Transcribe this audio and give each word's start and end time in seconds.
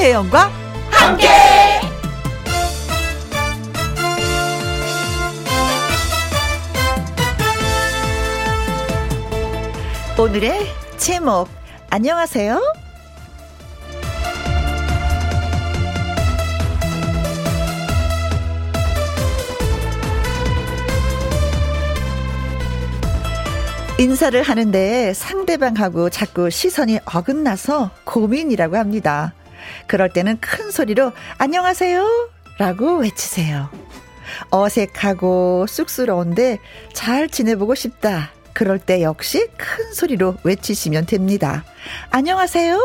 김혜영과 0.00 0.50
함께. 0.90 1.28
오늘의 10.18 10.66
제목 10.96 11.48
안녕하세요. 11.90 12.62
인사를 23.98 24.42
하는데 24.42 25.12
상대방하고 25.12 26.08
자꾸 26.08 26.48
시선이 26.48 27.00
어긋나서 27.04 27.90
고민이라고 28.04 28.78
합니다. 28.78 29.34
그럴 29.86 30.08
때는 30.10 30.38
큰 30.40 30.70
소리로 30.70 31.12
안녕하세요 31.38 32.30
라고 32.58 32.98
외치세요. 32.98 33.70
어색하고 34.50 35.66
쑥스러운데 35.66 36.58
잘 36.92 37.28
지내보고 37.28 37.74
싶다. 37.74 38.30
그럴 38.52 38.78
때 38.78 39.02
역시 39.02 39.46
큰 39.56 39.92
소리로 39.94 40.36
외치시면 40.44 41.06
됩니다. 41.06 41.64
안녕하세요. 42.10 42.78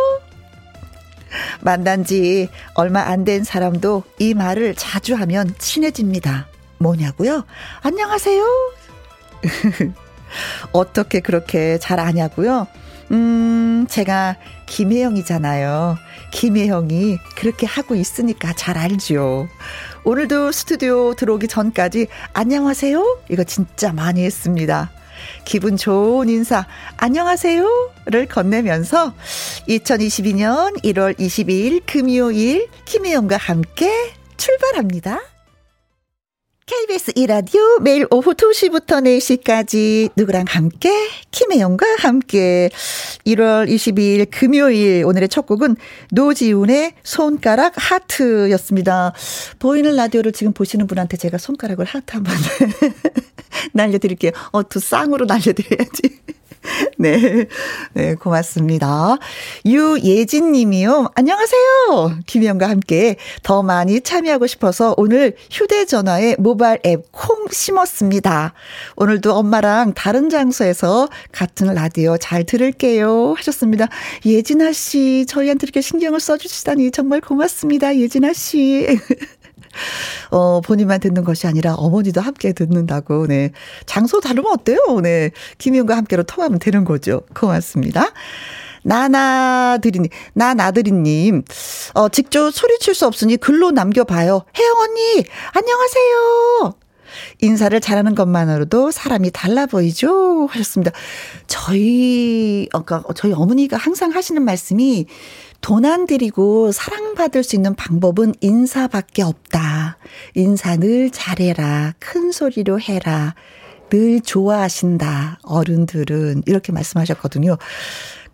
만난 1.61 2.05
지 2.05 2.47
얼마 2.75 3.01
안 3.01 3.25
된 3.25 3.43
사람도 3.43 4.03
이 4.19 4.33
말을 4.33 4.75
자주 4.75 5.15
하면 5.15 5.53
친해집니다. 5.57 6.47
뭐냐고요? 6.77 7.45
안녕하세요. 7.81 8.45
어떻게 10.71 11.19
그렇게 11.19 11.77
잘 11.79 11.99
아냐고요? 11.99 12.67
음, 13.11 13.85
제가 13.89 14.35
김혜영이잖아요. 14.65 15.97
김혜영이 16.35 17.17
그렇게 17.37 17.65
하고 17.65 17.95
있으니까 17.95 18.51
잘 18.53 18.77
알죠. 18.77 19.47
오늘도 20.03 20.51
스튜디오 20.51 21.13
들어오기 21.15 21.47
전까지 21.47 22.07
안녕하세요? 22.33 23.19
이거 23.31 23.45
진짜 23.45 23.93
많이 23.93 24.25
했습니다. 24.25 24.91
기분 25.45 25.77
좋은 25.77 26.27
인사, 26.27 26.67
안녕하세요?를 26.97 28.25
건네면서 28.27 29.13
2022년 29.69 30.83
1월 30.83 31.17
22일 31.17 31.83
금요일 31.85 32.67
김혜영과 32.83 33.37
함께 33.37 34.13
출발합니다. 34.35 35.34
KBS 36.67 37.11
이라디오 37.13 37.61
매일 37.79 38.07
오후 38.09 38.33
2시부터 38.33 38.99
4시까지 39.03 40.09
누구랑 40.15 40.45
함께 40.47 40.89
김혜영과 41.29 41.85
함께 41.99 42.71
1월 43.27 43.69
22일 43.69 44.25
금요일 44.31 45.05
오늘의 45.05 45.29
첫 45.29 45.45
곡은 45.45 45.75
노지훈의 46.11 46.93
손가락 47.03 47.73
하트였습니다. 47.75 49.13
보이는 49.59 49.95
라디오를 49.95 50.31
지금 50.31 50.53
보시는 50.53 50.87
분한테 50.87 51.17
제가 51.17 51.37
손가락을 51.37 51.85
하트 51.85 52.15
한번 52.15 52.33
날려드릴게요. 53.73 54.31
어, 54.51 54.67
두 54.67 54.79
쌍으로 54.79 55.27
날려드려야지. 55.27 56.01
네. 56.97 57.45
네, 57.93 58.15
고맙습니다. 58.15 59.17
유예진 59.65 60.51
님이요. 60.51 61.11
안녕하세요. 61.15 62.19
김희영과 62.25 62.69
함께 62.69 63.15
더 63.43 63.63
많이 63.63 64.01
참여하고 64.01 64.47
싶어서 64.47 64.93
오늘 64.97 65.35
휴대전화에 65.51 66.35
모바일 66.39 66.79
앱 66.85 67.05
콩 67.11 67.47
심었습니다. 67.51 68.53
오늘도 68.95 69.33
엄마랑 69.33 69.93
다른 69.93 70.29
장소에서 70.29 71.07
같은 71.31 71.73
라디오 71.73 72.17
잘 72.17 72.43
들을게요. 72.43 73.33
하셨습니다. 73.37 73.87
예진아 74.25 74.73
씨, 74.73 75.25
저희한테 75.27 75.65
이렇게 75.65 75.81
신경을 75.81 76.19
써주시다니 76.19 76.91
정말 76.91 77.21
고맙습니다. 77.21 77.95
예진아 77.95 78.33
씨. 78.33 78.87
어, 80.31 80.61
본인만 80.61 80.99
듣는 80.99 81.23
것이 81.23 81.47
아니라 81.47 81.75
어머니도 81.75 82.21
함께 82.21 82.53
듣는다고, 82.53 83.27
네. 83.27 83.51
장소 83.85 84.19
다르면 84.19 84.51
어때요? 84.51 84.79
네. 85.01 85.31
김희영과 85.57 85.97
함께로 85.97 86.23
통하면 86.23 86.59
되는 86.59 86.85
거죠. 86.85 87.21
고맙습니다. 87.33 88.11
나나드리님, 88.83 90.09
나나드리님, 90.33 91.43
어, 91.95 92.09
직접 92.09 92.51
소리칠 92.51 92.93
수 92.93 93.07
없으니 93.07 93.35
글로 93.37 93.71
남겨봐요. 93.71 94.45
혜영 94.57 94.77
언니, 94.77 95.25
안녕하세요. 95.53 96.75
인사를 97.41 97.79
잘하는 97.79 98.13
것만으로도 98.13 98.91
사람이 98.91 99.31
달라 99.31 99.65
보이죠? 99.65 100.47
하셨습니다. 100.47 100.91
저희, 101.47 102.67
아까 102.73 103.03
저희 103.15 103.33
어머니가 103.33 103.77
항상 103.77 104.11
하시는 104.13 104.43
말씀이 104.43 105.07
돈안 105.65 106.05
들이고 106.05 106.71
사랑받을 106.71 107.43
수 107.43 107.55
있는 107.55 107.73
방법은 107.73 108.35
인사밖에 108.39 109.23
없다. 109.23 109.97
인사 110.35 110.75
늘 110.75 111.09
잘해라. 111.09 111.95
큰 111.97 112.31
소리로 112.31 112.79
해라. 112.79 113.33
늘 113.89 114.21
좋아하신다. 114.21 115.39
어른들은. 115.41 116.43
이렇게 116.45 116.71
말씀하셨거든요. 116.71 117.57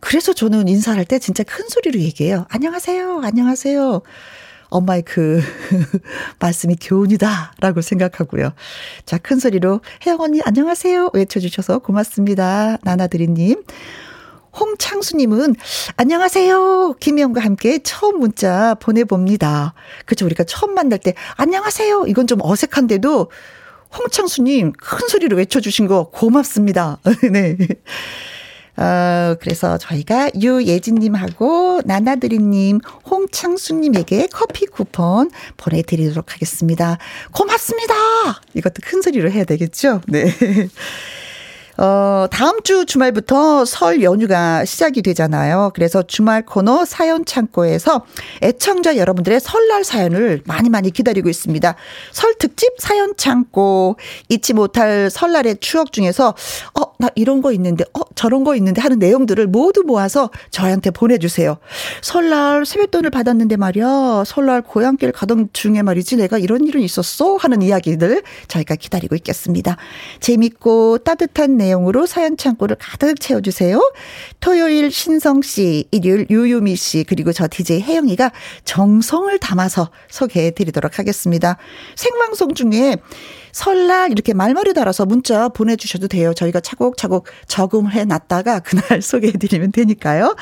그래서 0.01 0.33
저는 0.33 0.67
인사할 0.67 1.05
때 1.05 1.19
진짜 1.19 1.43
큰 1.43 1.69
소리로 1.69 2.01
얘기해요. 2.01 2.47
안녕하세요. 2.49 3.21
안녕하세요. 3.23 4.01
엄마의 4.67 5.03
그 5.03 5.39
말씀이 6.39 6.75
교훈이다라고 6.81 7.79
생각하고요. 7.79 8.51
자, 9.05 9.17
큰 9.17 9.39
소리로 9.39 9.79
혜영 10.05 10.19
언니 10.19 10.41
안녕하세요 10.43 11.11
외쳐주셔서 11.13 11.79
고맙습니다. 11.79 12.77
나나드리님. 12.83 13.63
홍창수님은 14.59 15.55
안녕하세요. 15.95 16.95
김혜영과 16.99 17.41
함께 17.41 17.79
처음 17.83 18.19
문자 18.19 18.75
보내봅니다. 18.75 19.73
그렇죠. 20.05 20.25
우리가 20.25 20.43
처음 20.43 20.73
만날 20.73 20.99
때 20.99 21.13
안녕하세요. 21.37 22.05
이건 22.07 22.27
좀 22.27 22.39
어색한데도 22.41 23.31
홍창수님 23.97 24.73
큰 24.73 25.07
소리로 25.07 25.37
외쳐주신 25.37 25.87
거 25.87 26.09
고맙습니다. 26.09 26.99
네. 27.31 27.57
어, 28.77 29.35
그래서 29.39 29.77
저희가 29.77 30.31
유예진님하고 30.39 31.81
나나드리님, 31.85 32.79
홍창수님에게 33.09 34.27
커피 34.31 34.65
쿠폰 34.65 35.29
보내드리도록 35.57 36.33
하겠습니다. 36.33 36.97
고맙습니다! 37.33 37.93
이것도 38.53 38.75
큰 38.83 39.01
소리로 39.01 39.29
해야 39.29 39.43
되겠죠? 39.43 40.01
네. 40.07 40.25
어, 41.81 42.27
다음 42.29 42.61
주 42.61 42.85
주말부터 42.85 43.65
설 43.65 44.03
연휴가 44.03 44.65
시작이 44.65 45.01
되잖아요. 45.01 45.71
그래서 45.73 46.03
주말 46.03 46.45
코너 46.45 46.85
사연 46.85 47.25
창고에서 47.25 48.05
애청자 48.43 48.97
여러분들의 48.97 49.39
설날 49.39 49.83
사연을 49.83 50.43
많이 50.45 50.69
많이 50.69 50.91
기다리고 50.91 51.27
있습니다. 51.27 51.75
설 52.11 52.35
특집 52.35 52.69
사연 52.77 53.15
창고 53.17 53.95
잊지 54.29 54.53
못할 54.53 55.09
설날의 55.09 55.57
추억 55.59 55.91
중에서 55.91 56.35
어, 56.79 56.93
나 56.99 57.09
이런 57.15 57.41
거 57.41 57.51
있는데 57.51 57.83
어, 57.95 58.01
저런 58.13 58.43
거 58.43 58.55
있는데 58.57 58.79
하는 58.79 58.99
내용들을 58.99 59.47
모두 59.47 59.81
모아서 59.81 60.29
저희한테 60.51 60.91
보내 60.91 61.17
주세요. 61.17 61.57
설날 62.03 62.63
세뱃돈을 62.63 63.09
받았는데 63.09 63.57
말이야. 63.57 64.23
설날 64.27 64.61
고향길 64.61 65.13
가던 65.13 65.49
중에 65.51 65.81
말이지 65.81 66.17
내가 66.17 66.37
이런 66.37 66.63
일은 66.67 66.81
있었어 66.81 67.37
하는 67.37 67.63
이야기들 67.63 68.21
저희가 68.49 68.75
기다리고 68.75 69.15
있겠습니다. 69.15 69.77
재밌고 70.19 70.99
따뜻한 70.99 71.57
내용 71.57 71.70
내용으로 71.71 72.05
사연 72.05 72.37
창고를 72.37 72.75
가득 72.79 73.19
채워주세요. 73.19 73.81
토요일 74.39 74.91
신성 74.91 75.41
씨, 75.41 75.87
일요일 75.91 76.27
유유미 76.29 76.75
씨, 76.75 77.03
그리고 77.07 77.31
저 77.31 77.47
DJ 77.49 77.81
혜영이가 77.81 78.31
정성을 78.65 79.37
담아서 79.39 79.89
소개해 80.09 80.51
드리도록 80.51 80.99
하겠습니다. 80.99 81.57
생방송 81.95 82.53
중에 82.53 82.97
설날 83.51 84.11
이렇게 84.11 84.33
말머리 84.33 84.73
달아서 84.73 85.05
문자 85.05 85.49
보내주셔도 85.49 86.07
돼요. 86.07 86.33
저희가 86.33 86.59
차곡차곡 86.59 87.27
적응을 87.47 87.91
해놨다가 87.93 88.59
그날 88.59 89.01
소개해드리면 89.01 89.71
되니까요. 89.71 90.35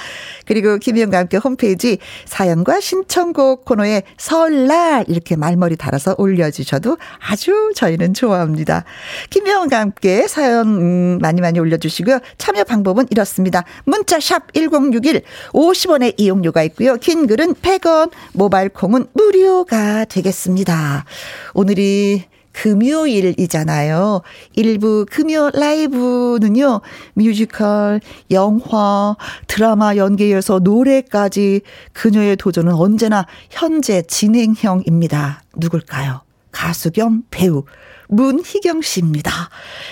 그리고 0.46 0.78
김희영과 0.78 1.18
함께 1.18 1.38
홈페이지 1.38 1.98
사연과 2.26 2.80
신청곡 2.80 3.66
코너에 3.66 4.04
설날 4.18 5.06
이렇게 5.08 5.36
말머리 5.36 5.76
달아서 5.76 6.16
올려주셔도 6.18 6.98
아주 7.20 7.72
저희는 7.76 8.14
좋아합니다. 8.14 8.86
김희영과 9.30 9.80
함께 9.80 10.28
사연 10.28 10.68
음, 10.68 11.20
많이 11.22 11.42
많이 11.42 11.60
올려주시고요. 11.60 12.20
참여 12.38 12.64
방법은 12.64 13.08
이렇습니다. 13.10 13.64
문자 13.86 14.20
샵 14.20 14.54
1061, 14.54 15.24
50원의 15.54 16.16
이용료가 16.18 16.64
있고요. 16.64 16.96
긴 16.96 17.28
글은 17.28 17.56
100원, 17.56 18.12
모바일 18.34 18.70
콩은 18.70 19.08
무료가 19.14 20.06
되겠습니다. 20.06 21.06
오늘이 21.54 22.26
금요일이잖아요. 22.60 24.22
일부 24.54 25.06
금요 25.10 25.52
라이브는요, 25.54 26.82
뮤지컬, 27.14 28.02
영화, 28.32 29.16
드라마 29.48 29.96
연계해서 29.96 30.60
노래까지 30.60 31.62
그녀의 31.94 32.36
도전은 32.36 32.74
언제나 32.74 33.26
현재 33.50 34.02
진행형입니다. 34.02 35.44
누굴까요? 35.56 36.22
가수 36.52 36.92
겸 36.92 37.24
배우. 37.32 37.64
문희경 38.10 38.82
씨입니다. 38.82 39.32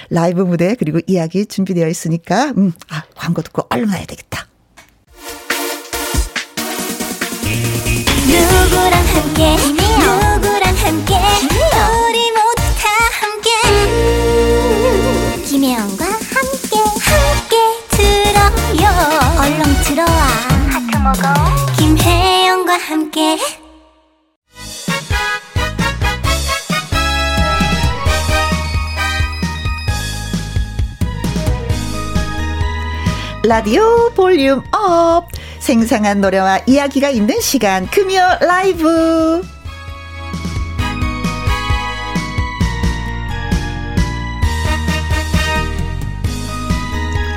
라이브 0.10 0.42
무대 0.42 0.75
그리고 0.78 1.00
이야기 1.08 1.46
준비되어 1.46 1.88
있으니까 1.88 2.52
음, 2.58 2.74
아, 2.90 3.04
광고 3.16 3.42
듣고 3.44 3.68
얼른 3.69 3.88
와야 3.90 4.06
되겠다. 4.06 4.48
함께 9.38 9.56
누구랑 9.56 10.75
함께 10.75 11.56
김혜영과 21.77 22.77
함께. 22.77 23.38
라디오 33.45 34.09
볼륨 34.15 34.62
업. 34.74 35.30
생생한 35.59 36.19
노래와 36.19 36.59
이야기가 36.65 37.09
있는 37.09 37.39
시간 37.39 37.88
금요 37.88 38.19
라이브 38.42 39.42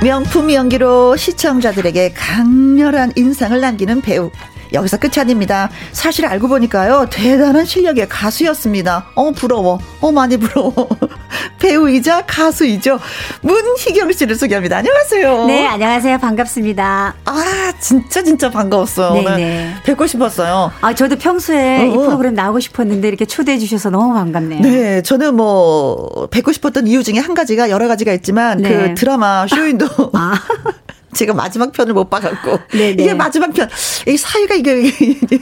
명품 0.01 0.51
연기로 0.51 1.15
시청자들에게 1.15 2.13
강렬한 2.13 3.11
인상을 3.15 3.59
남기는 3.61 4.01
배우 4.01 4.31
여기서 4.73 4.97
끝이 4.97 5.13
아닙니다. 5.19 5.69
사실 5.91 6.25
알고 6.25 6.47
보니까요, 6.47 7.05
대단한 7.11 7.65
실력의 7.65 8.09
가수였습니다. 8.09 9.11
어, 9.13 9.31
부러워. 9.31 9.79
어, 9.99 10.11
많이 10.11 10.37
부러워. 10.37 10.87
배우이자 11.59 12.25
가수이죠. 12.25 12.99
문희경 13.41 14.11
씨를 14.11 14.35
소개합니다. 14.35 14.77
안녕하세요. 14.77 15.45
네, 15.45 15.65
안녕하세요. 15.67 16.17
반갑습니다. 16.17 17.15
아, 17.25 17.73
진짜 17.79 18.23
진짜 18.23 18.49
반가웠어요. 18.49 19.13
네네. 19.13 19.35
네. 19.37 19.75
뵙고 19.83 20.07
싶었어요. 20.07 20.71
아, 20.81 20.93
저도 20.93 21.17
평소에 21.17 21.81
어, 21.81 21.85
이 21.85 21.89
어. 21.97 22.01
프로그램 22.01 22.33
나오고 22.33 22.59
싶었는데 22.59 23.07
이렇게 23.07 23.25
초대해 23.25 23.57
주셔서 23.57 23.89
너무 23.89 24.13
반갑네요. 24.13 24.61
네, 24.61 25.01
저는 25.01 25.35
뭐 25.35 26.27
뵙고 26.31 26.51
싶었던 26.51 26.87
이유 26.87 27.03
중에 27.03 27.19
한 27.19 27.33
가지가 27.33 27.69
여러 27.69 27.87
가지가 27.87 28.13
있지만 28.13 28.57
네. 28.59 28.69
그 28.69 28.93
드라마 28.95 29.45
쇼윈도 29.47 29.85
아. 30.13 30.33
제가 31.13 31.33
마지막 31.33 31.71
편을 31.71 31.93
못 31.93 32.09
봐갖고 32.09 32.59
네네. 32.71 32.89
이게 33.03 33.13
마지막 33.13 33.53
편, 33.53 33.69
이 34.07 34.17
사이가 34.17 34.55
이게 34.55 34.91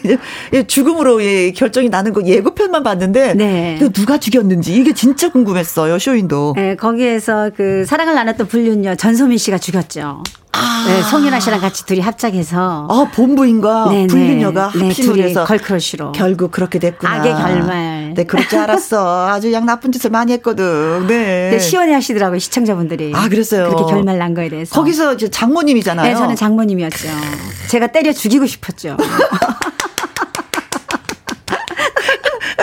죽음으로 0.67 1.19
결정이 1.55 1.89
나는 1.89 2.13
거 2.13 2.21
예고편만 2.23 2.83
봤는데 2.83 3.33
네. 3.35 3.79
누가 3.93 4.17
죽였는지 4.17 4.73
이게 4.73 4.93
진짜 4.93 5.29
궁금했어요 5.31 5.99
쇼인도. 5.99 6.53
네, 6.55 6.75
거기에서 6.75 7.51
그 7.55 7.85
사랑을 7.85 8.15
나눴던 8.15 8.47
불륜녀 8.47 8.95
전소민 8.95 9.37
씨가 9.37 9.57
죽였죠. 9.57 10.23
아. 10.51 10.85
네, 10.87 11.01
송윤아 11.03 11.39
씨랑 11.39 11.61
같이 11.61 11.85
둘이 11.85 11.99
합작해서. 12.01 12.87
아, 12.89 13.11
본부인과 13.13 13.89
네네. 13.89 14.07
불륜녀가 14.07 14.71
네, 14.75 14.85
합심을 14.85 15.19
해서. 15.19 15.43
걸크러쉬로. 15.45 16.11
결국 16.13 16.51
그렇게 16.51 16.79
됐구나. 16.79 17.15
악의 17.15 17.33
결말. 17.33 17.98
네, 18.19 18.25
그럴 18.25 18.45
줄 18.49 18.59
알았어. 18.59 19.29
아주 19.29 19.53
양 19.53 19.65
나쁜 19.65 19.93
짓을 19.93 20.09
많이 20.09 20.33
했거든. 20.33 21.07
네. 21.07 21.51
네 21.51 21.59
시원해 21.59 21.93
하시더라고요, 21.93 22.39
시청자분들이. 22.39 23.13
아, 23.15 23.29
그랬어요. 23.29 23.69
그렇게 23.69 23.93
결말 23.93 24.17
난 24.17 24.33
거에 24.33 24.49
대해서. 24.49 24.75
거기서 24.75 25.13
이제 25.13 25.29
장모님이잖아요. 25.29 26.05
네, 26.05 26.15
저는 26.15 26.35
장모님이었죠. 26.35 27.07
제가 27.69 27.87
때려 27.87 28.11
죽이고 28.11 28.45
싶었죠. 28.45 28.97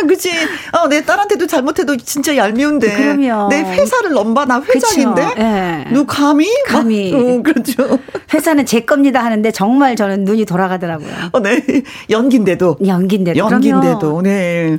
그치. 0.06 0.30
어, 0.72 0.86
내 0.88 1.04
딸한테도 1.04 1.46
잘못해도 1.46 1.96
진짜 1.96 2.36
얄미운데. 2.36 2.92
그럼요. 2.92 3.48
내 3.48 3.60
회사를 3.62 4.12
넘봐, 4.12 4.44
나 4.44 4.60
회장인데? 4.60 5.34
네. 5.36 5.84
너 5.90 6.04
감히? 6.06 6.48
감히. 6.66 7.12
어, 7.12 7.42
그렇죠. 7.42 7.98
회사는 8.32 8.66
제 8.66 8.80
겁니다 8.80 9.24
하는데 9.24 9.50
정말 9.50 9.96
저는 9.96 10.24
눈이 10.24 10.44
돌아가더라고요. 10.44 11.10
어, 11.32 11.40
네. 11.40 11.62
연기인데도. 12.08 12.76
연기인데도. 12.86 13.38
연기인데도. 13.38 14.22
네. 14.22 14.78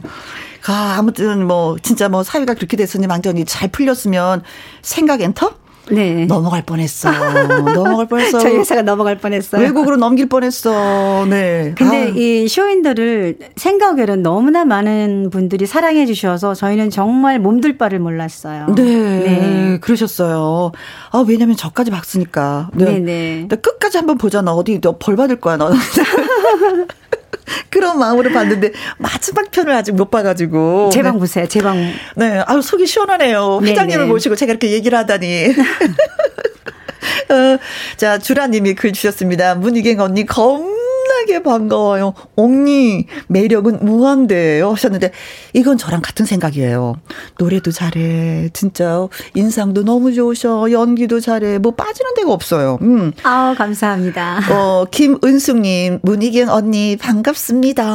아, 0.67 0.95
아무튼 0.97 1.45
뭐, 1.47 1.77
진짜 1.81 2.09
뭐 2.09 2.23
사위가 2.23 2.53
그렇게 2.55 2.75
됐으니 2.77 3.07
완전히 3.07 3.45
잘 3.45 3.69
풀렸으면 3.69 4.43
생각 4.81 5.21
엔터? 5.21 5.51
네. 5.89 6.25
넘어갈 6.25 6.63
뻔했어. 6.63 7.09
넘어갈 7.73 8.07
뻔했어. 8.07 8.39
저희 8.39 8.57
회사가 8.57 8.81
넘어갈 8.81 9.17
뻔했어요. 9.19 9.61
외국으로 9.61 9.95
넘길 9.95 10.27
뻔했어. 10.27 11.25
네. 11.29 11.73
근데 11.77 12.07
아. 12.07 12.13
이 12.13 12.45
쇼윈들을 12.49 13.37
생각에는 13.55 14.21
너무나 14.21 14.65
많은 14.65 15.29
분들이 15.31 15.65
사랑해 15.65 16.05
주셔서 16.05 16.55
저희는 16.55 16.89
정말 16.89 17.39
몸둘 17.39 17.77
바를 17.77 17.99
몰랐어요. 17.99 18.67
네. 18.75 18.83
네. 18.83 19.77
그러셨어요. 19.79 20.73
아, 21.11 21.23
왜냐면 21.25 21.55
저까지 21.55 21.89
봤으니까. 21.89 22.69
네. 22.73 22.99
네. 22.99 23.47
끝까지 23.47 23.95
한번 23.95 24.17
보자. 24.17 24.41
너 24.41 24.55
어디 24.55 24.81
너 24.81 24.91
벌 24.99 25.15
받을 25.15 25.39
거야, 25.39 25.55
너는. 25.55 25.77
그런 27.69 27.97
마음으로 27.99 28.31
봤는데 28.31 28.71
마지막 28.97 29.49
편을 29.51 29.73
아직 29.73 29.93
못 29.93 30.09
봐가지고 30.11 30.89
제 30.91 31.01
방 31.01 31.19
보세요. 31.19 31.47
제 31.47 31.61
방. 31.61 31.93
네, 32.15 32.43
아유 32.45 32.61
속이 32.61 32.85
시원하네요. 32.87 33.59
회장님을 33.63 33.99
네네. 33.99 34.11
모시고 34.11 34.35
제가 34.35 34.51
이렇게 34.51 34.71
얘기를 34.71 34.97
하다니. 34.97 35.53
어, 37.29 37.57
자, 37.97 38.17
주라님이 38.17 38.73
글 38.75 38.91
주셨습니다. 38.93 39.55
문희경 39.55 39.99
언니 39.99 40.25
검 40.25 40.73
신나게 41.07 41.41
반가워요. 41.41 42.13
옹니 42.35 43.07
매력은 43.27 43.79
무한대예요 43.85 44.71
하셨는데 44.71 45.11
이건 45.53 45.77
저랑 45.77 46.01
같은 46.01 46.25
생각이에요. 46.25 46.95
노래도 47.39 47.71
잘해. 47.71 48.49
진짜 48.53 49.07
인상도 49.33 49.83
너무 49.83 50.13
좋으셔. 50.13 50.71
연기도 50.71 51.19
잘해. 51.19 51.59
뭐 51.59 51.73
빠지는 51.73 52.13
데가 52.15 52.31
없어요. 52.33 52.77
음. 52.81 53.13
아, 53.23 53.55
감사합니다. 53.57 54.39
어, 54.51 54.85
김은숙 54.91 55.59
님, 55.59 55.99
문희경 56.03 56.49
언니 56.49 56.97
반갑습니다 56.97 57.85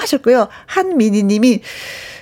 하셨고요. 0.00 0.48
한민희 0.66 1.22
님이 1.24 1.60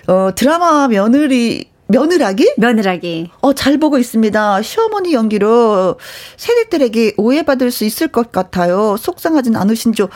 어, 0.06 0.30
드라마 0.34 0.86
며느리 0.86 1.66
며느라기? 1.88 2.54
며느라기. 2.56 3.30
어, 3.40 3.52
잘 3.52 3.78
보고 3.78 3.98
있습니다. 3.98 4.62
시어머니 4.62 5.12
연기로 5.14 5.96
세대들에게 6.36 7.14
오해받을 7.16 7.70
수 7.70 7.84
있을 7.84 8.08
것 8.08 8.32
같아요. 8.32 8.96
속상하진 8.98 9.54
않으신죠. 9.54 10.08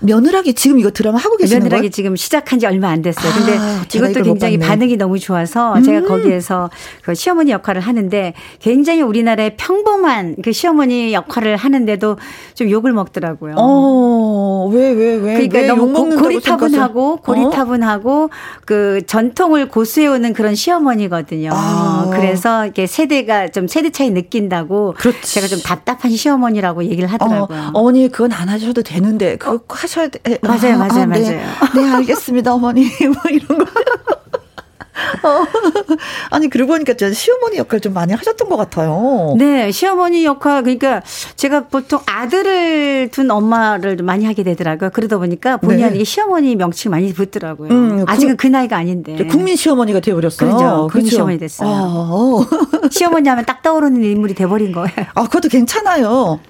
며느라기 0.00 0.54
지금 0.54 0.78
이거 0.78 0.90
드라마 0.90 1.18
하고 1.18 1.36
계시는 1.36 1.64
며느라기? 1.64 1.90
지금 1.90 2.16
시작한 2.16 2.58
지 2.58 2.66
얼마 2.66 2.88
안 2.88 3.02
됐어요. 3.02 3.30
근데 3.34 3.58
아, 3.58 3.84
이것도 3.94 4.22
굉장히 4.22 4.58
반응이 4.58 4.96
너무 4.96 5.18
좋아서 5.18 5.74
음. 5.74 5.82
제가 5.82 6.06
거기에서 6.06 6.70
그 7.02 7.14
시어머니 7.14 7.50
역할을 7.50 7.82
하는데 7.82 8.32
굉장히 8.60 9.02
우리나라의 9.02 9.56
평범한 9.58 10.36
그 10.42 10.52
시어머니 10.52 11.12
역할을 11.12 11.56
하는데도 11.56 12.16
좀 12.54 12.70
욕을 12.70 12.92
먹더라고요. 12.92 13.54
어, 13.58 14.70
왜, 14.72 14.92
왜, 14.92 15.16
왜? 15.16 15.34
그러니까 15.34 15.58
왜 15.58 15.66
너무 15.66 15.92
고, 15.92 16.08
고리타분하고, 16.16 17.16
고리타분하고 17.18 18.24
어? 18.24 18.28
그 18.64 19.02
전통을 19.06 19.68
고수해오는 19.68 20.32
그런 20.32 20.54
시어머니가 20.54 21.17
거든요. 21.22 21.50
아. 21.52 22.10
그래서 22.12 22.66
이게 22.66 22.86
세대가 22.86 23.48
좀 23.48 23.66
세대 23.68 23.90
차이 23.90 24.10
느낀다고 24.10 24.94
그렇지. 24.96 25.34
제가 25.34 25.46
좀 25.48 25.60
답답한 25.60 26.10
시어머니라고 26.10 26.84
얘기를 26.84 27.08
하더라고요. 27.12 27.70
어, 27.74 27.82
머니 27.82 28.08
그건 28.08 28.32
안 28.32 28.48
하셔도 28.48 28.82
되는데 28.82 29.36
그거 29.36 29.56
어. 29.56 29.60
하셔야 29.68 30.08
돼. 30.08 30.38
맞아요, 30.42 30.74
아, 30.74 30.78
맞아요, 30.88 31.02
아, 31.02 31.06
맞아요. 31.06 31.22
네. 31.24 31.44
네, 31.74 31.90
알겠습니다, 31.90 32.54
어머니. 32.54 32.82
뭐 33.02 33.22
이런 33.30 33.58
거. 33.58 33.66
어. 35.22 35.44
아니 36.30 36.48
그러고 36.48 36.72
보니까 36.72 36.94
진짜 36.94 37.12
시어머니 37.12 37.56
역할 37.58 37.80
좀 37.80 37.92
많이 37.92 38.12
하셨던 38.12 38.48
것 38.48 38.56
같아요. 38.56 39.34
네, 39.38 39.70
시어머니 39.70 40.24
역할 40.24 40.62
그러니까 40.62 41.02
제가 41.36 41.68
보통 41.68 42.00
아들을 42.06 43.08
둔 43.10 43.30
엄마를 43.30 43.96
많이 44.02 44.24
하게 44.24 44.42
되더라고요. 44.42 44.90
그러다 44.90 45.18
보니까 45.18 45.56
본의 45.58 45.84
아니게 45.84 45.98
네. 45.98 46.04
시어머니 46.04 46.56
명칭 46.56 46.90
많이 46.90 47.12
붙더라고요. 47.12 47.70
음, 47.70 48.04
아직은 48.06 48.36
그, 48.36 48.42
그 48.42 48.46
나이가 48.48 48.76
아닌데. 48.76 49.16
국민 49.26 49.56
시어머니가 49.56 50.00
되어버렸어요. 50.00 50.48
그렇죠. 50.48 50.88
국민 50.90 51.10
시어머니 51.10 51.38
됐어요. 51.38 51.68
어. 51.70 52.44
시어머니 52.90 53.28
하면 53.28 53.44
딱 53.44 53.62
떠오르는 53.62 54.02
인물이 54.02 54.34
돼버린 54.34 54.72
거예요. 54.72 54.92
아, 55.14 55.24
그것도 55.24 55.48
괜찮아요. 55.48 56.40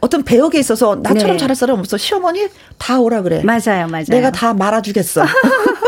어떤 0.00 0.22
배역에 0.22 0.58
있어서 0.58 0.96
나처럼 1.02 1.32
네. 1.32 1.36
잘할 1.38 1.56
사람 1.56 1.78
없어. 1.78 1.96
시어머니 1.96 2.46
다 2.76 3.00
오라 3.00 3.22
그래. 3.22 3.42
맞아요, 3.42 3.86
맞아요. 3.88 4.04
내가 4.08 4.30
다 4.30 4.52
말아주겠어. 4.52 5.24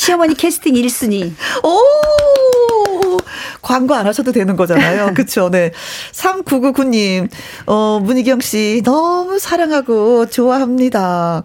시어머니 0.00 0.34
캐스팅 0.34 0.72
1순위. 0.76 1.30
오! 1.62 3.18
광고 3.60 3.94
안 3.94 4.06
하셔도 4.06 4.32
되는 4.32 4.56
거잖아요. 4.56 5.12
그쵸, 5.14 5.50
네. 5.50 5.72
3999님, 6.12 7.28
어, 7.66 8.00
문희경 8.02 8.40
씨, 8.40 8.80
너무 8.82 9.38
사랑하고 9.38 10.24
좋아합니다. 10.30 11.44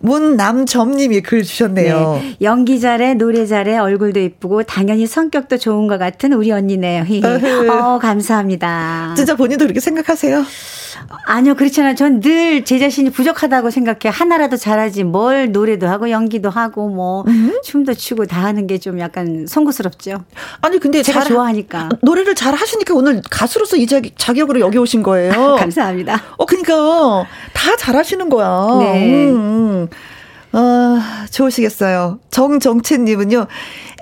문남점님이 0.00 1.20
글 1.20 1.42
주셨네요. 1.42 2.18
네. 2.22 2.36
연기 2.42 2.80
잘해, 2.80 3.14
노래 3.14 3.46
잘해, 3.46 3.78
얼굴도 3.78 4.20
이쁘고 4.20 4.62
당연히 4.64 5.06
성격도 5.06 5.58
좋은 5.58 5.86
것 5.86 5.98
같은 5.98 6.32
우리 6.32 6.50
언니네요. 6.50 7.04
어, 7.70 7.98
감사합니다. 7.98 9.14
진짜 9.16 9.36
본인도 9.36 9.64
그렇게 9.66 9.80
생각하세요? 9.80 10.44
아니요, 11.26 11.54
그렇잖아요. 11.54 11.94
전 11.94 12.20
늘 12.20 12.64
제 12.64 12.78
자신이 12.78 13.10
부족하다고 13.10 13.70
생각해. 13.70 14.12
하나라도 14.14 14.56
잘하지. 14.56 15.04
뭘 15.04 15.52
노래도 15.52 15.86
하고 15.88 16.10
연기도 16.10 16.50
하고 16.50 16.88
뭐 16.88 17.24
음? 17.28 17.58
춤도 17.62 17.94
추고 17.94 18.26
다 18.26 18.44
하는 18.44 18.66
게 18.66 18.78
좀 18.80 18.98
약간 18.98 19.46
송구스럽죠. 19.46 20.24
아니 20.62 20.78
근데 20.78 21.02
제가 21.02 21.20
잘, 21.20 21.28
좋아하니까 21.32 21.90
노래를 22.02 22.34
잘 22.34 22.54
하시니까 22.54 22.94
오늘 22.94 23.20
가수로서 23.30 23.76
이 23.76 23.86
자격으로 24.16 24.60
여기 24.60 24.78
오신 24.78 25.02
거예요. 25.02 25.32
감사합니다. 25.60 26.20
어 26.38 26.46
그러니까 26.46 27.26
다 27.52 27.76
잘하시는 27.76 28.28
거야. 28.30 28.78
네. 28.80 29.28
음. 29.30 29.34
음. 29.36 29.88
어, 30.52 30.98
좋으시겠어요. 31.30 32.18
정정채님은요, 32.30 33.46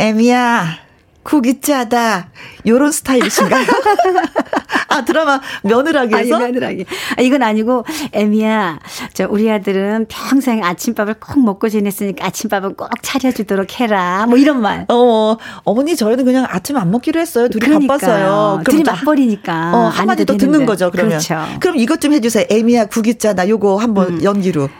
애미야, 0.00 0.78
국이 1.22 1.60
짜다. 1.60 2.30
요런 2.66 2.90
스타일이신가요? 2.90 3.66
아, 4.88 5.04
드라마 5.04 5.40
며느라기에서? 5.62 6.36
아니, 6.36 6.44
며느라기. 6.46 6.86
아, 7.18 7.20
이건 7.20 7.42
아니고, 7.42 7.84
애미야, 8.12 8.78
저, 9.12 9.26
우리 9.28 9.50
아들은 9.50 10.06
평생 10.08 10.64
아침밥을 10.64 11.16
꼭 11.20 11.44
먹고 11.44 11.68
지냈으니까 11.68 12.24
아침밥은 12.24 12.76
꼭 12.76 12.88
차려주도록 13.02 13.78
해라. 13.80 14.24
뭐 14.26 14.38
이런 14.38 14.62
말. 14.62 14.86
어, 14.88 15.36
어머니 15.64 15.96
저희는 15.96 16.24
그냥 16.24 16.46
아침 16.48 16.78
안 16.78 16.90
먹기로 16.90 17.20
했어요. 17.20 17.48
둘이 17.48 17.60
그러니까요. 17.60 17.98
바빴어요. 17.98 18.62
둘이 18.64 18.82
맞벌이니까. 18.84 19.72
어, 19.74 19.78
한마디 19.88 20.24
더 20.24 20.34
듣는 20.38 20.64
거죠, 20.64 20.90
그러면. 20.90 21.18
그렇죠. 21.18 21.44
그럼 21.60 21.76
이것 21.76 22.00
좀 22.00 22.14
해주세요. 22.14 22.46
애미야, 22.48 22.86
국이 22.86 23.18
짜다. 23.18 23.46
요거 23.50 23.76
한번 23.76 24.14
음. 24.14 24.22
연기로. 24.24 24.70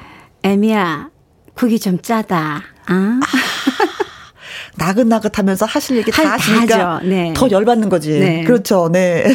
애미야, 0.44 1.10
국이 1.58 1.80
좀 1.80 2.00
짜다. 2.00 2.62
아. 2.86 3.20
나긋나긋 4.76 5.36
하면서 5.36 5.66
하실 5.66 5.96
얘기 5.96 6.12
다 6.12 6.22
하 6.22 6.38
시니까 6.38 7.00
네. 7.02 7.32
더 7.34 7.50
열받는 7.50 7.88
거지. 7.88 8.16
네. 8.20 8.44
그렇죠. 8.44 8.88
네. 8.92 9.24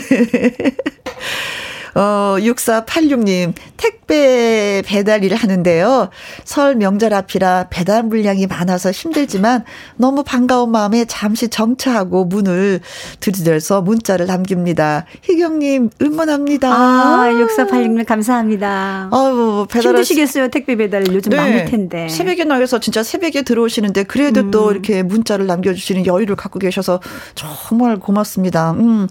어, 1.96 2.36
6486님, 2.40 3.54
택배 3.78 4.82
배달 4.86 5.24
일을 5.24 5.38
하는데요. 5.38 6.10
설 6.44 6.76
명절 6.76 7.14
앞이라 7.14 7.68
배달 7.70 8.04
물량이 8.04 8.48
많아서 8.48 8.92
힘들지만 8.92 9.64
너무 9.96 10.24
반가운 10.24 10.72
마음에 10.72 11.06
잠시 11.06 11.50
정차하고 11.50 12.26
문을 12.26 12.80
들이대서 13.20 13.82
문자를 13.82 14.26
남깁니다. 14.26 15.06
희경님, 15.22 15.90
응원합니다. 16.02 16.72
아, 16.72 17.30
6486님 17.32 18.06
감사합니다. 18.06 19.10
아유, 19.12 19.68
배달. 19.70 19.92
힘드시겠어요, 19.92 20.50
택배 20.50 20.76
배달 20.76 21.06
요즘 21.14 21.32
네. 21.32 21.38
많을 21.38 21.66
텐데. 21.66 22.10
새벽에 22.10 22.44
나가서 22.44 22.80
진짜 22.80 23.04
새벽에 23.04 23.44
들어오시는데 23.44 24.04
그래도 24.04 24.42
음. 24.42 24.52
또 24.52 24.72
이렇게 24.72 25.04
문자를 25.04 25.46
남겨주시는 25.48 26.06
여유를 26.06 26.36
갖고 26.36 26.60
계셔서 26.60 27.00
정말 27.36 27.98
고맙습니다. 28.00 28.72
음. 28.72 29.08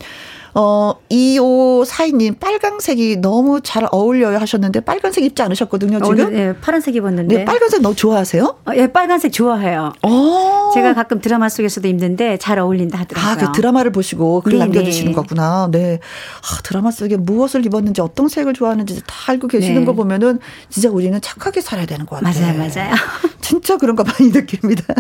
어, 0.55 0.95
2542님, 1.11 2.39
빨강색이 2.39 3.17
너무 3.17 3.61
잘 3.63 3.87
어울려요 3.91 4.39
하셨는데, 4.39 4.81
빨간색 4.81 5.25
입지 5.25 5.43
않으셨거든요, 5.43 5.99
지금? 5.99 6.11
오늘, 6.11 6.39
예, 6.39 6.55
파란색 6.61 6.95
입었는데. 6.97 7.37
네, 7.39 7.45
빨간색 7.45 7.81
너무 7.81 7.95
좋아하세요? 7.95 8.59
어, 8.67 8.73
예, 8.75 8.87
빨간색 8.87 9.33
좋아해요. 9.33 9.93
오. 10.03 10.09
어. 10.09 10.71
제가 10.75 10.95
가끔 10.95 11.21
드라마 11.21 11.49
속에서도 11.49 11.87
입는데 11.87 12.39
잘 12.39 12.59
어울린다 12.59 12.99
하더라고요. 13.01 13.33
아, 13.33 13.37
그 13.37 13.53
드라마를 13.53 13.93
보시고 13.93 14.41
글 14.41 14.53
네, 14.55 14.59
남겨주시는 14.61 15.13
네. 15.13 15.15
거구나. 15.15 15.69
네. 15.71 16.01
아, 16.41 16.63
드라마 16.63 16.91
속에 16.91 17.17
무엇을 17.17 17.65
입었는지 17.67 18.01
어떤 18.01 18.29
색을 18.29 18.55
좋아하는지 18.55 19.03
다 19.07 19.33
알고 19.33 19.49
계시는 19.49 19.81
네. 19.81 19.85
거 19.85 19.93
보면은 19.93 20.39
진짜 20.71 20.89
우리는 20.91 21.19
착하게 21.21 21.61
살아야 21.61 21.87
되는 21.87 22.07
것 22.07 22.21
같아요. 22.21 22.57
맞아요, 22.57 22.59
맞아요. 22.59 22.95
진짜 23.41 23.77
그런 23.77 23.97
거 23.97 24.05
많이 24.05 24.31
느낍니다. 24.31 24.95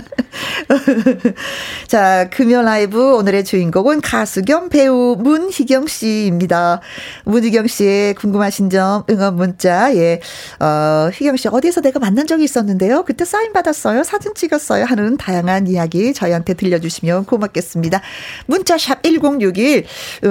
자, 1.88 2.28
금요 2.30 2.62
라이브 2.62 3.16
오늘의 3.16 3.44
주인공은 3.44 4.00
가수 4.02 4.42
겸 4.42 4.68
배우 4.68 5.16
문 5.18 5.41
문희경 5.42 5.86
씨입니다. 5.86 6.80
문희경 7.24 7.66
씨의 7.66 8.14
궁금하신 8.14 8.70
점 8.70 9.02
응원 9.10 9.36
문자 9.36 9.94
예. 9.96 10.20
어, 10.60 11.10
희경 11.12 11.36
씨 11.36 11.48
어디에서 11.48 11.80
내가 11.80 11.98
만난 11.98 12.26
적이 12.26 12.44
있었는데요. 12.44 13.04
그때 13.04 13.24
사인 13.24 13.52
받았어요. 13.52 14.04
사진 14.04 14.34
찍었어요. 14.34 14.84
하는 14.84 15.16
다양한 15.16 15.66
이야기 15.66 16.12
저희한테 16.14 16.54
들려주시면 16.54 17.24
고맙겠습니다. 17.24 18.00
문자샵 18.46 19.02
1061 19.02 19.84
어, 20.24 20.28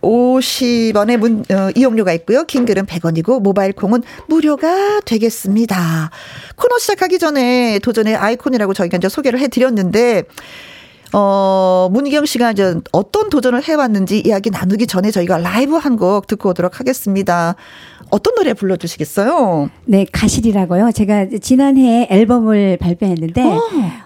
50원의 0.00 1.16
문 1.16 1.44
어, 1.50 1.70
이용료가 1.74 2.12
있고요. 2.14 2.44
킹글은 2.44 2.86
100원이고 2.86 3.40
모바일 3.40 3.72
콩은 3.72 4.02
무료가 4.28 5.00
되겠습니다. 5.04 6.10
코너 6.56 6.78
시작하기 6.78 7.18
전에 7.18 7.78
도전의 7.80 8.16
아이콘이라고 8.16 8.74
저희가 8.74 8.98
이제 8.98 9.08
소개를 9.08 9.40
해드렸는데 9.40 10.24
어, 11.16 11.88
문희경 11.92 12.26
씨가 12.26 12.50
이제 12.50 12.74
어떤 12.90 13.30
도전을 13.30 13.62
해왔는지 13.62 14.20
이야기 14.26 14.50
나누기 14.50 14.86
전에 14.86 15.10
저희가 15.10 15.38
라이브 15.38 15.76
한 15.76 15.94
곡 15.94 16.26
듣고 16.26 16.50
오도록 16.50 16.80
하겠습니다. 16.80 17.54
어떤 18.10 18.34
노래 18.34 18.52
불러주시겠어요? 18.52 19.70
네, 19.84 20.04
가실이라고요. 20.10 20.90
제가 20.92 21.26
지난해 21.40 22.08
앨범을 22.10 22.78
발표했는데, 22.78 23.42
어, 23.44 23.60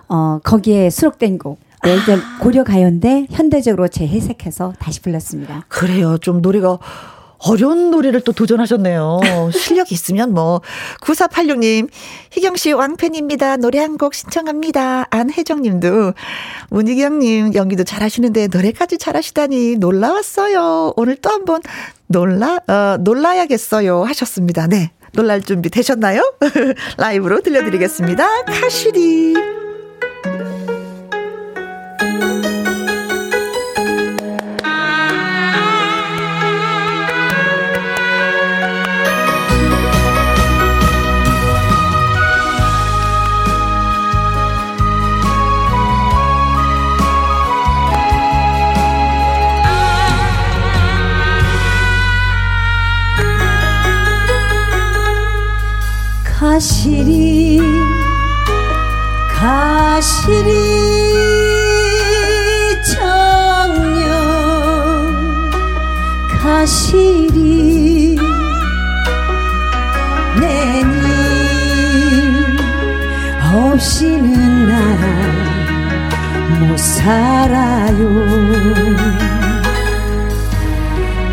어 0.08 0.40
거기에 0.44 0.90
수록된 0.90 1.38
곡. 1.38 1.58
네, 1.84 1.96
아. 1.96 2.38
고려 2.42 2.62
가요인데 2.62 3.28
현대적으로 3.30 3.88
재해석해서 3.88 4.74
다시 4.78 5.00
불렀습니다. 5.00 5.64
그래요. 5.68 6.18
좀 6.18 6.42
노래가 6.42 6.78
어려운 7.38 7.90
노래를 7.90 8.20
또 8.22 8.32
도전하셨네요. 8.32 9.20
실력 9.52 9.92
있으면 9.92 10.34
뭐. 10.34 10.60
9486님, 11.00 11.88
희경씨 12.32 12.72
왕팬입니다. 12.72 13.56
노래 13.58 13.78
한 13.78 13.96
곡 13.98 14.14
신청합니다. 14.14 15.06
안혜정 15.10 15.62
님도, 15.62 16.12
문희경님 16.70 17.54
연기도 17.54 17.82
잘하시는데 17.84 18.48
노래까지 18.48 18.98
잘하시다니 18.98 19.76
놀라웠어요. 19.76 20.92
오늘 20.96 21.16
또 21.16 21.30
한번 21.30 21.60
놀라, 22.06 22.58
어, 22.68 22.96
놀라야겠어요. 23.00 24.04
하셨습니다. 24.04 24.66
네. 24.68 24.90
놀랄 25.14 25.42
준비 25.42 25.68
되셨나요? 25.70 26.22
라이브로 26.98 27.40
들려드리겠습니다. 27.40 28.44
카시리. 28.44 29.34
가시리 56.58 57.60
가시리 59.32 60.50
청년 62.82 63.86
가시리 66.42 68.16
내님 70.40 70.98
없이는 73.54 74.66
난못 76.58 76.76
살아요. 76.76 78.02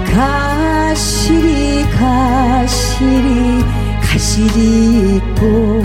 가시리 0.06 1.84
가시리 1.98 3.66
가시리 4.16 5.18
있고 5.18 5.84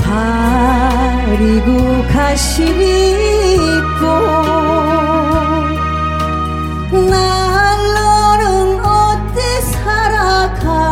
바리고 0.00 1.68
가시리 2.10 3.56
있고 3.56 4.04
날로는 7.10 8.80
어때 8.82 9.36
살아가라고 9.60 10.82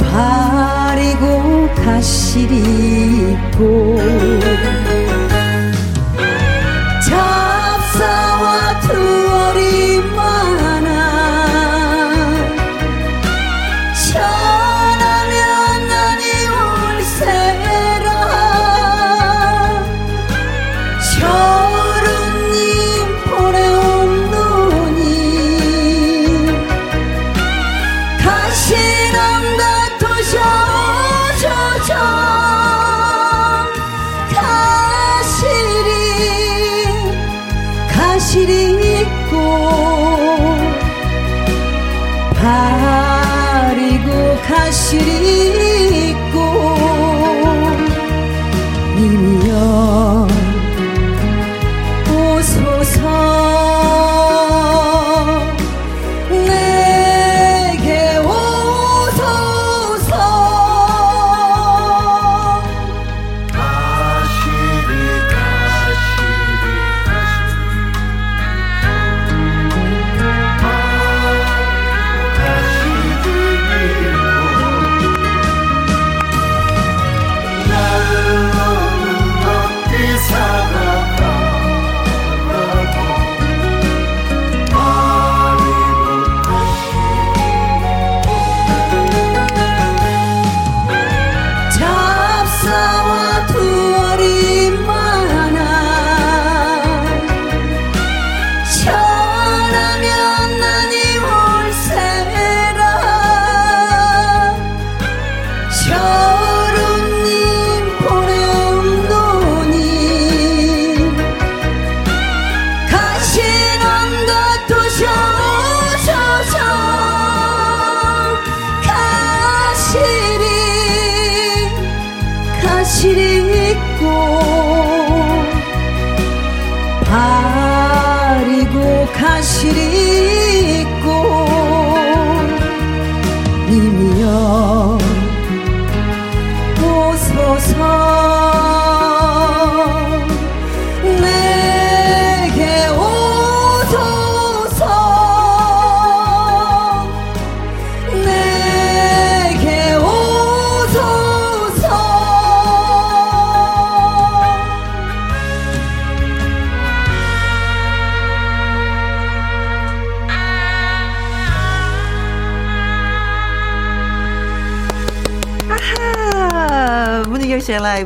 바리고 0.00 1.22
가시리 1.76 2.54
있고 3.30 3.60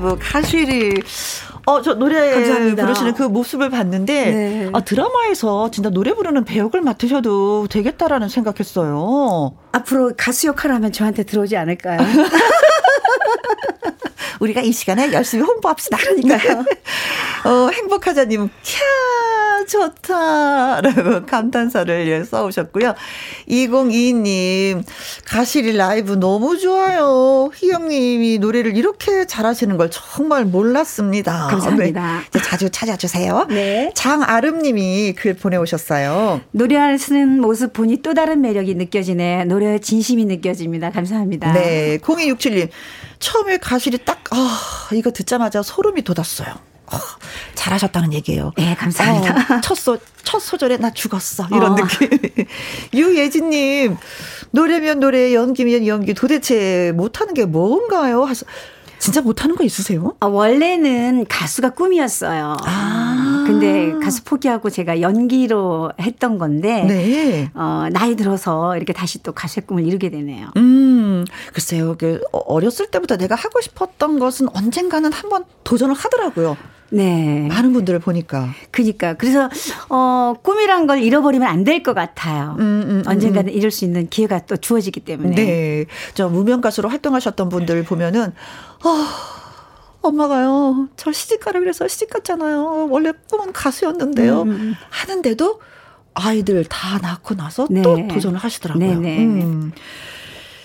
라이브 0.05 0.19
가시리 0.21 1.03
어, 1.67 1.81
저 1.81 1.95
노래 1.95 2.35
감사합니다. 2.35 2.83
부르시는 2.83 3.15
그 3.15 3.23
모습을 3.23 3.71
봤는데, 3.71 4.31
네. 4.31 4.71
아, 4.75 4.83
드라마에서 4.83 5.71
진짜 5.71 5.89
노래 5.89 6.13
부르는 6.13 6.45
배역을 6.45 6.83
맡으셔도 6.83 7.69
되겠다라는 7.69 8.29
생각했어요. 8.29 9.57
앞으로 9.73 10.13
가수 10.15 10.47
역할 10.47 10.73
하면 10.73 10.93
저한테 10.93 11.23
들어오지 11.23 11.57
않을까요? 11.57 12.01
우리가 14.41 14.61
이 14.61 14.73
시간에 14.73 15.11
열심히 15.11 15.43
홍보합시다. 15.43 15.97
그러니까요. 15.97 16.67
어, 17.47 17.71
행복하자님, 17.73 18.47
캬, 18.47 18.51
좋다. 19.67 20.81
라고 20.81 21.27
감탄사를 21.27 22.09
예, 22.09 22.25
써오셨고요. 22.25 22.95
2022님, 23.49 24.85
가시리 25.25 25.77
라이브 25.77 26.13
너무 26.13 26.59
좋아요. 26.59 27.51
희영님이 27.55 28.39
노래를 28.39 28.77
이렇게 28.77 29.27
잘하시는 29.27 29.77
걸 29.77 29.91
정말 29.91 30.45
몰랐습니다. 30.45 31.49
감사합니다. 31.49 32.23
네, 32.33 32.43
자주 32.43 32.71
찾아주세요. 32.71 33.47
네. 33.51 33.93
장아름님이 33.95 35.15
글 35.17 35.35
보내오셨어요. 35.35 36.41
노래하는 36.53 37.41
모습 37.41 37.73
보니 37.73 38.03
또 38.03 38.15
다른 38.15 38.41
매력이 38.41 38.75
느껴지네. 38.75 39.45
노래에 39.45 39.79
진심이 39.79 40.25
느껴집니다. 40.25 40.91
감사합니다. 40.91 41.53
네. 41.53 41.99
0267님, 41.99 42.69
처음에 43.19 43.59
가실이 43.59 43.99
딱, 44.05 44.23
아, 44.31 44.89
이거 44.93 45.11
듣자마자 45.11 45.63
소름이 45.63 46.03
돋았어요. 46.03 46.74
어, 46.93 46.97
잘하셨다는 47.55 48.13
얘기예요. 48.15 48.53
네, 48.57 48.75
감사합니다. 48.75 49.57
어, 49.57 49.61
첫, 49.61 49.75
소, 49.75 49.99
첫 50.23 50.41
소절에 50.41 50.77
나 50.77 50.93
죽었어. 50.93 51.47
이런 51.51 51.73
어. 51.73 51.75
느낌. 51.77 52.09
유예진님, 52.95 53.97
노래면 54.51 55.01
노래, 55.01 55.35
연기면 55.35 55.87
연기, 55.87 56.15
도대체 56.15 56.93
못하는 56.95 57.35
게 57.35 57.45
뭔가요? 57.45 58.25
하서, 58.25 58.47
진짜 58.99 59.21
못하는 59.21 59.57
거 59.57 59.65
있으세요? 59.65 60.15
아, 60.21 60.27
원래는 60.27 61.27
가수가 61.29 61.71
꿈이었어요. 61.71 62.57
아. 62.65 63.45
근데 63.47 63.93
가수 64.03 64.25
포기하고 64.25 64.71
제가 64.71 65.03
연기로 65.03 65.93
했던 66.01 66.39
건데, 66.39 66.85
네. 66.85 67.51
어, 67.55 67.89
나이 67.93 68.17
들어서 68.17 68.77
이렇게 68.77 68.95
다시 68.95 69.23
또 69.23 69.33
가수의 69.33 69.67
꿈을 69.67 69.87
이루게 69.87 70.09
되네요. 70.09 70.49
음, 70.57 71.27
글쎄요. 71.53 71.97
그 71.99 72.23
어렸을 72.33 72.87
때부터 72.91 73.19
내가 73.19 73.35
하고 73.35 73.61
싶었던 73.61 74.19
것은 74.19 74.49
언젠가는 74.55 75.13
한번 75.13 75.45
도전을 75.65 75.95
하더라고요. 75.95 76.57
네. 76.95 77.47
많은 77.49 77.73
분들을 77.73 77.99
보니까. 77.99 78.51
그니까. 78.71 79.15
그래서, 79.15 79.49
어, 79.89 80.35
꿈이란 80.43 80.87
걸 80.87 81.03
잃어버리면 81.03 81.49
안 81.49 81.65
될 81.65 81.83
것 81.83 81.95
같아요. 81.95 82.57
음, 82.59 82.61
음, 82.61 82.91
음, 82.91 83.03
언젠가는 83.07 83.53
이룰 83.53 83.71
수 83.71 83.85
있는 83.85 84.09
기회가 84.09 84.41
또 84.47 84.57
주어지기 84.57 85.01
때문에. 85.01 85.35
네. 85.35 85.87
저 86.15 86.29
무명 86.29 86.61
가수로 86.61 86.89
활동하셨던 86.89 87.49
분들 87.49 87.83
보면은, 87.85 88.33
어, 88.85 88.89
엄마가요, 90.03 90.89
저 90.97 91.11
시집가라 91.13 91.61
그래서 91.61 91.89
시집 91.89 92.11
갔잖아요. 92.11 92.89
원래 92.91 93.13
꿈은 93.31 93.53
가수였는데요. 93.53 94.43
음. 94.43 94.49
음, 94.49 94.53
음. 94.55 94.75
하는데도 94.91 95.61
아이들 96.13 96.65
다 96.67 96.99
낳고 96.99 97.35
나서 97.35 97.67
네. 97.71 97.83
또 97.83 97.97
도전을 98.09 98.39
하시더라고요. 98.39 98.87
네네. 98.87 99.01
네. 99.01 99.25
음. 99.43 99.73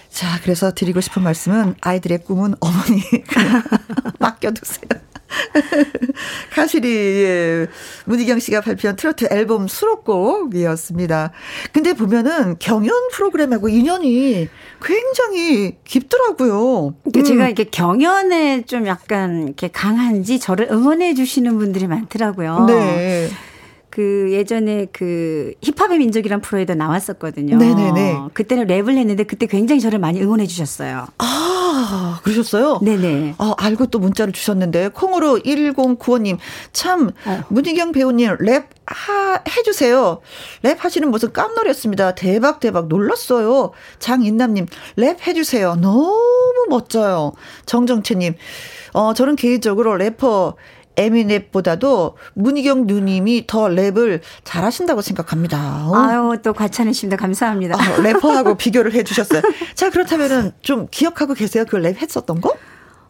자, 0.10 0.28
그래서 0.44 0.72
드리고 0.74 1.00
싶은 1.02 1.24
말씀은 1.24 1.76
아이들의 1.82 2.24
꿈은 2.26 2.56
어머니 2.60 3.02
맡겨두세요. 4.20 4.90
가시리 6.52 6.90
예, 6.90 7.68
문희경 8.06 8.40
씨가 8.40 8.62
발표한 8.62 8.96
트로트 8.96 9.28
앨범 9.32 9.68
수록곡이었습니다. 9.68 11.32
근데 11.72 11.94
보면은 11.94 12.58
경연 12.60 13.10
프로그램하고 13.12 13.70
인연이 13.70 14.48
굉장히 14.84 15.78
깊더라고요. 15.84 16.96
음. 17.04 17.24
제가 17.24 17.48
이렇게 17.48 17.66
경연에 17.66 18.64
좀 18.64 18.88
약간 18.88 19.44
이렇게 19.48 19.68
강한지 19.68 20.40
저를 20.40 20.68
응원해 20.72 21.14
주시는 21.14 21.58
분들이 21.58 21.88
많더라고요. 21.88 22.66
네. 22.68 23.30
그 23.90 24.30
예전에 24.32 24.88
그 24.94 25.54
힙합의 25.62 25.98
민족이란 25.98 26.42
프로에도 26.42 26.76
나왔었거든요. 26.76 27.58
네네네. 27.58 28.30
그때는 28.34 28.68
랩을 28.68 28.96
했는데 28.96 29.24
그때 29.24 29.46
굉장히 29.46 29.82
저를 29.82 30.00
많이 30.00 30.22
응원해 30.22 30.46
주셨어요. 30.46 31.08
아, 31.18 31.39
그러셨어요? 32.24 32.80
네네. 32.82 33.36
아, 33.38 33.54
알고 33.58 33.88
또 33.88 34.00
문자를 34.00 34.34
주셨는데 34.34 34.90
콩으로 34.90 35.40
1095님 35.40 36.38
참 36.74 37.12
어. 37.26 37.44
문희경 37.50 37.92
배우님 37.92 38.38
랩 38.40 38.70
하, 38.86 39.42
해주세요. 39.58 40.20
랩 40.64 40.84
하시는 40.84 41.10
모습 41.10 41.34
깜놀했습니다. 41.34 42.16
대박 42.16 42.60
대박 42.60 42.88
놀랐어요. 42.88 43.72
장인남님 44.00 44.66
랩 44.98 45.26
해주세요. 45.26 45.76
너무 45.76 46.66
멋져요. 46.70 47.34
정정채님 47.66 48.36
어 48.94 49.14
저는 49.14 49.36
개인적으로 49.36 49.96
래퍼 49.96 50.56
에미넴보다도 51.00 52.18
문희경 52.36 52.86
누님이 52.88 53.46
더 53.48 53.64
랩을 53.68 54.22
잘하신다고 54.44 55.02
생각합니다. 55.02 55.88
어? 55.88 55.96
아유, 55.96 56.38
또 56.44 56.54
과찬이십니다. 56.54 57.18
감사합니다. 57.18 57.76
아, 57.80 58.02
래퍼하고 58.02 58.56
비교를 58.60 58.94
해주셨어요. 58.94 59.42
자, 59.76 59.90
그렇다면은 59.90 60.52
좀 60.62 60.88
기억하고 60.92 61.34
계세요? 61.34 61.66
그 61.68 61.78
랩 61.80 61.98
했었던 62.02 62.42
거? 62.42 62.54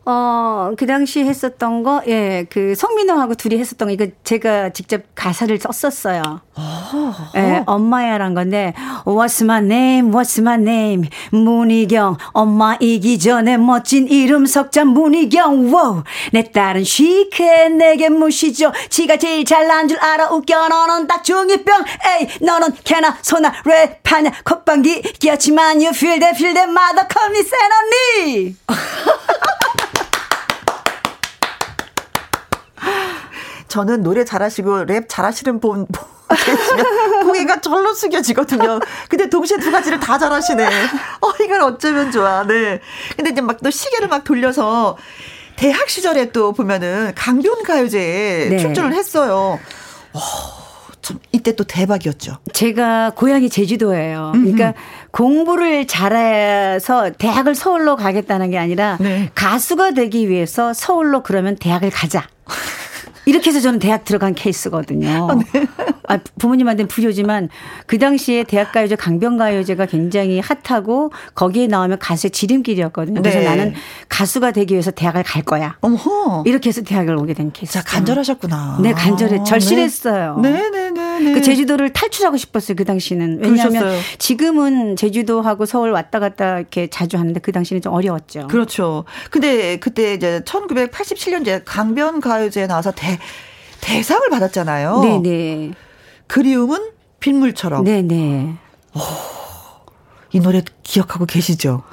어, 0.06 0.72
그 0.78 0.88
당시 0.88 1.20
했었던 1.24 1.84
거, 1.84 2.02
예, 2.08 2.46
그 2.50 2.74
송민호하고 2.74 3.36
둘이 3.36 3.60
했었던 3.60 3.88
거, 3.88 3.94
이거 3.94 4.08
제가 4.24 4.70
직접 4.70 5.04
가사를 5.14 5.56
썼었어요. 5.60 6.42
어, 6.56 7.16
예, 7.36 7.64
엄마야란 7.68 8.34
건데, 8.34 8.74
What's 9.06 9.44
my 9.44 9.60
name, 9.60 10.12
what's 10.12 10.40
my 10.40 10.56
name, 10.56 11.10
문희경, 11.32 12.18
엄마이기 12.34 13.20
전에 13.20 13.58
멋진 13.58 14.08
이름 14.08 14.46
석자 14.46 14.86
문희경, 14.86 15.72
wow. 15.72 16.04
내 16.32 16.44
딸은 16.52 16.84
시크해, 16.86 17.70
내게 17.70 18.10
무시죠. 18.10 18.72
지가 18.90 19.18
제일 19.18 19.46
잘난 19.46 19.88
줄 19.88 20.00
알아, 20.00 20.30
웃겨, 20.32 20.70
너는 20.70 21.08
딱 21.08 21.24
중2병, 21.24 21.84
에이, 22.20 22.28
너는 22.42 22.70
개나 22.84 23.16
소나 23.22 23.54
랩하냐, 23.64 24.44
콧방귀. 24.44 25.02
끼었지만, 25.20 25.78
you 25.78 25.90
feel 25.90 26.20
that, 26.20 26.36
feel 26.36 26.54
that, 26.56 26.72
mother, 26.72 27.08
call 27.08 27.30
me, 27.32 27.44
센 27.44 27.60
언니. 27.72 28.56
저는 33.69 34.03
노래 34.03 34.25
잘하시고 34.25 34.84
랩 34.86 35.05
잘하시는 35.08 35.60
분 35.60 35.86
계시면 36.45 37.23
고개가 37.25 37.62
절로 37.62 37.93
숙여지거든요. 37.93 38.79
근데 39.08 39.29
동시에 39.29 39.58
두 39.58 39.71
가지를 39.71 39.99
다 39.99 40.17
잘하시네. 40.17 40.65
어, 41.21 41.32
이걸 41.43 41.62
어쩌면 41.62 42.12
좋아. 42.12 42.43
네. 42.45 42.82
근데 43.15 43.32
이제 43.32 43.41
막 43.41 43.60
또 43.63 43.69
시계를 43.69 44.08
막 44.08 44.23
돌려서 44.23 44.97
대학 45.55 45.89
시절에 45.89 46.32
또 46.32 46.53
보면은 46.53 47.12
강변 47.15 47.63
가요제에 47.63 48.49
네. 48.49 48.58
출전을 48.58 48.93
했어요. 48.93 49.60
어, 50.13 50.19
참 51.01 51.19
이때 51.32 51.55
또 51.55 51.63
대박이었죠. 51.63 52.38
제가 52.53 53.12
고향이 53.15 53.49
제주도예요. 53.49 54.32
그러니까 54.34 54.67
음흠. 54.67 54.73
공부를 55.12 55.88
잘해서 55.88 57.12
대학을 57.17 57.55
서울로 57.55 57.95
가겠다는 57.95 58.51
게 58.51 58.58
아니라 58.58 58.97
네. 58.99 59.29
가수가 59.36 59.91
되기 59.91 60.29
위해서 60.29 60.73
서울로 60.73 61.23
그러면 61.23 61.55
대학을 61.58 61.89
가자. 61.89 62.27
이렇게 63.25 63.49
해서 63.49 63.60
저는 63.60 63.79
대학 63.79 64.05
들어간 64.05 64.34
케이스거든요. 64.34 65.29
아, 65.29 65.36
네. 65.36 65.65
아, 66.10 66.17
부모님한테는 66.39 66.88
불효지만 66.88 67.50
그 67.86 68.00
당시에 68.00 68.43
대학가요제 68.43 68.95
강변가요제가 68.95 69.86
굉장히 69.86 70.41
핫하고 70.41 71.12
거기에 71.36 71.67
나오면 71.67 72.00
가수의 72.00 72.32
지름길이었거든요. 72.32 73.22
그래서 73.22 73.38
네. 73.39 73.45
나는 73.45 73.76
가수가 74.10 74.52
되기 74.52 74.74
위해서 74.74 74.89
대학을 74.89 75.22
갈 75.22 75.43
거야. 75.43 75.78
어머. 75.82 76.43
이렇게 76.48 76.69
해서 76.69 76.82
대학을 76.82 77.15
오게 77.15 77.36
된 77.36 77.52
케이스. 77.52 77.74
자, 77.74 77.84
간절하셨구나. 77.84 78.80
네, 78.82 78.91
간절해. 78.91 79.43
절실했어요. 79.43 80.39
네, 80.41 80.69
네, 80.72 80.89
네. 80.89 81.19
네. 81.19 81.34
그 81.34 81.43
제주도를 81.43 81.93
탈출하고 81.93 82.38
싶었어요. 82.38 82.76
그 82.76 82.86
당시는. 82.86 83.39
왜냐하면 83.43 83.84
그러셨어요. 83.84 84.02
지금은 84.17 84.95
제주도하고 84.95 85.67
서울 85.67 85.91
왔다 85.91 86.19
갔다 86.19 86.58
이렇게 86.58 86.88
자주 86.88 87.17
하는데 87.17 87.39
그 87.39 87.52
당시는 87.52 87.84
좀 87.84 87.93
어려웠죠. 87.93 88.48
그렇죠. 88.48 89.06
근데 89.30 89.78
그때 89.78 90.15
이제 90.15 90.41
1987년제 90.43 91.62
강변가요제에 91.65 92.65
나와서 92.65 92.91
대 92.91 93.19
대상을 93.82 94.28
받았잖아요. 94.30 95.02
네네. 95.02 95.72
그리움은 96.30 96.92
빗물처럼. 97.20 97.84
네네. 97.84 98.56
오, 98.96 99.00
이 100.32 100.39
노래 100.39 100.63
기억하고 100.84 101.26
계시죠? 101.26 101.84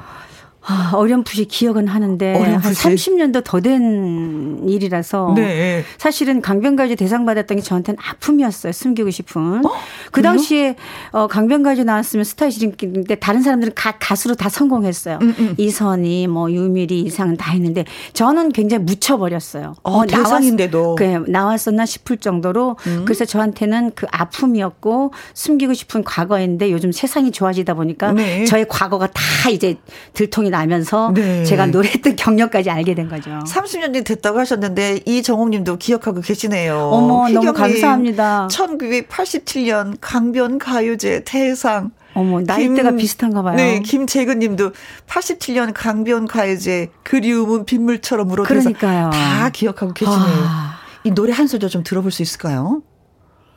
아, 0.68 0.92
어렴풋이 0.94 1.46
기억은 1.46 1.88
하는데 1.88 2.34
어렴풋이? 2.34 2.82
한 2.82 2.94
30년도 2.94 3.44
더 3.44 3.60
된 3.66 4.68
일이라서 4.68 5.32
네. 5.36 5.84
사실은 5.98 6.40
강변가요제 6.40 6.94
대상 6.94 7.24
받았던 7.26 7.56
게 7.56 7.62
저한테는 7.62 7.98
아픔이었어요. 8.00 8.72
숨기고 8.72 9.10
싶은. 9.10 9.64
어? 9.64 9.72
그 10.12 10.22
당시에 10.22 10.76
어, 11.10 11.26
강변가요제 11.26 11.84
나왔으면 11.84 12.24
스타의 12.24 12.52
지름길인데 12.52 13.16
다른 13.16 13.42
사람들은 13.42 13.74
가, 13.74 13.98
가수로 13.98 14.34
다 14.34 14.48
성공했어요. 14.48 15.18
음, 15.22 15.34
음. 15.38 15.54
이선희, 15.56 16.28
뭐 16.28 16.50
유미리 16.50 17.00
이상은 17.00 17.36
다 17.36 17.50
했는데 17.52 17.84
저는 18.12 18.52
굉장히 18.52 18.84
묻혀버렸어요. 18.84 19.74
어, 19.82 19.98
어 19.98 20.06
대상인데도. 20.06 20.96
나왔, 20.98 21.24
그, 21.24 21.30
나왔었나 21.30 21.86
싶을 21.86 22.18
정도로 22.18 22.76
음. 22.86 23.02
그래서 23.04 23.24
저한테는 23.24 23.92
그 23.94 24.06
아픔이었고 24.10 25.12
숨기고 25.34 25.74
싶은 25.74 26.04
과거인데 26.04 26.70
요즘 26.70 26.92
세상이 26.92 27.32
좋아지다 27.32 27.74
보니까 27.74 28.12
네. 28.12 28.44
저의 28.44 28.66
과거가 28.68 29.08
다 29.08 29.50
이제 29.50 29.76
들통이 30.12 30.50
나면서 30.56 31.12
네. 31.14 31.44
제가 31.44 31.66
노래했던 31.66 32.16
경력까지 32.16 32.70
알게 32.70 32.94
된 32.94 33.08
거죠. 33.08 33.30
30년이 33.46 34.04
됐다고 34.04 34.38
하셨는데 34.38 35.00
이정옥 35.04 35.50
님도 35.50 35.76
기억하고 35.78 36.20
계시네요. 36.20 36.76
어머, 36.92 37.28
너무 37.28 37.52
감사합니다. 37.52 38.48
1987년 38.50 39.96
강변 40.00 40.58
가요제 40.58 41.24
대상. 41.24 41.90
어머, 42.14 42.40
나이대가 42.40 42.90
김, 42.90 42.96
비슷한가 42.96 43.42
봐요. 43.42 43.56
네, 43.56 43.80
김재근 43.80 44.38
님도 44.38 44.72
87년 45.06 45.72
강변 45.74 46.26
가요제 46.26 46.90
그리움은 47.02 47.66
빗물처럼 47.66 48.28
물어 48.28 48.44
그러니까요. 48.44 49.10
다 49.10 49.50
기억하고 49.50 49.92
계시네요. 49.92 50.18
아. 50.20 50.78
이 51.04 51.10
노래 51.10 51.32
한 51.32 51.46
소절 51.46 51.68
좀 51.68 51.82
들어볼 51.82 52.10
수 52.10 52.22
있을까요? 52.22 52.82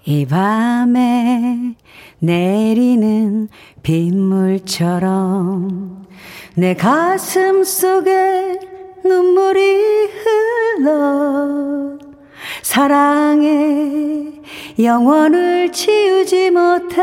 이 0.06 0.26
밤에 0.26 1.76
내리는 2.20 3.48
빗물처럼 3.84 5.60
내 6.60 6.74
가슴 6.74 7.64
속에 7.64 8.60
눈물이 9.02 10.10
흘러 10.78 11.98
사랑의 12.62 14.42
영원을 14.78 15.72
지우지 15.72 16.52
못해 16.52 17.02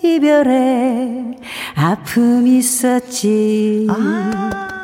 이별에 0.00 1.36
아픔이 1.74 2.58
있었지. 2.58 3.88
아. 3.90 4.75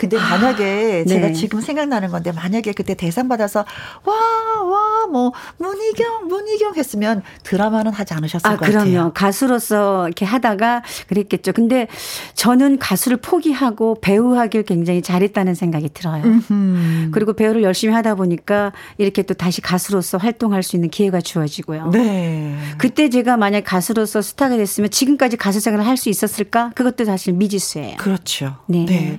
근데 0.00 0.16
아, 0.16 0.30
만약에 0.30 1.02
아, 1.04 1.08
제가 1.08 1.26
네. 1.26 1.32
지금 1.34 1.60
생각나는 1.60 2.08
건데 2.08 2.32
만약에 2.32 2.72
그때 2.72 2.94
대상 2.94 3.28
받아서 3.28 3.66
와 4.04 4.14
와 4.62 4.90
뭐 5.10 5.32
문희경 5.58 6.28
문희경 6.28 6.74
했으면 6.76 7.22
드라마는 7.42 7.92
하지 7.92 8.14
않으셨을 8.14 8.46
아, 8.46 8.56
것 8.56 8.60
그럼요. 8.60 8.78
같아요. 8.78 8.92
그럼요. 8.92 9.12
가수로서 9.12 10.06
이렇게 10.06 10.24
하다가 10.24 10.82
그랬겠죠. 11.08 11.52
근데 11.52 11.88
저는 12.34 12.78
가수를 12.78 13.16
포기하고 13.18 13.96
배우 14.00 14.36
하길 14.36 14.62
굉장히 14.62 15.02
잘했다는 15.02 15.54
생각이 15.54 15.88
들어요. 15.92 16.22
음흠. 16.24 17.10
그리고 17.12 17.32
배우를 17.32 17.62
열심히 17.62 17.92
하다 17.94 18.14
보니까 18.14 18.72
이렇게 18.98 19.22
또 19.22 19.34
다시 19.34 19.60
가수로서 19.60 20.18
활동할 20.18 20.62
수 20.62 20.76
있는 20.76 20.90
기회가 20.90 21.20
주어지고요. 21.20 21.90
네. 21.90 22.56
그때 22.78 23.08
제가 23.10 23.36
만약 23.36 23.64
가수로서 23.64 24.22
스타가 24.22 24.56
됐으면 24.56 24.90
지금까지 24.90 25.36
가수 25.36 25.60
생활을 25.60 25.86
할 25.86 26.00
수 26.00 26.08
있었을까? 26.08 26.70
그것도 26.76 27.04
사실 27.04 27.34
미지수예요. 27.34 27.98
그렇죠. 27.98 28.56
네. 28.66 28.86
네. 28.86 29.18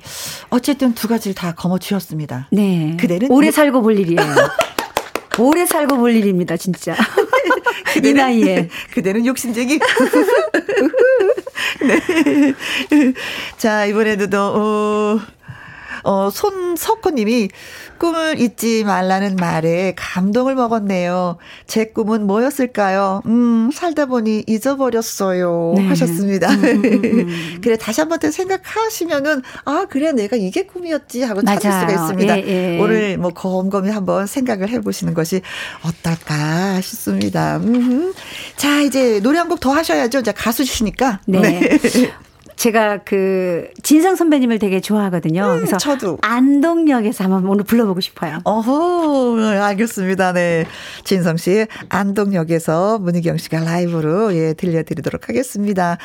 어째 0.50 0.70
어쨌든 0.71 0.93
두 0.93 1.10
가지를 1.10 1.36
다 1.36 1.51
거머쥐었습니다. 1.53 2.47
네. 2.51 2.95
그대는 2.97 3.29
오래 3.29 3.51
살고 3.51 3.81
볼 3.81 3.99
일이에요. 3.99 4.21
오래 5.38 5.65
살고 5.65 5.97
볼 5.97 6.15
일입니다, 6.15 6.55
진짜. 6.55 6.95
그대는, 7.93 8.10
이 8.10 8.13
나이에. 8.13 8.69
그대는 8.93 9.25
욕심쟁이. 9.25 9.79
네. 11.81 13.13
자, 13.57 13.86
이번에도, 13.86 14.38
어, 14.39 15.19
어, 16.04 16.30
손석호님이 16.32 17.50
꿈을 18.00 18.40
잊지 18.40 18.84
말라는 18.84 19.36
말에 19.36 19.94
감동을 19.96 20.56
먹었네요. 20.56 21.38
제 21.68 21.86
꿈은 21.86 22.26
뭐였을까요? 22.26 23.22
음, 23.28 23.70
살다 23.74 24.08
보니 24.08 24.44
잊어버렸어요. 24.48 25.74
네. 25.78 25.88
하셨습니다. 25.88 26.50
음, 26.52 26.64
음, 26.64 26.84
음. 26.86 27.02
음. 27.06 27.60
그래, 27.64 27.78
다시 27.78 28.02
한번 28.02 28.20
더 28.20 28.32
생각하시면은, 28.32 29.42
아, 29.66 29.86
그래, 29.90 30.12
내가 30.12 30.36
이게 30.36 30.64
꿈이었지 30.66 31.22
하고 31.24 31.42
찾을 31.44 31.70
맞아요. 31.70 31.82
수가 31.88 32.02
있습니다. 32.04 32.40
예, 32.48 32.76
예. 32.78 32.80
오늘 32.80 33.18
뭐 33.18 33.32
곰곰이 33.32 33.90
한번 33.92 34.26
생각을 34.26 34.70
해보시는 34.70 35.14
것이 35.14 35.42
어떨까 35.84 36.82
싶습니다. 36.82 37.58
음. 37.58 38.14
자, 38.56 38.82
이제 38.82 39.20
노래 39.20 39.38
한 39.38 39.48
곡 39.48 39.60
더 39.60 39.72
하셔야죠. 39.74 40.20
이제 40.20 40.32
가수시니까. 40.32 41.20
네. 41.28 41.40
네. 41.42 41.80
제가 42.62 43.00
그 43.00 43.69
진성 43.82 44.15
선배님을 44.15 44.60
되게 44.60 44.82
좋아하거든요. 44.82 45.45
음, 45.45 45.56
그래서 45.58 45.78
저도 45.78 46.19
안동역에서 46.21 47.24
한번 47.24 47.47
오늘 47.47 47.63
불러보고 47.63 48.02
싶어요. 48.02 48.38
어허, 48.43 49.39
알겠습니다. 49.63 50.32
네. 50.34 50.65
진성 51.04 51.38
씨 51.38 51.65
안동역에서 51.89 53.00
문희경 53.00 53.38
씨가 53.38 53.62
라이브로 53.62 54.36
예 54.36 54.54
들려드리도록 54.54 55.28
하겠습니다. 55.28 55.97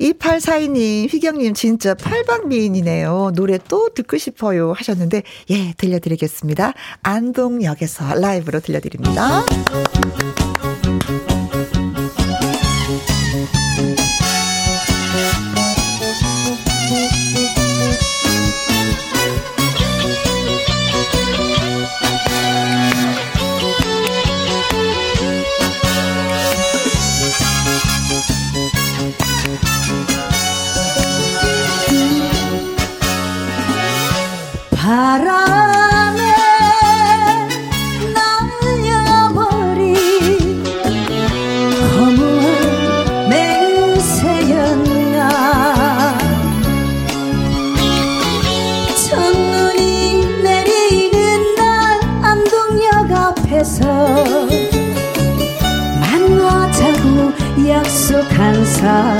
2842님, 0.00 1.12
휘경님 1.12 1.52
진짜 1.52 1.92
팔방 1.92 2.48
미인이네요. 2.48 3.32
노래 3.36 3.58
또 3.68 3.90
듣고 3.94 4.16
싶어요 4.16 4.72
하셨는데 4.72 5.24
예 5.50 5.74
들려드리겠습니다. 5.76 6.72
안동역에서 7.02 8.14
라이브로 8.14 8.60
들려드립니다. 8.60 9.44
바람에 34.88 36.22
날려버린 38.14 39.84
허무한 41.92 43.28
맹세였나. 43.28 45.18
첫눈이 49.10 49.82
내리는 50.42 51.54
날 51.56 52.00
안동역 52.22 53.12
앞에서 53.12 53.84
만나자고 56.00 57.34
약속한 57.68 58.64
사람 58.64 59.17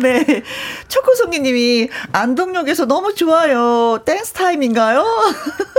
네. 0.00 0.42
초코송이님이, 0.88 1.88
안동역에서 2.12 2.86
너무 2.86 3.14
좋아요. 3.14 3.98
댄스 4.04 4.32
타임인가요? 4.32 5.04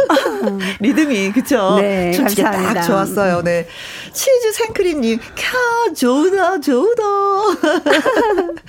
리듬이, 0.80 1.32
그쵸? 1.32 1.78
네, 1.80 2.12
춤추기 2.12 2.44
딱 2.44 2.52
감사합니다. 2.52 2.82
좋았어요. 2.88 3.42
네. 3.44 3.68
치즈 4.14 4.52
생크림님, 4.54 5.20
캬, 5.20 5.96
좋다, 5.96 6.60
좋다. 6.60 7.04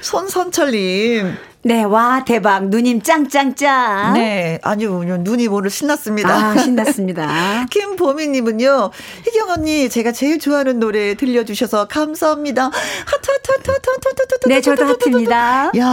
손선철님, 0.00 1.36
네, 1.66 1.82
와, 1.82 2.22
대박. 2.26 2.68
누님 2.68 3.00
짱짱짱. 3.00 4.12
네. 4.12 4.58
아니요, 4.62 5.02
누님 5.02 5.46
오늘 5.46 5.70
신났습니다. 5.70 6.28
아, 6.28 6.58
신났습니다. 6.58 7.64
김보미님은요, 7.72 8.90
희경 9.24 9.48
언니, 9.48 9.88
제가 9.88 10.12
제일 10.12 10.38
좋아하는 10.38 10.78
노래 10.78 11.14
들려주셔서 11.14 11.86
감사합니다. 11.88 12.64
하트, 12.66 13.30
하트, 13.30 13.50
하트, 13.50 13.70
하트, 13.70 13.90
하트, 13.90 14.08
하트, 14.08 14.34
하트, 14.34 14.48
네, 14.48 14.60
저도 14.60 14.82
하트, 14.82 14.92
하트, 14.92 15.04
하트입니다. 15.04 15.70
야, 15.78 15.86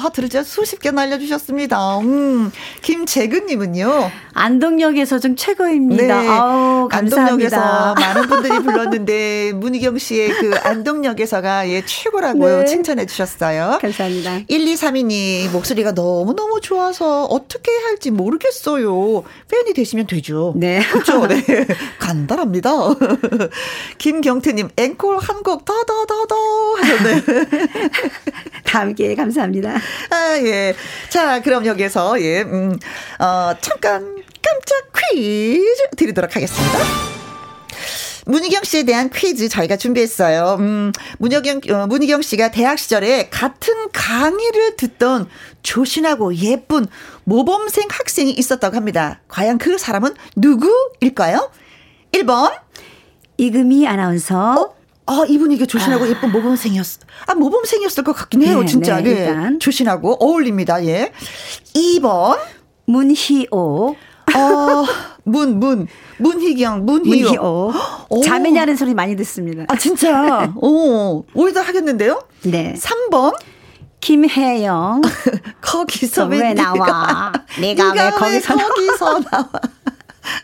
하트를 0.00 0.30
진짜 0.30 0.42
수십 0.42 0.80
개 0.80 0.90
날려주셨습니다. 0.92 1.98
음, 1.98 2.50
김재근님은요, 2.80 4.10
안동역에서 4.32 5.18
좀 5.18 5.36
최고입니다. 5.36 6.20
아우, 6.20 6.88
안동역에서 6.90 7.56
감사합니다. 7.60 7.94
많은 8.00 8.28
분들이 8.28 8.58
불렀는데, 8.60 9.52
문희경 9.60 9.98
씨의 9.98 10.28
그 10.30 10.54
안동역에서가 10.62 11.68
예, 11.68 11.84
최고라고요. 11.84 12.60
네. 12.60 12.64
칭찬해 12.64 13.04
주셨어요. 13.04 13.78
감사합니다. 13.82 14.38
1232님, 14.48 15.17
목소리가 15.52 15.92
너무너무 15.92 16.60
좋아서 16.60 17.24
어떻게 17.24 17.70
할지 17.72 18.10
모르겠어요. 18.10 19.24
팬이 19.50 19.72
되시면 19.74 20.06
되죠. 20.06 20.52
네. 20.56 20.80
그렇죠. 20.90 21.26
네. 21.26 21.42
간단합니다. 21.98 22.70
김경태 23.98 24.52
님, 24.52 24.68
앵콜 24.76 25.18
한 25.18 25.38
곡 25.42 25.64
더더더더 25.64 26.36
하셨네. 26.78 27.22
다음 28.64 28.94
기회에 28.94 29.14
감사합니다. 29.14 29.70
아, 30.10 30.36
예. 30.42 30.74
자, 31.08 31.40
그럼 31.42 31.64
여기서, 31.64 32.20
예, 32.20 32.42
음, 32.42 32.76
어, 33.20 33.52
잠깐 33.60 34.16
깜짝 34.42 34.92
퀴즈 35.16 35.90
드리도록 35.96 36.34
하겠습니다. 36.34 37.17
문희경 38.28 38.62
씨에 38.64 38.82
대한 38.84 39.08
퀴즈 39.08 39.48
저희가 39.48 39.76
준비했어요. 39.76 40.56
음, 40.60 40.92
문희경, 41.18 41.60
어, 41.70 41.86
문희경 41.86 42.20
씨가 42.20 42.50
대학 42.50 42.78
시절에 42.78 43.30
같은 43.30 43.74
강의를 43.92 44.76
듣던 44.76 45.28
조신하고 45.62 46.34
예쁜 46.36 46.86
모범생 47.24 47.88
학생이 47.90 48.30
있었다고 48.30 48.76
합니다. 48.76 49.20
과연 49.28 49.56
그 49.56 49.78
사람은 49.78 50.14
누구일까요? 50.36 51.50
1번. 52.12 52.52
이금희 53.38 53.86
아나운서. 53.86 54.74
아, 55.06 55.24
이분이 55.26 55.54
이게 55.54 55.64
조신하고 55.64 56.06
예쁜 56.10 56.30
모범생이었어. 56.30 57.00
아, 57.26 57.34
모범생이었을 57.34 58.04
것 58.04 58.12
같긴 58.12 58.42
해요, 58.42 58.60
네, 58.60 58.66
진짜. 58.66 59.00
네, 59.00 59.32
네. 59.32 59.58
조신하고 59.58 60.18
어울립니다, 60.20 60.84
예. 60.84 61.12
2번. 61.74 62.38
문희오. 62.84 63.96
어, 64.38 64.84
문, 65.24 65.58
문. 65.58 65.86
문희경, 66.18 66.84
문희요. 66.86 67.72
오. 68.08 68.20
자매냐는 68.22 68.76
소리 68.76 68.94
많이 68.94 69.14
듣습니다. 69.16 69.64
아, 69.68 69.76
진짜. 69.76 70.52
오, 70.56 71.24
오히려 71.34 71.60
하겠는데요? 71.60 72.22
네. 72.42 72.74
3번. 72.76 73.34
김혜영. 74.00 75.02
거기서 75.60 76.26
왜 76.26 76.54
나와? 76.54 77.32
내가 77.60 77.92
왜 77.92 78.10
거기서 78.10 78.54
나와? 78.54 78.68
거기서 78.68 79.20
나와? 79.30 79.50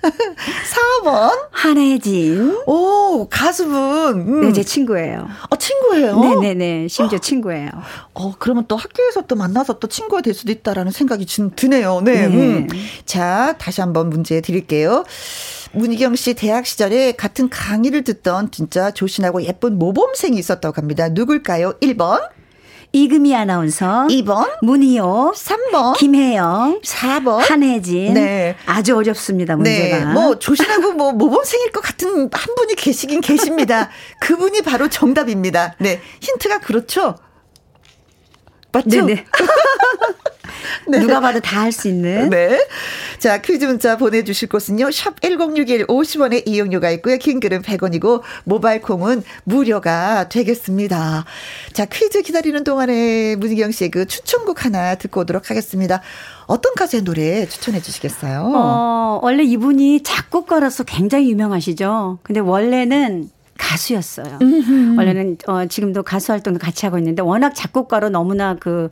4번. 1.02 1.30
한혜진. 1.50 2.62
오, 2.66 3.28
가수분. 3.28 3.74
음. 4.20 4.40
네, 4.42 4.52
제 4.52 4.62
친구예요. 4.62 5.28
어, 5.50 5.56
친구예요? 5.56 6.18
네네네. 6.20 6.88
심지어 6.88 7.18
친구예요. 7.18 7.70
어, 8.14 8.34
그러면 8.38 8.64
또 8.68 8.76
학교에서 8.76 9.22
또 9.22 9.36
만나서 9.36 9.78
또 9.78 9.86
친구가 9.88 10.22
될 10.22 10.34
수도 10.34 10.52
있다라는 10.52 10.92
생각이 10.92 11.26
좀 11.26 11.50
드네요. 11.54 12.00
네. 12.02 12.28
네. 12.28 12.34
음. 12.34 12.68
자, 13.04 13.54
다시 13.58 13.80
한번 13.80 14.10
문제 14.10 14.40
드릴게요. 14.40 15.04
문희경 15.72 16.14
씨 16.16 16.34
대학 16.34 16.66
시절에 16.66 17.12
같은 17.12 17.48
강의를 17.48 18.04
듣던 18.04 18.50
진짜 18.52 18.90
조신하고 18.92 19.42
예쁜 19.42 19.78
모범생이 19.78 20.38
있었다고 20.38 20.76
합니다. 20.80 21.08
누굴까요? 21.08 21.74
1번, 21.80 22.20
이금희 22.94 23.34
아나운서. 23.34 24.06
2번, 24.08 24.48
문희호. 24.62 25.32
3번, 25.34 25.96
김혜영. 25.96 26.80
4번. 26.82 27.38
한혜진. 27.38 28.14
네. 28.14 28.54
아주 28.66 28.96
어렵습니다, 28.96 29.56
문제가. 29.56 29.98
네, 29.98 30.04
뭐 30.12 30.38
조신하고 30.38 30.92
뭐 30.92 31.10
모범생일 31.12 31.72
것 31.72 31.80
같은 31.80 32.30
한 32.32 32.54
분이 32.54 32.76
계시긴 32.76 33.20
계십니다. 33.20 33.90
그분이 34.22 34.62
바로 34.62 34.88
정답입니다. 34.88 35.74
네, 35.80 36.00
힌트가 36.20 36.60
그렇죠. 36.60 37.16
맞죠? 38.70 38.88
네네. 38.88 39.24
누가 40.86 41.20
봐도 41.20 41.40
다 41.40 41.64
할 41.64 41.72
수 41.72 41.88
있는. 41.88 42.28
네. 42.30 42.58
자, 43.18 43.40
퀴즈 43.40 43.64
문자 43.64 43.96
보내주실 43.96 44.48
곳은요. 44.48 44.90
샵 44.90 45.20
1061 45.22 45.86
50원의 45.86 46.42
이용료가 46.46 46.90
있고요. 46.92 47.16
킹글은 47.16 47.62
100원이고 47.62 48.22
모바일 48.44 48.80
콩은 48.82 49.22
무료가 49.44 50.28
되겠습니다. 50.28 51.24
자, 51.72 51.84
퀴즈 51.86 52.22
기다리는 52.22 52.62
동안에 52.64 53.36
문희경 53.36 53.70
씨의 53.72 53.90
그 53.90 54.06
추천곡 54.06 54.64
하나 54.64 54.94
듣고 54.96 55.20
오도록 55.22 55.50
하겠습니다. 55.50 56.02
어떤 56.46 56.74
가수의 56.74 57.02
노래 57.02 57.46
추천해 57.46 57.80
주시겠어요? 57.80 58.52
어, 58.54 59.20
원래 59.22 59.42
이분이 59.42 60.02
작곡가로서 60.02 60.84
굉장히 60.84 61.30
유명하시죠. 61.30 62.18
근데 62.22 62.40
원래는 62.40 63.30
가수였어요. 63.58 64.38
음흠. 64.42 64.96
원래는 64.96 65.38
어 65.46 65.66
지금도 65.66 66.02
가수 66.02 66.32
활동도 66.32 66.58
같이 66.58 66.86
하고 66.86 66.98
있는데 66.98 67.22
워낙 67.22 67.54
작곡가로 67.54 68.08
너무나 68.08 68.54
그, 68.54 68.88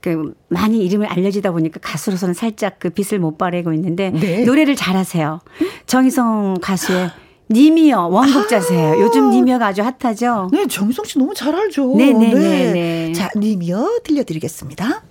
그 0.00 0.34
많이 0.48 0.84
이름을 0.84 1.06
알려지다 1.06 1.50
보니까 1.52 1.80
가수로서는 1.82 2.34
살짝 2.34 2.78
그 2.78 2.90
빛을 2.90 3.18
못 3.20 3.38
발하고 3.38 3.72
있는데 3.72 4.10
네. 4.10 4.44
노래를 4.44 4.76
잘하세요. 4.76 5.40
정희성 5.86 6.58
가수의 6.60 7.10
님이요 7.50 8.08
원곡자세요. 8.10 8.92
아~ 8.92 9.00
요즘 9.00 9.30
님이요가 9.30 9.66
아주 9.66 9.82
핫하죠. 9.82 10.48
네, 10.52 10.66
정희성 10.66 11.04
씨 11.04 11.18
너무 11.18 11.34
잘 11.34 11.54
알죠. 11.54 11.94
네네네. 11.96 12.34
네. 12.34 12.72
네. 12.72 13.12
자, 13.12 13.30
님이요 13.36 14.00
들려드리겠습니다. 14.04 15.02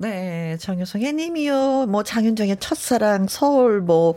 네, 0.00 0.56
정효성의 0.58 1.12
님이요. 1.12 1.86
뭐 1.86 2.02
장윤정의 2.02 2.56
첫사랑, 2.58 3.26
서울 3.28 3.82
뭐 3.82 4.14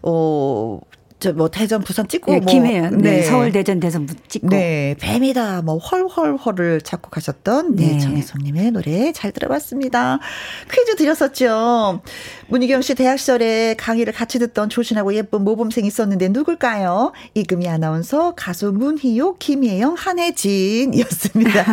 어, 0.00 0.80
저뭐 1.18 1.48
대전 1.48 1.82
부산 1.82 2.06
찍고 2.06 2.30
네, 2.30 2.40
뭐 2.40 2.52
김혜연 2.52 2.98
네. 2.98 3.16
네. 3.16 3.22
서울 3.22 3.50
대전 3.50 3.80
대전 3.80 4.06
찍고 4.28 4.48
네 4.48 4.94
뱀이다 5.00 5.62
뭐 5.62 5.78
헐헐헐을 5.78 6.82
작곡하셨던 6.82 7.76
네, 7.76 7.92
네. 7.92 7.98
정혜성님의 7.98 8.72
노래 8.72 9.12
잘 9.12 9.32
들어봤습니다 9.32 10.18
퀴즈 10.70 10.96
드렸었죠 10.96 12.02
문희경 12.48 12.82
씨 12.82 12.94
대학 12.94 13.18
시절에 13.18 13.74
강의를 13.76 14.12
같이 14.12 14.38
듣던 14.38 14.68
조신하고 14.68 15.14
예쁜 15.14 15.42
모범생 15.42 15.84
있었는데 15.84 16.28
누굴까요 16.28 17.12
이금희 17.34 17.68
아나운서 17.68 18.34
가수 18.36 18.72
문희요 18.72 19.36
김혜영 19.38 19.94
한혜진이었습니다 19.94 21.64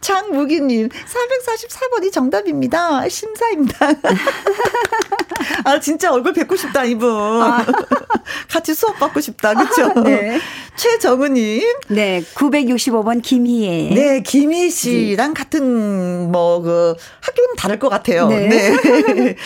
장무기님 0.00 0.88
444번이 0.90 2.12
정답입니다 2.12 3.08
심사입니다 3.08 3.88
아 5.64 5.78
진짜 5.80 6.12
얼굴 6.12 6.32
뵙고 6.32 6.56
싶다 6.56 6.84
이분 6.84 7.10
아. 7.42 7.64
같이 8.48 8.74
수업 8.74 8.98
받고 8.98 9.20
싶다. 9.20 9.54
그렇죠? 9.54 10.00
네. 10.02 10.38
최정은님. 10.76 11.62
네. 11.88 12.22
965번 12.34 13.22
김희애. 13.22 13.94
네. 13.94 14.22
김희 14.22 14.70
씨랑 14.70 15.34
같은 15.34 16.30
뭐 16.30 16.58
그 16.62 16.94
학교는 17.20 17.54
다를 17.56 17.78
것 17.78 17.88
같아요. 17.88 18.26
네. 18.28 18.48
네. 18.48 19.36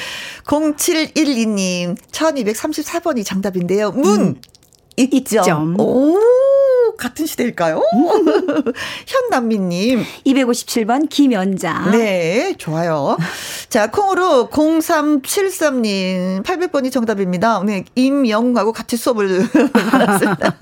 0712님. 0.44 1.96
1234번이 2.11 3.24
정답인데요. 3.24 3.90
문. 3.92 4.20
음. 4.20 4.35
있점. 4.96 5.80
오. 5.80 6.18
같은 6.98 7.26
시대일까요? 7.26 7.82
현남미님. 9.06 10.04
257번 10.26 11.08
김연자. 11.08 11.90
네, 11.90 12.54
좋아요. 12.58 13.16
자, 13.68 13.90
콩으로 13.90 14.48
0373님. 14.50 16.42
800번이 16.44 16.92
정답입니다. 16.92 17.62
네, 17.64 17.85
임영하고 17.94 18.72
같이 18.72 18.96
수업을 18.96 19.48
받았습니다. 19.72 20.56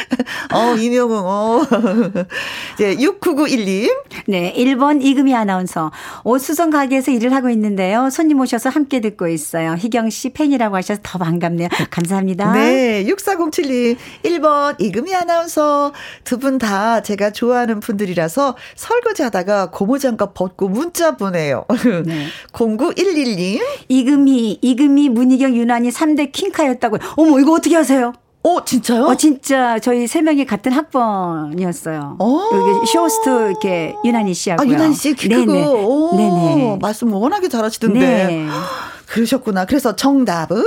어, 0.52 0.74
이명웅, 0.76 1.22
어. 1.24 1.60
이제 2.74 2.96
6991님. 2.96 3.90
네, 4.28 4.52
1번 4.56 5.02
이금희 5.02 5.34
아나운서. 5.34 5.90
옷수선 6.24 6.70
가게에서 6.70 7.10
일을 7.10 7.34
하고 7.34 7.48
있는데요. 7.50 8.10
손님 8.10 8.40
오셔서 8.40 8.68
함께 8.70 9.00
듣고 9.00 9.28
있어요. 9.28 9.74
희경 9.78 10.10
씨 10.10 10.30
팬이라고 10.30 10.76
하셔서 10.76 11.00
더 11.02 11.18
반갑네요. 11.18 11.68
감사합니다. 11.90 12.52
네, 12.52 13.04
6407님. 13.04 13.96
1번 14.24 14.76
이금희 14.80 15.14
아나운서. 15.14 15.92
두 16.24 16.38
분 16.38 16.58
다 16.58 17.02
제가 17.02 17.30
좋아하는 17.30 17.80
분들이라서 17.80 18.56
설거지 18.76 19.22
하다가 19.22 19.70
고무장갑 19.70 20.34
벗고 20.34 20.68
문자 20.68 21.16
보내요. 21.16 21.64
네. 22.04 22.26
0911님. 22.52 23.60
이금희, 23.88 24.58
이금희, 24.60 25.08
문희경, 25.08 25.54
유난희 25.56 25.90
3대 25.90 26.32
킹카였다고요. 26.32 27.00
어머, 27.16 27.38
이거 27.40 27.52
어떻게 27.52 27.74
하세요? 27.76 28.12
어, 28.44 28.64
진짜요? 28.64 29.04
어, 29.04 29.14
진짜 29.14 29.78
저희 29.78 30.06
세 30.08 30.20
명이 30.20 30.44
같은 30.46 30.72
학번이었어요. 30.72 32.16
오. 32.18 32.40
여기 32.52 32.86
쇼호스트 32.90 33.28
이렇게 33.50 33.94
유난희 34.04 34.34
씨하고요. 34.34 34.68
아, 34.68 34.72
유난희 34.72 34.94
씨? 34.94 35.14
네네. 35.14 35.44
네네. 35.46 36.78
말씀 36.80 37.12
워낙에 37.12 37.48
잘하시던데. 37.48 37.98
네. 38.00 38.46
그러셨구나. 39.06 39.64
그래서 39.66 39.94
정답은? 39.94 40.64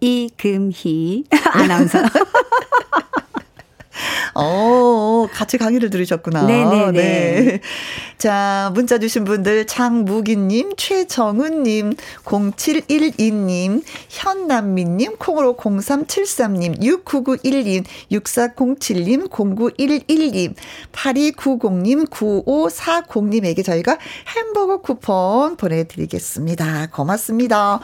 이금희 0.00 1.24
아나운서. 1.52 1.98
어, 4.40 5.26
같이 5.32 5.58
강의를 5.58 5.90
들으셨구나. 5.90 6.44
네네네. 6.44 6.92
네. 6.92 7.60
자, 8.18 8.70
문자 8.74 8.98
주신 8.98 9.24
분들 9.24 9.66
장무기님, 9.66 10.74
최정은님, 10.76 11.94
0712님, 12.24 13.82
현남민님, 14.08 15.16
콩으로 15.18 15.56
0373님, 15.56 16.80
6991님, 16.80 17.84
6407님, 18.12 19.28
0911님, 19.28 20.54
8290님, 20.92 22.08
9540님에게 22.08 23.64
저희가 23.64 23.98
햄버거 24.36 24.80
쿠폰 24.80 25.56
보내드리겠습니다. 25.56 26.88
고맙습니다. 26.92 27.80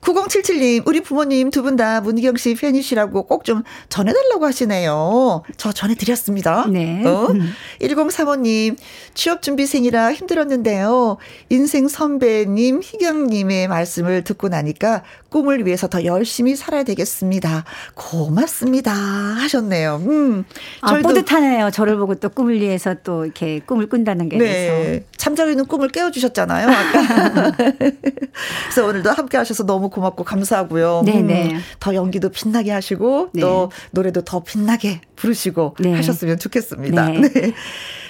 9077님, 0.00 0.86
우리 0.86 1.00
부모님 1.00 1.50
두 1.50 1.62
분 1.62 1.76
다 1.76 2.00
문희경 2.00 2.36
씨 2.36 2.54
팬이시라고 2.54 3.24
꼭 3.26 3.44
좀 3.44 3.62
전해달라고 3.88 4.44
하시네요. 4.46 5.42
저 5.56 5.72
전해드렸습니다. 5.72 6.66
네. 6.66 7.04
어? 7.06 7.28
1035님, 7.80 8.76
취업준비생이라 9.14 10.12
힘들었는데요. 10.12 11.16
인생 11.48 11.88
선배님, 11.88 12.80
희경님의 12.82 13.68
말씀을 13.68 14.22
듣고 14.24 14.48
나니까 14.48 15.02
꿈을 15.30 15.66
위해서 15.66 15.88
더 15.88 16.04
열심히 16.04 16.56
살아야 16.56 16.84
되겠습니다. 16.84 17.64
고맙습니다. 17.94 18.92
하셨네요. 18.92 20.02
음. 20.06 20.44
아, 20.80 20.98
뿌듯하네요. 20.98 21.70
저를 21.70 21.98
보고 21.98 22.14
또 22.14 22.28
꿈을 22.28 22.60
위해서 22.60 22.94
또 23.04 23.24
이렇게 23.24 23.60
꿈을 23.60 23.88
꾼다는 23.88 24.28
게. 24.28 24.38
네. 24.38 25.04
잠자고 25.16 25.50
있는 25.50 25.66
꿈을 25.66 25.88
깨워주셨잖아요. 25.88 26.68
아까. 26.68 27.52
그래서 28.64 28.86
오늘도 28.86 29.10
함께 29.10 29.36
하셔서 29.36 29.64
너무 29.64 29.90
고맙고 29.90 30.24
감사하고요. 30.24 31.02
네네. 31.04 31.52
음, 31.52 31.60
더 31.80 31.94
연기도 31.94 32.30
빛나게 32.30 32.70
하시고 32.70 33.30
네. 33.34 33.40
또 33.42 33.70
노래도 33.90 34.22
더 34.22 34.42
빛나게 34.42 35.00
부르시고 35.16 35.76
네. 35.80 35.94
하셨으면 35.94 36.38
좋겠습니다. 36.38 37.08
네. 37.10 37.20
네. 37.20 37.52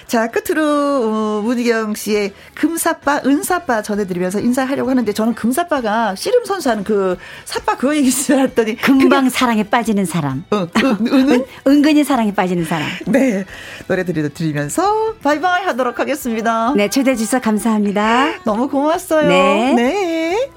자, 0.08 0.28
끝으로, 0.28 0.62
어, 0.64 1.42
문희경 1.42 1.94
씨의 1.94 2.32
금사빠, 2.54 3.20
은사빠 3.26 3.82
전해드리면서 3.82 4.40
인사하려고 4.40 4.88
하는데 4.88 5.12
저는 5.12 5.34
금사빠가 5.34 6.14
씨름 6.14 6.46
선수하는 6.46 6.82
그 6.82 7.18
사빠 7.44 7.76
그거 7.76 7.94
얘기 7.94 8.10
줄 8.10 8.36
알았더니. 8.36 8.76
금방 8.76 9.24
그게... 9.24 9.30
사랑에 9.36 9.64
빠지는 9.64 10.06
사람. 10.06 10.44
어, 10.50 10.66
은, 10.82 11.06
은, 11.12 11.44
은근히 11.66 12.04
사랑에 12.04 12.34
빠지는 12.34 12.64
사람. 12.64 12.88
네. 13.06 13.44
노래 13.86 14.02
드리면서 14.04 15.14
바이바이 15.22 15.64
하도록 15.64 15.98
하겠습니다. 15.98 16.72
네, 16.74 16.88
초대해 16.88 17.14
주셔서 17.14 17.40
감사합니다. 17.40 18.42
너무 18.44 18.68
고맙어요. 18.68 19.28
네. 19.28 19.74
네. 19.74 20.50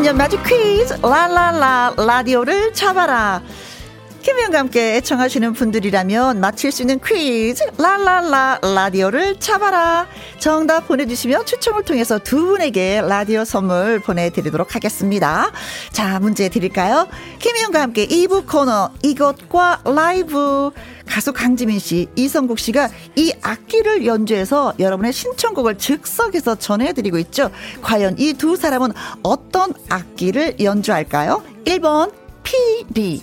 신년 0.00 0.16
맞이 0.16 0.38
퀴즈. 0.42 0.94
라라라 1.02 1.92
라디오를 1.98 2.72
잡아라. 2.72 3.42
김혜영과 4.22 4.58
함께 4.58 4.96
애청하시는 4.96 5.52
분들이라면 5.52 6.40
맞힐 6.40 6.72
수 6.72 6.80
있는 6.80 6.98
퀴즈. 7.04 7.62
라라라 7.76 8.60
라디오를 8.62 9.38
잡아라. 9.38 10.06
정답 10.38 10.88
보내주시면 10.88 11.44
추첨을 11.44 11.82
통해서 11.84 12.18
두 12.18 12.46
분에게 12.46 13.02
라디오 13.02 13.44
선물 13.44 14.00
보내드리도록 14.00 14.74
하겠습니다. 14.74 15.52
자 15.92 16.18
문제 16.18 16.48
드릴까요? 16.48 17.06
김혜영과 17.38 17.82
함께 17.82 18.06
2부 18.06 18.46
코너 18.50 18.92
이것과 19.02 19.82
라이브 19.84 20.70
가수 21.10 21.32
강지민 21.32 21.80
씨, 21.80 22.06
이성국 22.14 22.60
씨가 22.60 22.88
이 23.16 23.32
악기를 23.42 24.06
연주해서 24.06 24.74
여러분의 24.78 25.12
신청곡을 25.12 25.76
즉석에서 25.76 26.54
전해드리고 26.54 27.18
있죠. 27.18 27.50
과연 27.82 28.14
이 28.18 28.32
두 28.34 28.54
사람은 28.56 28.92
어떤 29.24 29.74
악기를 29.88 30.60
연주할까요? 30.60 31.42
1번 31.64 32.12
피리, 32.44 33.22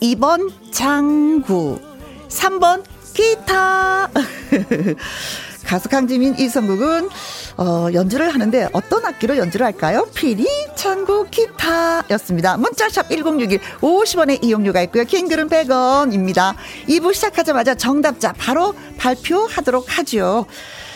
2번 0.00 0.52
장구, 0.70 1.80
3번 2.28 2.84
기타. 3.12 4.08
가수 5.68 5.90
강지민, 5.90 6.34
이성국은 6.38 7.10
어, 7.58 7.88
연주를 7.92 8.32
하는데 8.32 8.70
어떤 8.72 9.04
악기로 9.04 9.36
연주를 9.36 9.66
할까요? 9.66 10.08
피리, 10.14 10.46
창구, 10.74 11.26
기타였습니다. 11.30 12.56
문자샵 12.56 13.10
1061 13.10 13.60
50원의 13.82 14.42
이용료가 14.42 14.80
있고요. 14.84 15.04
킹글은 15.04 15.50
100원입니다. 15.50 16.54
2부 16.88 17.12
시작하자마자 17.12 17.74
정답자 17.74 18.32
바로 18.32 18.74
발표하도록 18.96 19.98
하죠. 19.98 20.46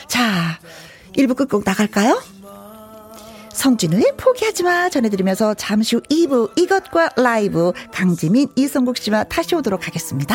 자, 0.06 0.58
1부 1.18 1.36
끝곡 1.36 1.64
나갈까요? 1.66 2.22
성진우의 3.52 4.14
포기하지 4.16 4.62
마 4.62 4.88
전해드리면서 4.88 5.52
잠시 5.52 5.96
후 5.96 6.02
2부 6.04 6.58
이것과 6.58 7.10
라이브 7.16 7.74
강지민 7.92 8.48
이성국 8.56 8.96
씨와 8.96 9.24
다시 9.24 9.54
오도록 9.54 9.86
하겠습니다. 9.86 10.34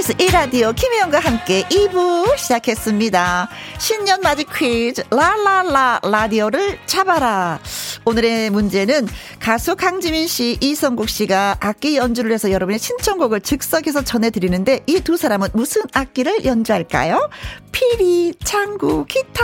KBS 0.00 0.14
1라디오 0.14 0.74
김혜영과 0.74 1.18
함께 1.20 1.62
2부 1.64 2.36
시작했습니다. 2.36 3.48
신년 3.78 4.20
맞이 4.22 4.44
퀴즈 4.44 5.02
라라라 5.10 6.00
라디오를 6.02 6.78
잡아라. 6.86 7.58
오늘의 8.04 8.50
문제는 8.50 9.06
가수 9.38 9.76
강지민 9.76 10.26
씨, 10.26 10.56
이성국 10.60 11.08
씨가 11.08 11.58
악기 11.60 11.96
연주를 11.96 12.32
해서 12.32 12.50
여러분의 12.50 12.78
신청곡을 12.78 13.40
즉석에서 13.40 14.02
전해드리는데 14.02 14.80
이 14.86 15.00
두 15.00 15.16
사람은 15.16 15.48
무슨 15.54 15.82
악기를 15.94 16.44
연주할까요? 16.44 17.30
피리, 17.72 18.34
창구, 18.44 19.06
기타 19.06 19.42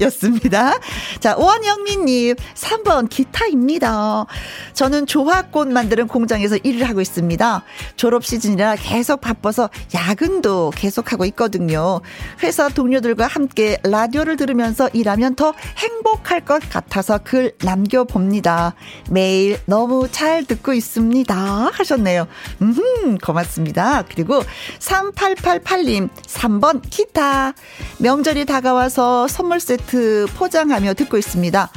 였습니다. 0.00 0.78
자, 1.20 1.36
원영민님, 1.36 2.34
3번 2.54 3.08
기타입니다. 3.08 4.26
저는 4.72 5.06
조화꽃 5.06 5.68
만드는 5.68 6.08
공장에서 6.08 6.56
일을 6.56 6.88
하고 6.88 7.00
있습니다. 7.00 7.64
졸업 7.96 8.24
시즌이라 8.24 8.76
계속 8.76 9.20
바빠서 9.20 9.68
야근도 9.94 10.72
계속하고 10.74 11.24
있거든요. 11.26 12.00
회사 12.42 12.68
동료들과 12.68 13.26
함께 13.26 13.78
라디오를 13.84 14.36
들으면서 14.36 14.88
일하면 14.92 15.34
더 15.36 15.52
행복할 15.76 16.44
것 16.44 16.62
같아서 16.70 17.18
글 17.22 17.52
남겨 17.60 17.93
봅니다. 18.02 18.74
매일 19.10 19.60
너무 19.66 20.08
잘 20.10 20.44
듣고 20.44 20.72
있습니다. 20.72 21.34
하셨네요. 21.72 22.26
음, 22.62 23.18
고맙습니다. 23.18 24.02
그리고 24.02 24.42
3888님, 24.80 26.08
3번 26.26 26.82
기타. 26.90 27.52
명절이 27.98 28.46
다가와서 28.46 29.28
선물 29.28 29.60
세트 29.60 30.26
포장하며 30.36 30.94
듣고 30.94 31.16
있습니다. 31.16 31.70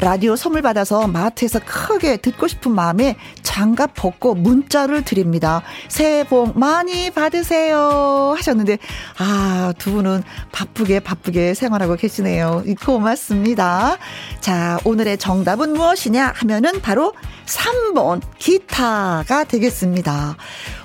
라디오 0.00 0.36
선물 0.36 0.62
받아서 0.62 1.08
마트에서 1.08 1.58
크게 1.64 2.18
듣고 2.18 2.46
싶은 2.46 2.72
마음에 2.72 3.16
장갑 3.42 3.94
벗고 3.94 4.34
문자를 4.34 5.02
드립니다. 5.04 5.62
새해 5.88 6.24
복 6.24 6.58
많이 6.58 7.10
받으세요. 7.10 8.34
하셨는데, 8.36 8.78
아, 9.18 9.72
두 9.78 9.92
분은 9.92 10.22
바쁘게 10.52 11.00
바쁘게 11.00 11.54
생활하고 11.54 11.96
계시네요. 11.96 12.62
고맙습니다. 12.84 13.96
자, 14.40 14.78
오늘의 14.84 15.18
정답은 15.18 15.63
무엇이냐 15.72 16.34
하면은 16.36 16.80
바로 16.80 17.12
3번 17.46 18.20
기타가 18.38 19.44
되겠습니다. 19.44 20.36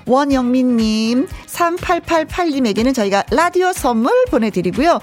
원영민님, 0.05 1.27
3888님에게는 1.45 2.95
저희가 2.95 3.23
라디오 3.31 3.73
선물 3.73 4.11
보내드리고요. 4.31 4.99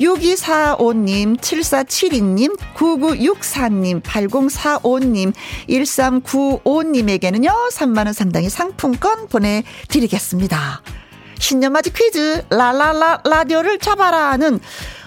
6245님, 0.00 1.38
7472님, 1.38 2.58
9964님, 2.74 4.02
8045님, 4.02 5.32
1395님에게는요, 5.68 7.70
3만원 7.70 8.12
상당의 8.12 8.50
상품권 8.50 9.28
보내드리겠습니다. 9.28 10.82
신년 11.38 11.72
맞이 11.72 11.92
퀴즈, 11.92 12.44
라라라 12.50 13.22
라디오를 13.24 13.78
잡아라는 13.78 14.60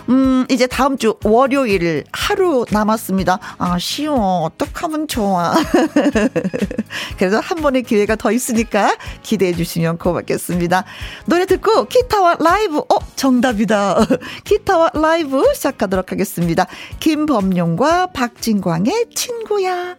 음, 0.10 0.46
이제 0.50 0.68
다음 0.68 0.98
주 0.98 1.18
월요일 1.24 2.04
하루 2.12 2.66
남았습니다. 2.70 3.40
아, 3.58 3.78
쉬워. 3.80 4.44
어떡하면 4.44 5.08
좋아. 5.08 5.54
그래서 7.18 7.40
한 7.40 7.58
번의 7.62 7.84
기회가 7.84 8.16
더 8.16 8.32
있으니까 8.32 8.96
기대해 9.24 9.54
주시면 9.54 9.98
고맙겠습니다. 9.98 10.86
노래 11.26 11.46
듣고 11.46 11.86
기타와 11.86 12.38
라이브, 12.40 12.80
어, 12.80 13.00
정답이다. 13.16 14.06
기타와 14.46 14.92
라이브 14.94 15.44
시작하도록 15.54 16.12
하겠습니다. 16.12 16.68
김범용과 17.00 18.08
박진광의 18.08 19.08
친구야. 19.16 19.96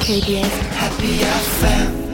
KBS 0.00 0.52
Happy 0.76 1.22
FM 1.22 2.13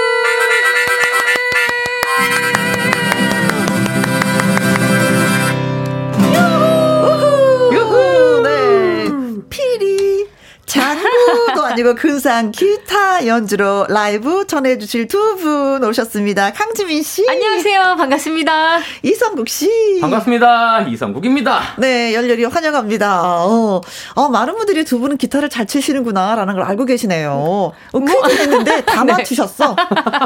아니고 11.71 11.95
근상 11.95 12.51
기타 12.51 13.25
연주로 13.27 13.85
라이브 13.89 14.45
전해주실 14.45 15.07
두 15.07 15.31
분 15.41 15.83
오셨습니다. 15.83 16.51
강지민 16.51 17.01
씨. 17.01 17.25
안녕하세요. 17.27 17.95
반갑습니다. 17.97 18.79
이성국 19.01 19.47
씨. 19.47 19.69
반갑습니다. 20.01 20.81
이성국입니다. 20.89 21.61
네, 21.77 22.13
열렬히 22.13 22.43
환영합니다. 22.43 23.23
어, 23.45 23.81
어 24.15 24.29
많은 24.29 24.55
분들이 24.55 24.83
두 24.83 24.99
분은 24.99 25.17
기타를 25.17 25.49
잘 25.49 25.65
치시는구나라는 25.65 26.53
걸 26.55 26.63
알고 26.63 26.85
계시네요. 26.85 27.31
어, 27.31 27.71
퀴즈 27.99 28.41
했는데 28.41 28.81
다 28.83 29.03
네. 29.05 29.13
맞추셨어. 29.13 29.75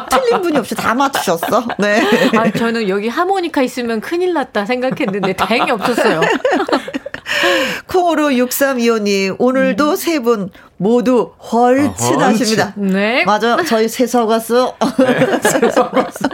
틀린 0.09 0.41
분이 0.41 0.57
없이 0.57 0.73
다 0.75 0.93
맞추셨어. 0.95 1.63
네. 1.77 2.01
아, 2.35 2.51
저는 2.51 2.89
여기 2.89 3.07
하모니카 3.07 3.61
있으면 3.61 4.01
큰일 4.01 4.33
났다 4.33 4.65
생각했는데 4.65 5.33
다행히 5.33 5.69
없었어요. 5.71 6.21
콩으로 7.87 8.29
6325님, 8.29 9.35
오늘도 9.39 9.91
음. 9.91 9.95
세분 9.95 10.49
모두 10.77 11.31
헐친하십니다. 11.51 12.73
네. 12.77 13.23
맞아요. 13.25 13.57
저희 13.65 13.87
세서 13.87 14.25
갔어. 14.27 14.75
네, 14.99 15.39
세서 15.41 15.89
갔어요. 15.89 16.29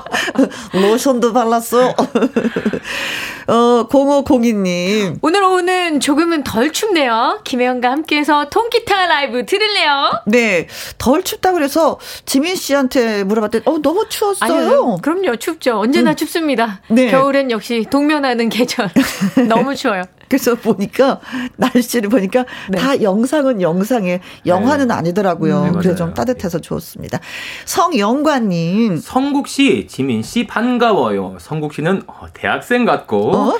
로션도 0.72 1.32
발랐어. 1.32 1.94
어, 3.46 3.86
0502님. 3.88 5.18
오늘 5.20 5.42
오후는 5.42 6.00
조금은 6.00 6.44
덜 6.44 6.72
춥네요. 6.72 7.40
김혜영과 7.44 7.90
함께해서 7.90 8.48
통기타 8.48 9.06
라이브 9.06 9.44
들을래요? 9.44 10.22
네. 10.26 10.66
덜 10.98 11.22
춥다 11.22 11.52
그래서 11.52 11.98
지민 12.24 12.56
씨한테 12.56 13.24
물어봤더니, 13.24 13.64
어, 13.66 13.78
너무 13.82 14.08
추웠어요. 14.08 14.52
아유, 14.52 14.96
그럼요. 15.02 15.36
춥죠. 15.36 15.78
언제나 15.78 16.10
음. 16.10 16.16
춥습니다. 16.16 16.80
네. 16.88 17.10
겨울엔 17.10 17.50
역시 17.50 17.84
동면하는 17.90 18.48
계절. 18.48 18.90
너무 19.48 19.74
추워요. 19.74 20.04
그래서 20.28 20.54
보니까 20.54 21.20
날씨를 21.56 22.08
보니까 22.08 22.44
네. 22.68 22.78
다 22.78 23.00
영상은 23.02 23.60
영상에 23.62 24.20
영화는 24.46 24.88
네. 24.88 24.94
아니더라고요. 24.94 25.60
음, 25.60 25.64
네, 25.66 25.78
그래서 25.78 25.94
좀 25.94 26.14
따뜻해서 26.14 26.60
좋습니다. 26.60 27.20
성영관님, 27.66 28.96
성국 28.96 29.48
씨, 29.48 29.86
지민 29.88 30.03
씨 30.22 30.46
반가워요. 30.46 31.36
성국 31.40 31.74
씨는 31.74 32.02
어, 32.06 32.26
대학생 32.32 32.84
같고 32.84 33.36
어? 33.36 33.58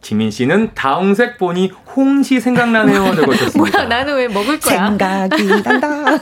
지민 0.00 0.30
씨는 0.30 0.74
다홍색 0.74 1.38
보니 1.38 1.72
홍시 1.98 2.40
생각나네요. 2.40 3.16
적어줬습니다. 3.16 3.58
뭐야, 3.58 3.88
나는 3.88 4.14
왜 4.14 4.28
먹을 4.28 4.60
거야? 4.60 4.86
생각이 4.86 5.46
난다. 5.64 6.16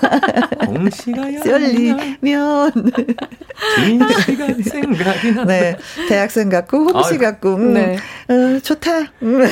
홍시가 0.67 1.23
썰리면. 1.45 2.73
지민 3.75 4.09
씨가 4.09 4.47
생각이 4.71 5.33
나. 5.33 5.45
네. 5.45 5.77
대학생 6.09 6.49
같고, 6.49 6.79
홍시 6.79 7.17
아, 7.17 7.19
같고, 7.19 7.57
음, 7.57 7.75
네. 7.75 7.99
어, 8.29 8.59
좋다. 8.63 9.01
음. 9.21 9.43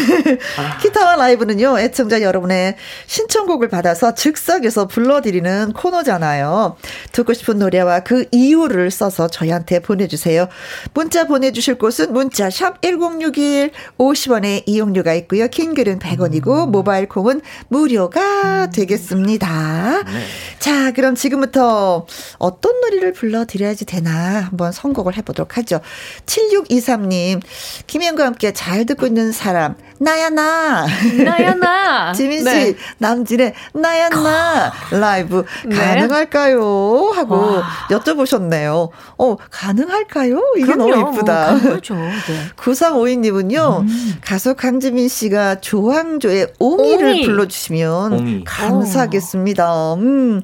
아. 0.59 0.79
기타와 0.79 1.16
라이브는요, 1.16 1.79
애청자 1.79 2.22
여러분의 2.22 2.77
신청곡을 3.07 3.68
받아서 3.68 4.14
즉석에서 4.14 4.87
불러드리는 4.87 5.75
코너잖아요. 5.75 6.77
듣고 7.12 7.35
싶은 7.35 7.59
노래와 7.59 8.01
그 8.01 8.25
이유를 8.33 8.91
써서 8.91 9.29
저희한테 9.29 9.81
보내주세요. 9.81 10.49
문자 10.95 11.27
보내주실 11.27 11.75
곳은 11.75 12.14
문자 12.14 12.49
샵 12.49 12.81
1061, 12.81 13.72
50원의 13.99 14.62
이용료가 14.64 15.12
있고요. 15.12 15.49
킹글은 15.49 15.99
100 15.99 16.13
원이고 16.20 16.66
모바일 16.66 17.08
콩은 17.08 17.40
무료가 17.68 18.70
되겠습니다. 18.70 20.02
네. 20.02 20.24
자, 20.58 20.92
그럼 20.92 21.14
지금부터 21.14 22.06
어떤 22.38 22.80
노래를 22.80 23.12
불러드려야지 23.12 23.84
되나 23.84 24.40
한번 24.42 24.72
선곡을 24.72 25.16
해보도록 25.16 25.56
하죠. 25.58 25.80
7623님, 26.26 27.40
김현과 27.86 28.26
함께 28.26 28.52
잘 28.52 28.86
듣고 28.86 29.06
있는 29.06 29.32
사람, 29.32 29.76
나야, 29.98 30.28
나. 30.30 30.86
나야, 31.24 31.54
나. 31.54 32.12
지민 32.14 32.38
씨, 32.38 32.44
네. 32.44 32.74
남진의 32.98 33.54
나야, 33.74 34.08
나. 34.08 34.72
라이브 34.90 35.44
네. 35.66 35.76
가능할까요? 35.76 37.12
하고 37.14 37.34
와. 37.34 37.62
여쭤보셨네요. 37.90 38.90
어, 39.18 39.36
가능할까요? 39.50 40.40
이게 40.56 40.66
그럼요, 40.66 40.90
너무 40.90 41.16
이쁘다. 41.16 41.52
뭐. 41.52 41.74
네. 41.74 41.80
9352님은요, 42.56 43.80
음. 43.80 44.14
가수 44.24 44.54
강지민 44.54 45.08
씨가 45.08 45.60
조항조의 46.05 46.48
옹이를 46.59 47.07
옹이. 47.09 47.22
불러주시면 47.24 48.12
옹이. 48.12 48.44
감사하겠습니다. 48.44 49.94
음. 49.94 50.42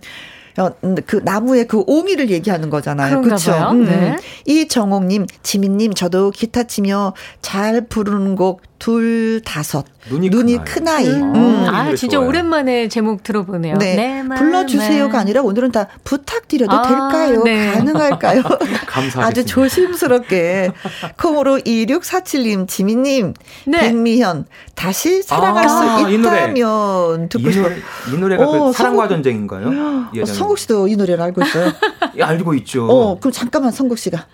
어, 0.58 0.70
그 1.06 1.20
나무의 1.24 1.66
그 1.68 1.84
옹이를 1.86 2.30
얘기하는 2.30 2.70
거잖아요. 2.70 3.22
그렇죠. 3.22 3.52
음. 3.70 3.84
네. 3.84 4.16
이정옥님, 4.46 5.26
지민님, 5.42 5.94
저도 5.94 6.30
기타 6.30 6.64
치며 6.64 7.14
잘 7.40 7.86
부르는 7.86 8.36
곡 8.36 8.62
둘 8.78 9.42
다섯 9.44 9.84
눈이, 10.09 10.30
눈이 10.30 10.64
큰 10.64 10.88
아이. 10.88 11.07
음. 11.07 11.34
음. 11.34 11.66
아 11.68 11.94
진짜 11.94 12.16
좋아요. 12.16 12.28
오랜만에 12.28 12.88
제목 12.88 13.22
들어보네요. 13.22 13.76
네. 13.76 14.24
불러주세요가 14.36 15.18
아니라 15.18 15.42
오늘은 15.42 15.72
다 15.72 15.88
부탁드려도 16.05 16.74
아, 16.74 16.82
될까요? 16.82 17.42
네. 17.44 17.72
가능할까요? 17.72 18.42
감사합니다. 18.86 19.26
아주 19.26 19.44
조심스럽게 19.44 20.72
콩으로 21.18 21.59
2647님 21.59 22.66
지민님 22.66 23.34
네. 23.66 23.78
백미현 23.80 24.46
다시 24.74 25.22
살아갈 25.22 25.66
아, 25.66 25.68
수 25.68 26.11
있다면 26.11 27.28
듣고 27.28 27.51
싶어요. 27.51 27.76
이 28.12 28.16
노래가 28.18 28.46
그 28.46 28.51
어, 28.51 28.66
그 28.68 28.72
사랑과 28.72 29.03
성국, 29.03 29.16
전쟁인가요? 29.16 29.68
어, 29.68 30.24
성국 30.24 30.59
씨도 30.59 30.88
이 30.88 30.96
노래를 30.96 31.22
알고 31.22 31.42
있어요? 31.44 31.72
예, 32.16 32.22
알고 32.22 32.55
있죠. 32.55 32.86
어 32.86 33.18
그럼 33.20 33.32
잠깐만 33.32 33.70
성국 33.70 33.98
씨가 33.98 34.26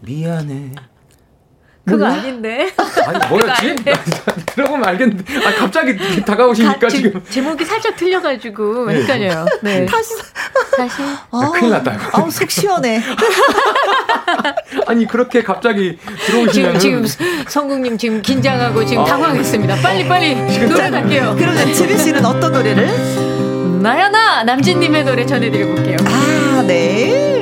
미안해. 0.00 0.72
그거 1.86 1.98
몰라? 1.98 2.14
아닌데. 2.14 2.72
아니 3.06 3.28
뭐였지? 3.28 3.76
들어보면 4.46 4.88
알겠는데. 4.88 5.46
아 5.46 5.54
갑자기 5.54 5.96
다가오시니까 6.24 6.78
가, 6.78 6.88
지금 6.88 7.22
제 7.30 7.40
목이 7.40 7.64
살짝 7.64 7.94
틀려가지고 7.96 8.86
네. 8.86 8.94
헷갈려요. 9.02 9.46
네. 9.62 9.86
다시 9.86 10.14
다시. 10.76 11.02
아, 11.30 11.50
큰일 11.54 11.70
났다. 11.70 11.96
아우 12.12 12.28
속 12.28 12.50
시원해. 12.50 13.00
아니 14.88 15.06
그렇게 15.06 15.44
갑자기 15.44 15.96
들어오시면 16.26 16.80
지금 16.80 17.04
지금 17.04 17.44
성국님 17.46 17.96
지금 17.96 18.20
긴장하고 18.20 18.84
지금 18.84 19.02
아, 19.02 19.06
당황했습니다. 19.06 19.76
빨리 19.76 20.08
빨리 20.08 20.34
노래 20.68 20.90
갈게요. 20.90 21.36
그러면 21.38 21.72
지민 21.72 21.96
씨는 21.98 22.24
어떤 22.24 22.52
노래를? 22.52 23.80
나야나 23.80 24.42
남진님의 24.42 25.04
노래 25.04 25.24
전해드려 25.24 25.66
볼게요. 25.66 25.96
아 26.04 26.64
네. 26.66 27.35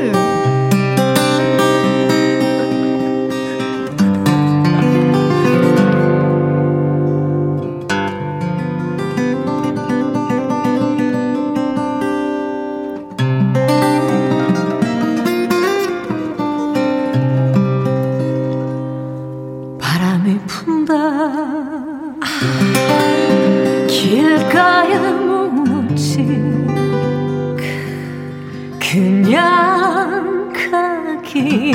그냥 28.95 30.53
가기. 30.53 31.73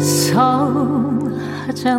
서운하잖아 0.00 1.94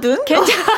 많거든. 0.00 0.24
괜찮아. 0.24 0.64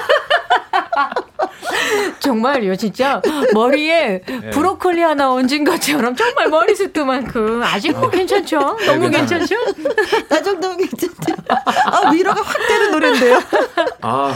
정말요, 2.20 2.76
진짜 2.76 3.20
머리에 3.52 4.20
브로콜리 4.52 5.02
하나 5.02 5.32
얹은 5.32 5.64
것처럼 5.64 6.14
정말 6.14 6.48
머리숱도 6.48 7.04
많고 7.04 7.64
아직 7.64 7.92
뭐 7.92 8.08
괜찮죠? 8.10 8.58
너무 8.86 9.08
네, 9.08 9.18
괜찮죠? 9.18 9.54
나 10.28 10.42
정도면 10.42 10.78
괜찮죠. 10.78 11.34
아, 11.48 12.10
위로가 12.10 12.42
확 12.42 12.56
되는 12.68 12.90
노래인데요. 12.92 13.40
아, 14.00 14.34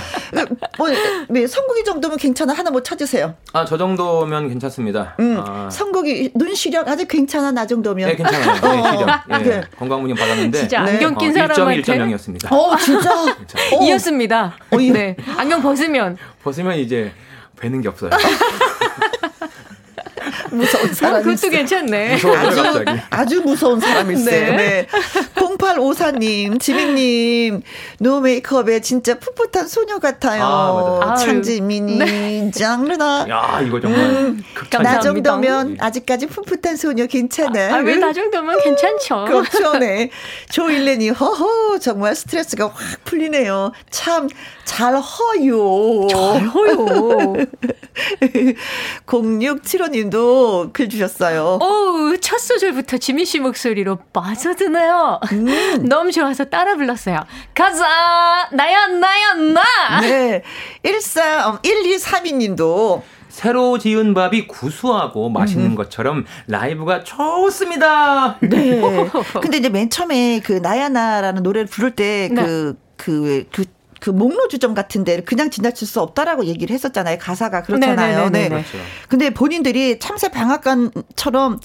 뭐, 0.78 0.88
네, 1.28 1.46
성국이 1.46 1.84
정도면 1.84 2.18
괜찮아. 2.18 2.52
하나 2.52 2.70
뭐 2.70 2.82
찾으세요. 2.82 3.34
아, 3.52 3.64
저 3.64 3.76
정도면 3.76 4.48
괜찮습니다. 4.48 5.14
음, 5.20 5.42
아, 5.44 5.68
성국이 5.70 6.32
눈 6.34 6.54
시력 6.54 6.88
아주 6.88 7.06
괜찮아. 7.06 7.52
나 7.52 7.66
정도면. 7.66 8.08
네, 8.08 8.16
괜찮아요. 8.16 8.60
네, 8.60 8.68
어, 8.68 8.92
시력. 8.92 9.20
예, 9.30 9.38
네. 9.38 9.62
건강 9.78 10.00
문의 10.00 10.16
받았는데. 10.16 10.58
진짜 10.58 10.82
네. 10.82 10.92
안경 10.92 11.16
낀 11.16 11.32
사람한테 11.32 11.82
1.1.0이었습니다. 11.82 12.52
어, 12.52 12.76
진짜. 12.76 13.10
어. 13.74 13.82
이었습니다. 13.82 14.56
어, 14.76 14.80
이- 14.80 14.90
네. 14.90 15.16
안경 15.36 15.62
벗으면 15.62 16.16
벗으면 16.42 16.76
이제 16.78 17.12
뵈는 17.60 17.80
게 17.80 17.88
없어요. 17.88 18.10
무서운 20.50 20.90
어, 20.90 20.94
사람이 20.94 21.24
그것도. 21.24 21.50
괜찮네. 21.50 22.14
무서워요, 22.14 22.62
갑자기. 22.62 23.00
아주 23.10 23.40
무서운 23.42 23.80
사람일세. 23.80 24.30
네. 24.30 24.56
네. 24.56 24.86
0854님, 25.74 26.60
지민님, 26.60 27.62
노 27.98 28.20
메이크업에 28.20 28.80
진짜 28.80 29.18
풋풋한 29.18 29.66
소녀 29.68 29.98
같아요. 29.98 30.44
아, 30.44 30.98
맞아요. 31.00 31.14
창지민이, 31.16 32.52
장르나. 32.52 33.26
야, 33.28 33.60
이거 33.66 33.80
정말 33.80 34.00
음. 34.00 34.42
나. 34.82 35.00
정도면 35.00 35.76
아직까지 35.80 36.26
풋풋한 36.28 36.76
소녀 36.76 37.06
괜찮아. 37.06 37.74
아, 37.74 37.78
왜 37.78 37.96
나 37.96 38.12
정도면 38.12 38.60
괜찮죠? 38.62 39.24
그렇죠, 39.26 39.78
네. 39.78 40.10
조일렌이, 40.50 41.08
허허, 41.10 41.78
정말 41.78 42.14
스트레스가 42.14 42.66
확 42.68 43.04
풀리네요. 43.04 43.72
참, 43.90 44.28
잘 44.64 44.94
허요. 44.96 46.06
어요. 46.06 47.34
0675님도 49.06 50.72
글 50.74 50.88
주셨어요. 50.88 51.58
어우, 51.60 52.18
첫 52.20 52.38
소절부터 52.38 52.98
지민 52.98 53.24
씨 53.24 53.38
목소리로 53.40 53.96
빠져드네요. 54.12 55.20
음. 55.32 55.46
너무 55.80 56.12
좋아서 56.12 56.44
따라 56.44 56.76
불렀어요. 56.76 57.24
가자! 57.54 58.48
나야, 58.52 58.86
나야, 58.88 59.34
나! 59.34 60.00
네. 60.00 60.42
13, 60.84 61.58
1232님도 61.62 63.02
새로 63.36 63.76
지은 63.76 64.14
밥이 64.14 64.46
구수하고 64.46 65.28
맛있는 65.28 65.74
것처럼 65.74 66.24
라이브가 66.46 67.04
좋습니다. 67.04 68.38
네. 68.40 68.80
근데 69.42 69.58
이제 69.58 69.68
맨 69.68 69.90
처음에 69.90 70.40
그 70.42 70.52
나야나라는 70.52 71.42
노래를 71.42 71.66
부를 71.66 71.90
때 71.90 72.30
그그그그 72.96 74.08
목로주점 74.08 74.72
같은 74.72 75.04
데 75.04 75.20
그냥 75.20 75.50
지나칠 75.50 75.86
수 75.86 76.00
없다라고 76.00 76.46
얘기를 76.46 76.72
했었잖아요. 76.72 77.18
가사가 77.18 77.62
그렇잖아요. 77.62 78.30
네네네네. 78.30 78.42
네. 78.42 78.48
그렇죠. 78.48 78.78
근데 79.08 79.28
본인들이 79.28 79.98
참새 79.98 80.30
방앗간처럼 80.30 81.60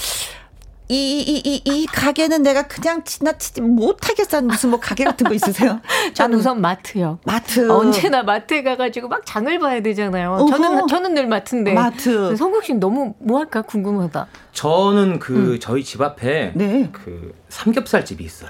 이, 0.91 1.21
이, 1.21 1.41
이, 1.45 1.61
이 1.63 1.85
가게는 1.85 2.43
내가 2.43 2.63
그냥 2.67 3.05
지나치지 3.05 3.61
못하겠다는 3.61 4.49
무슨 4.49 4.71
뭐 4.71 4.79
가게 4.81 5.05
같은 5.05 5.25
거 5.25 5.33
있으세요? 5.33 5.79
전 6.13 6.31
나는 6.31 6.39
우선 6.39 6.59
마트요. 6.59 7.19
마트. 7.23 7.71
언제나 7.71 8.23
마트에 8.23 8.61
가가지고 8.61 9.07
막 9.07 9.25
장을 9.25 9.57
봐야 9.59 9.81
되잖아요. 9.81 10.33
어허. 10.33 10.49
저는, 10.49 10.87
저는 10.87 11.13
늘 11.13 11.27
마트인데. 11.27 11.73
마트. 11.73 12.35
성국 12.35 12.65
씨는 12.65 12.81
너무 12.81 13.13
뭐 13.19 13.39
할까 13.39 13.61
궁금하다. 13.61 14.27
저는 14.53 15.19
그 15.19 15.59
저희 15.59 15.81
집 15.83 16.01
앞에 16.01 16.51
네. 16.55 16.89
그 16.91 17.33
삼겹살 17.47 18.03
집이 18.03 18.23
있어요. 18.25 18.49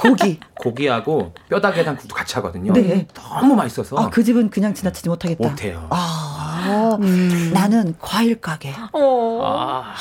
고기. 0.00 0.40
고기하고 0.58 1.34
뼈다귀랑 1.50 1.98
같이 2.10 2.34
하거든요. 2.36 2.72
네. 2.72 3.06
너무 3.14 3.54
맛있어서 3.54 3.96
아, 3.96 4.08
그 4.08 4.24
집은 4.24 4.48
그냥 4.48 4.72
지나치지 4.72 5.08
못하겠다. 5.10 5.46
못해요. 5.46 5.86
아, 5.90 6.98
나는 7.52 7.94
과일 8.00 8.40
가게. 8.40 8.72
어. 8.92 9.40
아, 9.44 9.94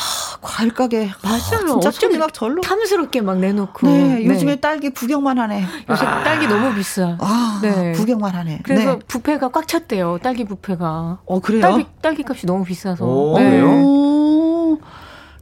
과일 0.45 0.73
가게. 0.73 1.09
맞아요. 1.23 1.39
진짜 1.81 1.89
어쩜 1.89 2.17
막 2.19 2.33
절로. 2.33 2.61
탐스럽게 2.61 3.21
막 3.21 3.39
내놓고. 3.39 3.87
네, 3.87 4.25
요즘에 4.25 4.57
딸기 4.57 4.89
구경만 4.91 5.39
하네. 5.39 5.65
요새 5.89 6.05
딸기 6.05 6.47
너무 6.47 6.73
비싸. 6.75 7.17
아, 7.19 7.59
네. 7.63 7.93
구경만 7.93 8.33
하네. 8.35 8.59
그래서 8.63 8.93
네. 8.93 8.99
부페가 9.07 9.49
꽉 9.49 9.67
찼대요. 9.67 10.19
딸기 10.21 10.45
부페가. 10.45 11.19
어, 11.25 11.39
그래요? 11.39 11.61
딸기, 11.61 11.85
딸기 12.01 12.23
값이 12.27 12.45
너무 12.45 12.63
비싸서. 12.63 13.05
오, 13.05 13.37
네. 13.39 13.49
그래요? 13.49 13.71
오, 13.71 14.79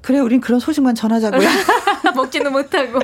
그래, 0.02 0.20
우린 0.20 0.40
그런 0.40 0.60
소식만 0.62 0.96
전하자고요. 0.96 1.48
먹지는 2.16 2.52
못하고. 2.54 3.00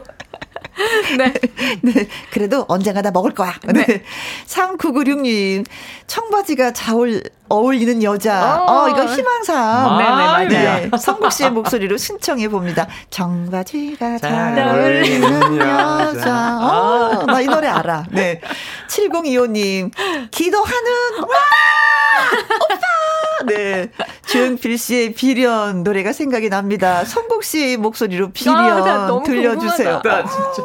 네. 1.18 1.34
네, 1.82 2.08
그래도 2.32 2.66
언젠가 2.68 3.02
다 3.02 3.12
먹을 3.12 3.34
거야. 3.34 3.54
네. 3.74 4.04
3996님, 4.48 5.66
청바지가 6.08 6.72
잘 6.74 7.22
어울리는 7.50 8.02
여자. 8.04 8.64
어. 8.64 8.84
어, 8.86 8.90
이거 8.90 9.06
희망사. 9.06 9.54
아, 9.58 10.44
네, 10.44 10.90
네. 10.90 10.98
성국 10.98 11.32
씨의 11.32 11.52
목소리로 11.52 11.98
신청해 11.98 12.48
봅니다. 12.50 12.88
청바지가 13.10 14.20
잘잘 14.20 14.60
어울리는 14.68 15.24
어울리는 15.24 15.58
여자. 15.58 16.10
여자. 16.16 16.58
어, 16.62 17.26
나 17.26 17.42
이 17.42 17.46
노래 17.48 17.68
알아. 17.68 18.06
네. 18.12 18.40
7025님, 18.88 19.92
기도하는, 20.32 20.92
와! 21.22 21.28
오빠! 21.28 22.99
네. 23.46 23.90
주은필 24.28 24.78
씨의 24.78 25.14
비련 25.14 25.84
노래가 25.84 26.14
생각이 26.14 26.50
납니다. 26.50 27.04
성국 27.06 27.44
씨 27.44 27.78
목소리로 27.78 28.32
비련 28.32 28.56
아, 28.58 28.80
나 28.82 29.08
너무 29.08 29.26
들려주세요. 29.26 30.02
나 30.04 30.24
진짜. 30.26 30.64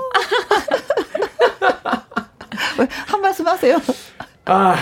한 3.06 3.20
말씀 3.20 3.46
하세요. 3.46 3.78
아, 4.46 4.76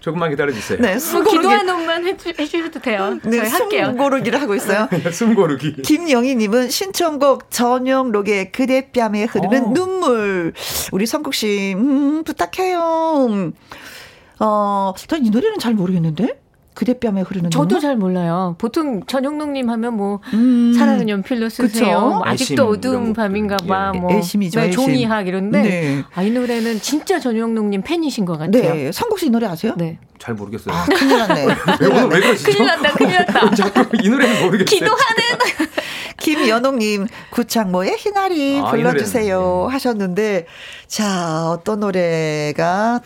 조금만 0.00 0.30
기다려주세요. 0.30 0.78
네, 0.80 0.90
뭐 0.92 0.98
숨고르기. 0.98 1.36
기도하는 1.38 1.74
것만 1.74 2.04
해주, 2.06 2.32
해주셔도 2.38 2.80
돼요. 2.80 3.18
네, 3.24 3.38
저희 3.38 3.48
할게요. 3.50 3.86
숨고르기를 3.86 4.40
하고 4.40 4.54
있어요. 4.54 4.88
숨 5.12 5.34
고르기. 5.34 5.82
김영희님은 5.82 6.70
신청곡 6.70 7.50
전용록의 7.50 8.52
그대 8.52 8.90
뺨에 8.92 9.24
흐르는 9.24 9.64
어. 9.66 9.72
눈물. 9.72 10.52
우리 10.92 11.06
성국 11.06 11.34
씨, 11.34 11.74
음, 11.76 12.24
부탁해요. 12.24 13.26
음. 13.30 13.52
어, 14.40 14.92
전 15.08 15.22
이 15.24 15.30
노래는 15.30 15.58
잘 15.58 15.74
모르겠는데? 15.74 16.40
그대뺨에 16.74 17.22
흐르는 17.22 17.50
저도 17.50 17.66
눈물? 17.68 17.80
잘 17.80 17.96
몰라요. 17.96 18.56
보통 18.58 19.04
전용록님 19.06 19.70
하면 19.70 19.96
뭐 19.96 20.20
음. 20.32 20.74
사랑은 20.76 21.08
연필로 21.08 21.48
쓰세요. 21.48 22.00
뭐 22.00 22.22
아직도 22.24 22.66
어두운 22.68 23.12
밤인가. 23.12 23.56
봐. 23.66 23.92
예. 23.94 23.98
뭐 23.98 24.12
애심이죠, 24.12 24.60
네, 24.60 24.68
애심. 24.68 24.80
종이학 24.84 25.28
이런데 25.28 25.62
네. 25.62 26.04
아, 26.14 26.22
이 26.22 26.30
노래는 26.30 26.80
진짜 26.80 27.18
전용록님 27.20 27.82
팬이신 27.82 28.24
것 28.24 28.38
같아요. 28.38 28.74
네, 28.74 28.92
성국 28.92 29.18
씨 29.18 29.24
이 29.26 29.30
노래 29.30 29.46
아세요? 29.46 29.72
네. 29.78 29.98
잘 30.18 30.34
모르겠어요. 30.34 30.74
아, 30.74 30.84
큰일 30.84 31.16
났네. 31.18 31.46
왜, 31.80 31.86
오늘 31.86 32.08
왜 32.10 32.20
그러시죠? 32.20 32.50
큰일 32.52 32.66
났다, 32.66 32.92
큰일 32.92 33.14
났다. 33.16 33.50
자꾸 33.56 33.96
이 34.02 34.08
노래는 34.10 34.44
모르겠어요. 34.44 34.64
기도하는 34.64 35.22
김연옥님, 36.18 37.06
구창모의 37.30 37.96
희나리 37.98 38.60
아, 38.60 38.70
불러주세요 38.70 39.68
하셨는데, 39.70 40.46
자, 40.86 41.48
어떤 41.50 41.80
노래가 41.80 43.00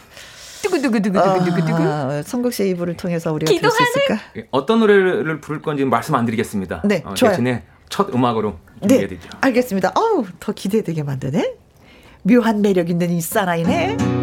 두구두구두구두구두구. 0.62 1.82
아, 1.82 2.22
성국 2.22 2.52
씨 2.52 2.68
이불을 2.70 2.96
통해서 2.96 3.32
우리가 3.32 3.48
들을 3.52 3.70
수 3.70 3.76
기도하는? 3.78 3.90
있을까? 3.90 4.30
예, 4.36 4.48
어떤 4.50 4.80
노래를 4.80 5.40
부를 5.40 5.62
건지 5.62 5.84
말씀 5.84 6.14
안 6.14 6.24
드리겠습니다. 6.24 6.82
네, 6.84 7.02
어, 7.06 7.14
좋아요. 7.14 7.32
대신에 7.32 7.62
첫 7.88 8.12
음악으로 8.14 8.58
네, 8.80 8.88
준비해드리죠. 8.88 9.28
알겠습니다. 9.40 9.92
어우, 9.94 10.24
더 10.40 10.52
기대되게 10.52 11.02
만드네. 11.02 11.54
묘한 12.22 12.60
매력 12.62 12.90
있는 12.90 13.10
이 13.10 13.20
사나이네. 13.20 14.17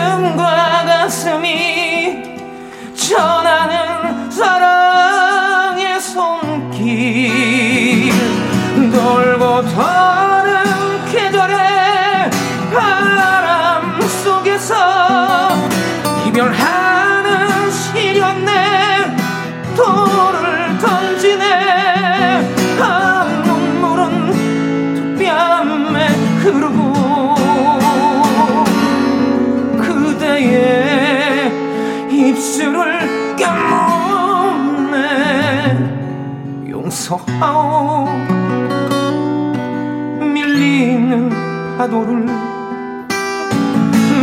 가슴과 0.00 0.84
가슴이 0.86 2.22
전하는 2.94 4.30
사랑의 4.30 6.00
손길. 6.00 7.30
돌고 8.92 9.62
도 9.62 10.19
깨물네 37.10 37.40
용서하오 37.40 38.06
밀리는 40.32 41.30
파도를 41.76 42.26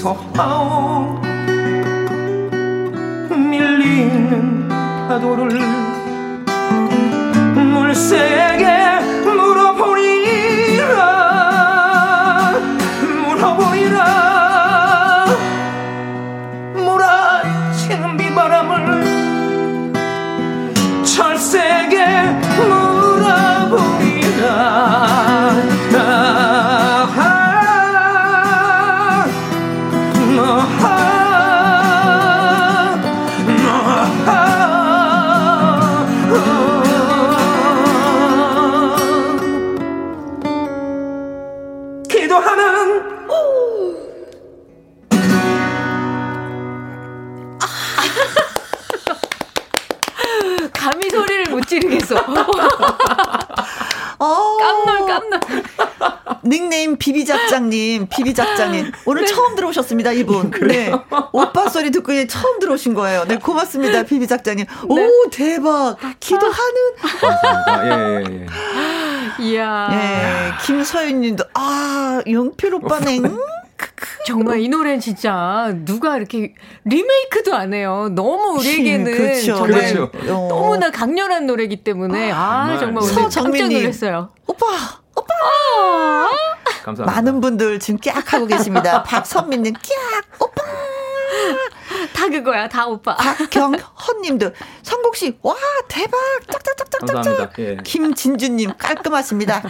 서하오 0.06 1.20
밀리는 3.34 4.68
파도를 5.08 5.60
물새 7.72 8.45
닉네임 56.46 56.96
비비작장님, 56.96 58.08
비비작장님. 58.08 58.92
오늘 59.06 59.22
네. 59.22 59.26
처음 59.28 59.54
들어오셨습니다, 59.56 60.12
이분. 60.12 60.50
네. 60.66 60.92
오빠 61.32 61.68
소리 61.68 61.90
듣고 61.90 62.12
이제 62.12 62.26
처음 62.26 62.58
들어오신 62.58 62.94
거예요. 62.94 63.24
네, 63.26 63.36
고맙습니다, 63.36 64.02
비비작장님. 64.04 64.66
네. 64.66 65.06
오, 65.06 65.30
대박. 65.30 65.96
기도하는. 66.20 66.96
감사합니다. 67.20 67.86
예, 67.86 68.24
예, 68.30 68.40
예. 68.42 68.46
이야. 69.44 69.88
예, 69.92 70.66
김서윤 70.66 71.20
님도, 71.20 71.44
아, 71.54 72.22
용필 72.26 72.74
오빠네. 72.74 73.18
음, 73.18 73.38
정말 74.26 74.60
이 74.60 74.68
노래는 74.68 75.00
진짜 75.00 75.72
누가 75.84 76.16
이렇게 76.16 76.54
리메이크도 76.84 77.54
안 77.54 77.74
해요. 77.74 78.08
너무 78.14 78.58
우리에게는 78.58 79.04
그렇죠. 79.16 79.56
정말 79.56 79.92
그렇죠. 79.92 80.10
어. 80.34 80.48
너무나 80.48 80.90
강렬한 80.90 81.46
노래이기 81.46 81.84
때문에 81.84 82.32
아, 82.32 82.76
정말. 82.78 83.02
정말 83.02 83.02
오늘 83.02 83.14
깜짝. 83.14 83.68
놀랐어요. 83.68 84.30
오빠, 84.46 84.66
오빠. 85.16 85.34
감사합니다. 86.84 87.04
많은 87.06 87.40
분들 87.40 87.80
지금 87.80 87.98
깍 88.00 88.32
하고 88.32 88.46
계십니다. 88.46 89.02
박선민님, 89.04 89.74
깍, 89.74 90.42
오빠. 90.42 90.62
다 92.12 92.28
그거야, 92.28 92.68
다 92.68 92.86
오빠. 92.86 93.14
박경헌님도 93.16 94.50
성국 94.82 95.16
씨, 95.16 95.36
와, 95.42 95.54
대박. 95.88 96.18
짝짝짝짝짝짝. 96.50 97.14
감사합니다. 97.24 97.52
예. 97.58 97.76
김진주님, 97.84 98.72
깔끔하십니다. 98.78 99.62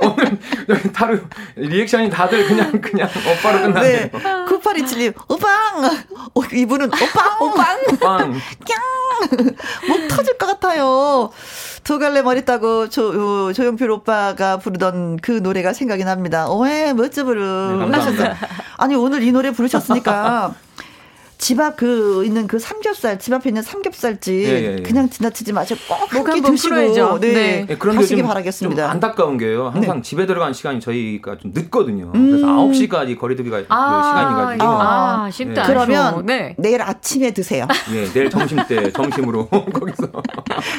오늘 0.00 0.38
여기 0.68 0.92
다루 0.92 1.20
리액션이 1.56 2.10
다들 2.10 2.46
그냥 2.46 2.80
그냥 2.80 3.08
오빠로 3.38 3.60
끝나네요. 3.62 3.82
네. 3.82 4.10
9827님, 4.10 5.14
오빵! 5.28 5.50
어, 6.34 6.42
이분은 6.52 6.88
오빵! 6.88 7.42
오빵! 7.42 7.98
빵. 8.00 8.32
목 9.88 10.08
터질 10.08 10.36
것 10.38 10.46
같아요. 10.46 11.30
두 11.84 11.98
갈래 11.98 12.22
머리 12.22 12.44
따고 12.44 12.88
조, 12.88 13.48
요, 13.48 13.52
조용필 13.52 13.90
오빠가 13.90 14.56
부르던 14.58 15.18
그 15.18 15.32
노래가 15.32 15.72
생각이 15.74 16.04
납니다. 16.04 16.48
오해, 16.48 16.92
멋져 16.94 17.24
부르. 17.24 17.40
네, 17.44 17.78
감사합니다. 17.78 18.36
아니, 18.78 18.94
오늘 18.94 19.22
이 19.22 19.30
노래 19.32 19.50
부르셨으니까. 19.50 20.03
그러니까 20.04 20.54
집 21.44 21.60
앞 21.60 21.76
그 21.76 22.24
있는 22.24 22.46
그 22.46 22.58
삼겹살 22.58 23.18
집 23.18 23.34
앞에 23.34 23.50
있는 23.50 23.60
삼겹살집 23.60 24.32
예, 24.32 24.48
예, 24.48 24.76
예. 24.78 24.82
그냥 24.82 25.10
지나치지 25.10 25.52
마시고 25.52 25.78
꼭 25.86 26.28
한끼 26.28 26.40
드시고 26.40 26.74
네, 27.20 27.34
네. 27.34 27.66
네 27.68 27.76
그런데 27.78 28.00
가시기 28.00 28.22
바라겠습니다. 28.22 28.90
안타까운 28.90 29.36
게요. 29.36 29.68
항상 29.68 29.96
네. 29.96 30.02
집에 30.02 30.24
들어간 30.24 30.54
시간이 30.54 30.80
저희가 30.80 31.36
좀 31.36 31.52
늦거든요. 31.54 32.12
음. 32.14 32.30
그래서 32.30 32.46
9시까지 32.46 33.18
거리두기가 33.18 33.64
아, 33.68 34.02
시간이 34.06 34.34
가지고 34.34 34.64
아, 34.64 35.30
쉽다. 35.30 35.66
네. 35.66 35.68
그러면 35.68 36.24
네. 36.24 36.54
내일 36.56 36.80
아침에 36.80 37.32
드세요. 37.32 37.68
예, 37.92 38.10
내일 38.10 38.30
점심 38.30 38.66
때 38.66 38.90
점심으로 38.90 39.48
거기서 39.74 40.08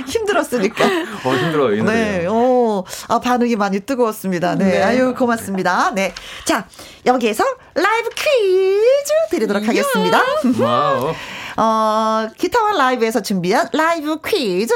힘들었으니까. 0.08 0.86
어, 0.86 1.36
힘들어요. 1.36 1.84
네. 1.84 2.26
오, 2.26 2.84
아, 3.08 3.20
반응이 3.20 3.56
많이 3.56 3.82
뜨거웠습니다. 3.82 4.56
네. 4.56 4.66
네. 4.66 4.82
아유, 4.82 5.14
고맙습니다. 5.16 5.92
네. 5.94 6.16
자, 6.44 6.66
여기에서 7.06 7.44
라이브 7.76 8.10
퀴즈 8.10 9.12
드리도록 9.30 9.68
하겠습니다. 9.68 10.22
와우. 10.60 11.14
어, 11.58 12.28
기타와 12.38 12.74
라이브에서 12.74 13.22
준비한 13.22 13.70
라이브 13.72 14.20
퀴즈. 14.22 14.74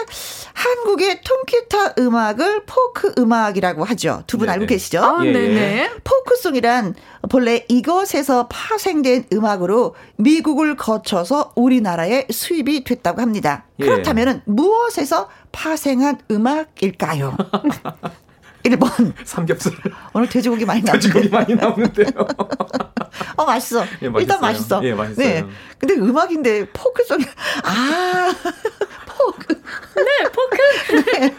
한국의 0.53 1.21
통기타 1.21 1.95
음악을 1.99 2.63
포크 2.65 3.13
음악이라고 3.17 3.83
하죠. 3.85 4.23
두 4.27 4.37
분 4.37 4.49
알고 4.49 4.65
계시죠? 4.65 5.01
아, 5.03 5.25
예, 5.25 5.31
네네. 5.31 5.89
포크송이란 6.03 6.95
본래 7.29 7.65
이것에서 7.67 8.47
파생된 8.47 9.25
음악으로 9.33 9.95
미국을 10.17 10.75
거쳐서 10.77 11.51
우리나라에 11.55 12.27
수입이 12.29 12.83
됐다고 12.85 13.21
합니다. 13.21 13.65
예. 13.79 13.85
그렇다면 13.85 14.41
무엇에서 14.45 15.29
파생한 15.51 16.19
음악일까요? 16.31 17.35
1번. 18.63 19.13
삼겹살. 19.25 19.73
오늘 20.13 20.27
돼지고기 20.27 20.65
많이 20.65 20.81
나오는데. 20.81 21.07
돼지고기 21.07 21.29
많이 21.29 21.55
나오는데요. 21.55 22.07
어, 23.35 23.45
맛있어. 23.45 23.83
예, 24.03 24.11
일단 24.19 24.39
맛있어. 24.41 24.83
예, 24.83 24.93
맛있어요. 24.93 25.27
네. 25.27 25.45
근데 25.77 25.95
음악인데 25.95 26.67
포크 26.71 27.05
쪽이, 27.05 27.25
아, 27.63 28.33
포크. 29.07 29.53
네, 29.95 30.29
포크. 30.31 31.11
네. 31.11 31.35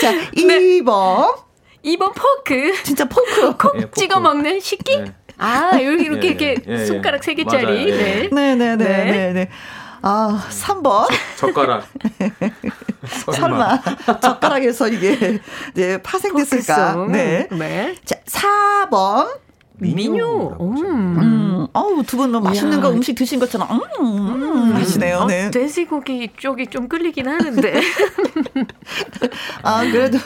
자, 0.00 0.12
네. 0.12 0.30
2번. 0.32 1.36
2번 1.84 2.12
포크. 2.14 2.82
진짜 2.82 3.04
포크. 3.04 3.56
콕 3.56 3.76
예, 3.80 3.90
찍어 3.94 4.20
먹는 4.20 4.60
식기? 4.60 4.98
네. 4.98 5.12
아, 5.38 5.70
여기 5.82 6.04
이렇게, 6.04 6.26
예, 6.26 6.30
이렇게 6.30 6.54
예, 6.68 6.72
예. 6.72 6.84
손가락 6.86 7.22
3개짜리. 7.22 7.86
네. 7.86 8.28
네, 8.30 8.54
네, 8.54 8.76
네, 8.76 8.76
네. 8.76 9.32
네. 9.32 9.48
아, 10.02 10.42
3번. 10.50 11.08
젓 11.36 11.52
가락. 11.52 11.86
설마. 13.32 13.80
젓가락에서 14.20 14.88
이게 14.88 15.40
이제 15.72 16.00
파생됐을까? 16.02 17.06
네. 17.08 17.48
네. 17.50 17.94
자, 18.04 18.16
4번. 18.26 19.28
미뉴. 19.80 20.56
음. 20.60 20.76
음. 21.18 21.66
어우, 21.72 22.02
두 22.04 22.16
분은 22.16 22.32
뭐 22.32 22.40
맛있는 22.40 22.80
거 22.80 22.90
음식 22.90 23.14
드신 23.14 23.38
것처럼, 23.38 23.68
음, 23.70 23.80
음, 24.00 24.42
음. 24.42 24.72
맛있네요. 24.74 25.24
네. 25.26 25.46
어, 25.46 25.50
돼지고기 25.50 26.30
쪽이 26.38 26.68
좀 26.68 26.88
끌리긴 26.88 27.28
하는데. 27.28 27.80
아, 29.62 29.82
그래도, 29.84 30.18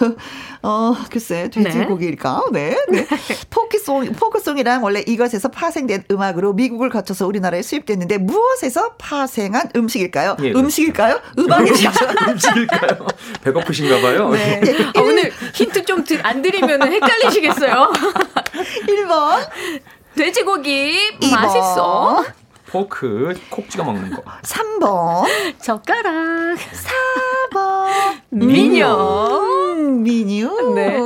어, 0.63 0.95
글쎄, 1.11 1.51
돼지고기일까? 1.51 2.45
네. 2.53 2.77
네. 2.89 3.07
네. 3.07 3.07
포크송, 3.51 4.13
포크송이랑 4.13 4.83
원래 4.85 5.03
이것에서 5.07 5.49
파생된 5.49 6.05
음악으로 6.11 6.53
미국을 6.53 6.89
거쳐서 6.89 7.27
우리나라에 7.27 7.63
수입됐는데 7.63 8.19
무엇에서 8.19 8.93
파생한 8.99 9.71
음식일까요? 9.77 10.37
예, 10.43 10.53
음식일까요? 10.53 11.21
음악일까요? 11.39 12.11
음식일까요? 12.31 13.07
배고프신가 13.43 14.01
봐요. 14.01 14.31
네. 14.31 14.61
네. 14.61 14.85
아, 14.95 15.01
오늘 15.01 15.33
힌트 15.55 15.85
좀 15.85 16.05
안 16.23 16.43
드리면 16.43 16.83
헷갈리시겠어요. 16.83 17.93
1번. 18.87 19.44
돼지고기 20.17 21.19
2번. 21.21 21.31
맛있어. 21.33 22.25
포크 22.75 23.33
콕 23.51 23.71
찍어 23.71 23.85
먹는 23.85 24.11
거. 24.11 24.25
3번. 24.43 25.25
젓가락. 25.63 26.59
4번. 27.53 28.21
미녀. 28.31 29.41
미녀. 30.03 30.51
네. 30.75 30.99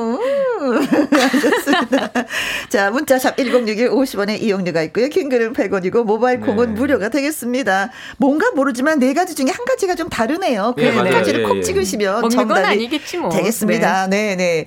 자, 2.71 2.91
문자샵 2.91 3.37
1061 3.37 3.91
50원에 3.91 4.41
이용료가 4.41 4.81
있고요. 4.85 5.11
킹글은 5.11 5.53
100원이고 5.53 6.05
모바일 6.05 6.41
콩은 6.41 6.73
네. 6.73 6.81
무료가 6.81 7.11
되겠습니다. 7.11 7.91
뭔가 8.16 8.51
모르지만 8.53 8.99
네 8.99 9.12
가지 9.12 9.35
중에 9.35 9.51
한 9.51 9.66
가지가 9.66 9.95
좀 9.95 10.09
다르네요. 10.09 10.73
그한 10.75 11.11
가지를 11.11 11.43
예, 11.43 11.45
콕 11.45 11.59
예. 11.59 11.62
찍으시면 11.62 12.31
정답이 12.31 12.89
뭐. 13.21 13.29
되겠습니다. 13.29 14.07
네, 14.07 14.37
네. 14.37 14.37
네. 14.37 14.66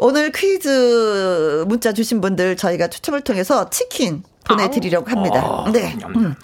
오늘 0.00 0.32
퀴즈 0.32 1.64
문자 1.68 1.92
주신 1.92 2.20
분들 2.20 2.56
저희가 2.56 2.88
추첨을 2.88 3.20
통해서 3.20 3.70
치킨 3.70 4.24
보내드리려고 4.44 5.10
합니다. 5.10 5.64
아, 5.66 5.70
네. 5.72 5.96
음. 6.16 6.34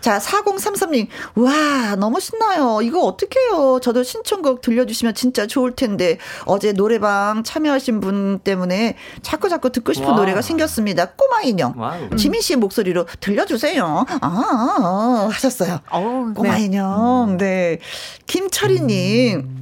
자, 0.00 0.18
4033님. 0.18 1.08
와, 1.34 1.96
너무 1.96 2.20
신나요. 2.20 2.80
이거 2.82 3.02
어떡해요. 3.02 3.80
저도 3.80 4.02
신청곡 4.02 4.62
들려주시면 4.62 5.14
진짜 5.14 5.46
좋을 5.46 5.72
텐데. 5.72 6.18
어제 6.46 6.72
노래방 6.72 7.42
참여하신 7.42 8.00
분 8.00 8.38
때문에 8.38 8.96
자꾸 9.22 9.48
자꾸 9.48 9.70
듣고 9.70 9.92
싶은 9.92 10.10
와. 10.10 10.16
노래가 10.16 10.42
생겼습니다. 10.42 11.10
꼬마 11.10 11.42
인형. 11.42 11.74
와우. 11.76 12.16
지민 12.16 12.40
씨의 12.40 12.58
목소리로 12.58 13.06
들려주세요. 13.20 13.84
아, 14.08 14.18
아, 14.20 14.20
아 14.22 15.28
하셨어요. 15.30 15.80
오, 15.92 16.32
꼬마 16.34 16.56
네. 16.56 16.64
인형. 16.64 17.36
네. 17.38 17.78
김철희님. 18.26 19.38
음. 19.38 19.60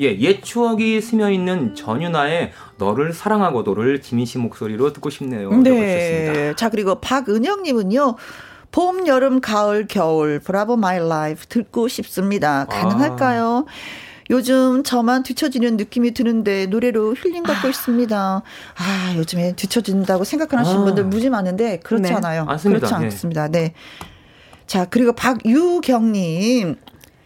예, 0.00 0.18
옛 0.18 0.42
추억이 0.42 1.00
스며 1.02 1.30
있는 1.30 1.74
전유나의 1.74 2.52
너를 2.80 3.12
사랑하고도를 3.12 4.00
지민 4.00 4.26
씨 4.26 4.38
목소리로 4.38 4.92
듣고 4.92 5.10
싶네요. 5.10 5.50
네. 5.62 6.54
자, 6.56 6.70
그리고 6.70 6.96
박은영님은요. 6.96 8.16
봄, 8.72 9.06
여름, 9.06 9.40
가을, 9.40 9.86
겨울, 9.86 10.38
Bravo 10.40 10.76
My 10.76 10.98
Life 10.98 11.46
듣고 11.46 11.88
싶습니다. 11.88 12.64
가능할까요? 12.66 13.66
아. 13.68 13.72
요즘 14.30 14.84
저만 14.84 15.24
뒤처지는 15.24 15.76
느낌이 15.76 16.14
드는데 16.14 16.66
노래로 16.66 17.16
힐링 17.16 17.42
받고 17.42 17.66
아. 17.66 17.70
있습니다. 17.70 18.16
아, 18.16 19.14
요즘에 19.16 19.54
뒤처진다고 19.56 20.22
생각하시는 20.24 20.80
아. 20.80 20.84
분들 20.84 21.04
무지 21.04 21.28
많은데 21.28 21.80
그렇지 21.80 22.02
네. 22.10 22.14
않아요. 22.14 22.46
않습니다. 22.48 22.86
그렇지 22.86 23.00
네. 23.00 23.04
않습니다. 23.06 23.48
네. 23.48 23.74
자, 24.66 24.86
그리고 24.88 25.12
박유경님. 25.12 26.76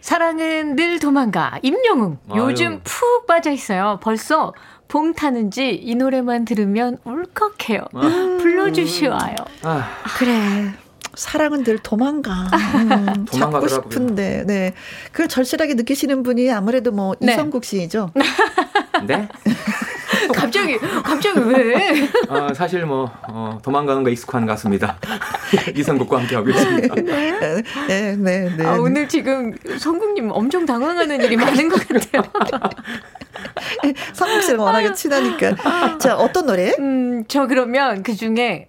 사랑은 0.01 0.75
늘 0.75 0.99
도망가. 0.99 1.59
임영웅. 1.61 2.17
아유. 2.29 2.41
요즘 2.41 2.81
푹 2.83 3.25
빠져 3.27 3.51
있어요. 3.51 3.99
벌써 4.01 4.53
봄 4.87 5.13
타는지 5.13 5.71
이 5.71 5.95
노래만 5.95 6.45
들으면 6.45 6.97
울컥해요. 7.03 7.81
아. 7.93 8.37
불러주시와요. 8.41 9.35
아. 9.63 9.89
그래. 10.17 10.71
사랑은 11.15 11.63
늘 11.63 11.79
도망가. 11.79 12.49
음, 12.75 13.25
잡고 13.31 13.67
싶은데, 13.69 14.43
네. 14.45 14.73
그걸 15.13 15.29
절실하게 15.29 15.75
느끼시는 15.75 16.23
분이 16.23 16.51
아무래도 16.51 16.91
뭐 16.91 17.15
네. 17.19 17.33
이성국 17.33 17.63
씨죠. 17.63 18.11
네? 19.07 19.29
갑자기 20.33 20.77
갑자기 20.77 21.39
왜? 21.39 22.09
어, 22.29 22.53
사실 22.55 22.85
뭐 22.85 23.11
어, 23.27 23.57
도망가는 23.61 24.03
거 24.03 24.09
익숙한 24.09 24.45
가수입니다. 24.45 24.97
이성국과 25.75 26.19
함께 26.19 26.35
하고 26.35 26.49
있습니다. 26.49 26.95
네, 26.95 27.61
네, 27.87 28.15
네. 28.15 28.49
네. 28.57 28.65
아, 28.65 28.73
오늘 28.73 29.07
지금 29.07 29.53
성국님 29.79 30.31
엄청 30.31 30.65
당황하는 30.65 31.21
일이 31.21 31.35
많은 31.35 31.69
것 31.69 31.87
같아요. 31.87 32.23
성국 34.13 34.41
씨랑 34.41 34.61
워낙에 34.61 34.93
친하니까. 34.93 35.97
자, 35.97 36.17
어떤 36.17 36.45
노래? 36.45 36.73
음, 36.79 37.23
저 37.27 37.47
그러면 37.47 38.03
그 38.03 38.15
중에 38.15 38.67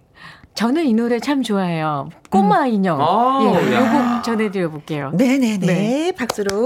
저는 0.56 0.86
이 0.86 0.94
노래 0.94 1.20
참 1.20 1.42
좋아해요. 1.42 2.08
꼬마 2.30 2.62
음. 2.62 2.68
인형. 2.68 2.98
음. 2.98 3.46
예, 3.46 3.76
요곡 3.76 4.24
전해드려 4.24 4.70
볼게요. 4.70 5.12
네네네. 5.14 5.66
네. 5.66 6.12
박수로. 6.16 6.64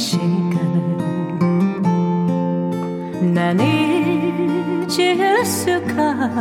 시간을 0.00 0.96
난 3.34 3.60
잊을 3.60 5.44
수가 5.44 6.32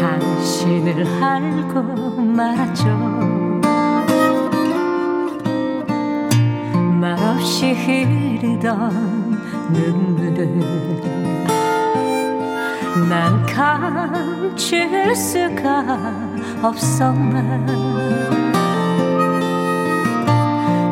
당신을 0.00 1.06
알고 1.22 2.20
말았죠. 2.20 2.88
말없이 7.00 7.72
흐르던 7.72 9.38
눈물을 9.72 11.17
난 13.06 13.44
감출 13.46 15.14
수가 15.14 15.84
없었나 16.62 17.66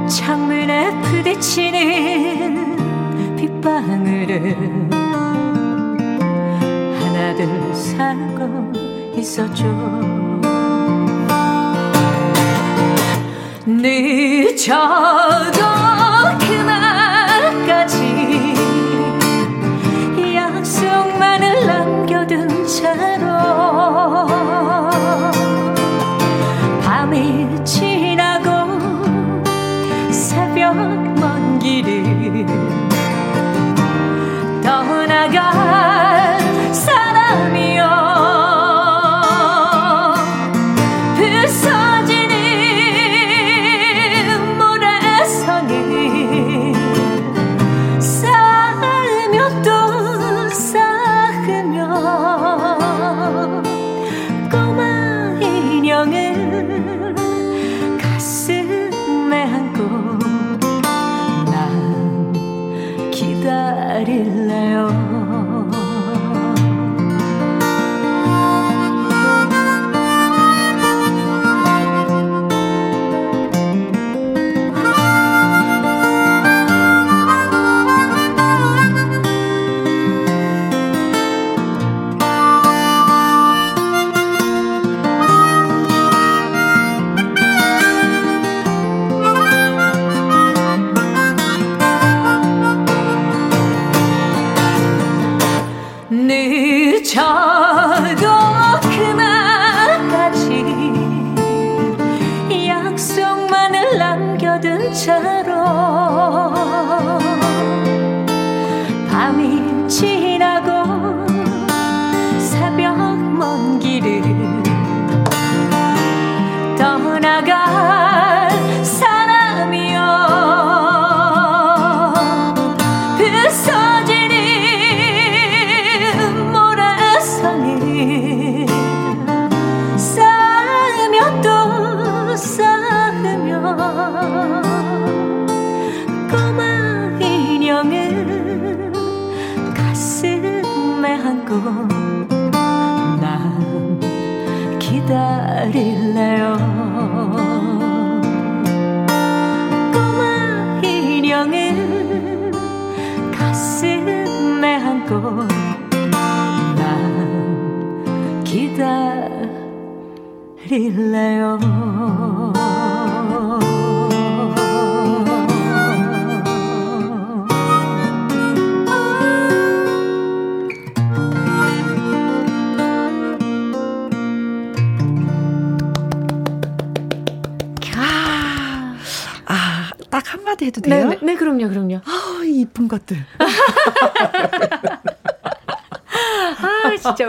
창문에 0.06 1.00
부딪히는 1.02 2.76
빗방울을 3.36 4.56
하나둘 7.00 7.74
살고 7.74 8.72
있었죠 9.16 9.64
늦어도 13.66 15.65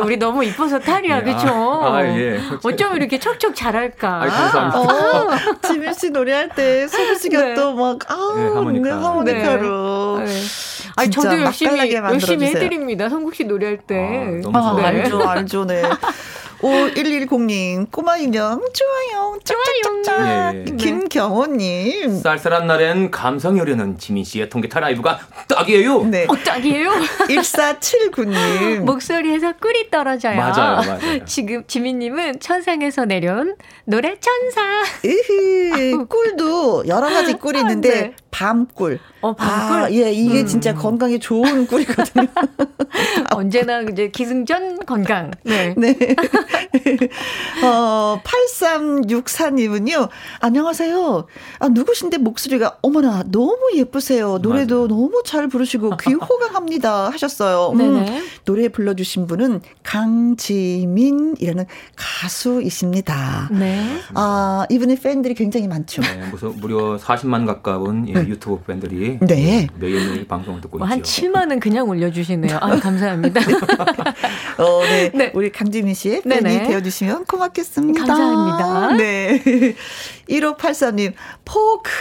우리 0.07 0.15
너무 0.15 0.41
이뻐서 0.45 0.79
탈이야, 0.79 1.21
그쵸? 1.21 1.49
아, 1.83 2.01
예. 2.01 2.39
어쩜 2.63 2.95
이렇게 2.95 3.19
척척 3.19 3.53
잘할까? 3.53 4.21
아이, 4.23 4.29
감사합니다. 4.29 4.79
어, 4.79 5.37
지민 5.67 5.93
씨 5.93 6.11
노래할 6.11 6.47
때 6.55 6.87
소비 6.87 7.17
씨가 7.17 7.41
네. 7.41 7.53
또 7.55 7.73
막, 7.73 8.09
아, 8.09 8.33
네, 8.37 8.43
하모니카. 8.45 8.87
네, 8.87 8.91
하모니카로. 9.03 10.19
네. 10.19 10.25
아니, 10.95 11.11
진짜 11.11 11.29
저도 11.29 11.41
열심히. 11.41 11.93
열심히 11.93 12.47
해드립니다. 12.47 13.09
성국 13.09 13.35
씨 13.35 13.43
노래할 13.43 13.79
때. 13.79 13.97
아, 13.97 14.41
너무 14.41 14.57
아, 14.57 14.61
좋아요. 14.71 14.85
알죠, 14.85 15.27
알죠, 15.27 15.65
네. 15.65 15.81
5110님, 16.61 17.91
꼬마 17.91 18.17
인형, 18.17 18.61
좋아요, 18.73 19.37
짝짝짝짝. 19.43 20.55
예, 20.55 20.59
예. 20.59 20.63
김경호님, 21.09 22.19
쌀쌀한 22.19 22.67
날엔 22.67 23.11
감성이 23.11 23.59
흐르는 23.61 23.97
지민 23.97 24.23
씨의 24.25 24.49
통기타 24.49 24.81
라이브가 24.81 25.19
딱이에요. 25.47 26.03
네. 26.03 26.25
어, 26.27 26.35
딱이에요? 26.35 26.91
1479님, 27.29 28.79
목소리에서 28.81 29.53
꿀이 29.53 29.89
떨어져요. 29.89 30.35
맞아요, 30.35 30.75
맞아요. 30.75 31.23
지금 31.25 31.63
지민님은 31.65 32.39
천상에서 32.41 33.05
내려온 33.05 33.55
노래 33.85 34.17
천사. 34.19 34.61
으흐, 35.05 36.05
꿀도 36.07 36.87
여러 36.87 37.07
가지 37.09 37.33
꿀이 37.33 37.59
있는데, 37.59 37.89
네. 37.89 38.13
밤꿀. 38.31 38.99
어, 39.21 39.33
밤꿀? 39.33 39.77
아, 39.77 39.91
예, 39.91 40.11
이게 40.11 40.45
진짜 40.45 40.73
건강에 40.73 41.17
좋은 41.17 41.65
꿀이거든요. 41.67 42.27
언제나 43.33 43.81
이제 43.81 44.09
기승전 44.09 44.85
건강. 44.85 45.31
네. 45.43 45.73
네. 45.77 45.95
어, 47.63 48.21
8364님은요, 48.23 50.09
안녕하세요. 50.41 50.96
아, 51.59 51.67
누구신데 51.69 52.17
목소리가, 52.17 52.77
어머나, 52.81 53.23
너무 53.27 53.57
예쁘세요. 53.75 54.37
노래도 54.39 54.87
너무 54.87 55.21
잘 55.25 55.47
부르시고, 55.47 55.97
귀 55.97 56.13
호강합니다. 56.15 57.09
하셨어요. 57.11 57.71
음, 57.73 57.77
네네. 57.77 58.23
노래 58.45 58.67
불러주신 58.69 59.27
분은 59.27 59.61
강지민이라는 59.83 61.65
가수이십니다. 61.95 63.49
네. 63.51 63.85
아, 64.13 64.65
이분의 64.69 64.97
팬들이 64.97 65.33
굉장히 65.33 65.67
많죠. 65.67 66.01
네, 66.01 66.27
무슨 66.31 66.55
무려 66.59 66.97
40만 66.97 67.45
가까운 67.45 68.07
예, 68.09 68.13
유튜브 68.13 68.63
팬들이 68.65 69.19
네. 69.21 69.67
매일매일 69.79 70.27
방송을 70.27 70.61
듣고 70.61 70.77
뭐한 70.79 70.99
있죠. 70.99 71.23
7만은 71.23 71.59
그냥 71.59 71.87
올려주시네요. 71.89 72.57
아, 72.61 72.75
감사합니다. 72.79 73.41
어, 74.57 74.81
네. 74.83 75.11
네. 75.13 75.31
우리 75.33 75.51
강지민 75.51 75.93
씨의 75.93 76.21
팬이 76.21 76.41
네네. 76.41 76.67
되어주시면 76.67 77.25
고맙겠습니다. 77.25 78.05
감사합니다. 78.05 78.93
네. 78.97 79.75
1583님, 80.91 81.13
포크. 81.45 81.91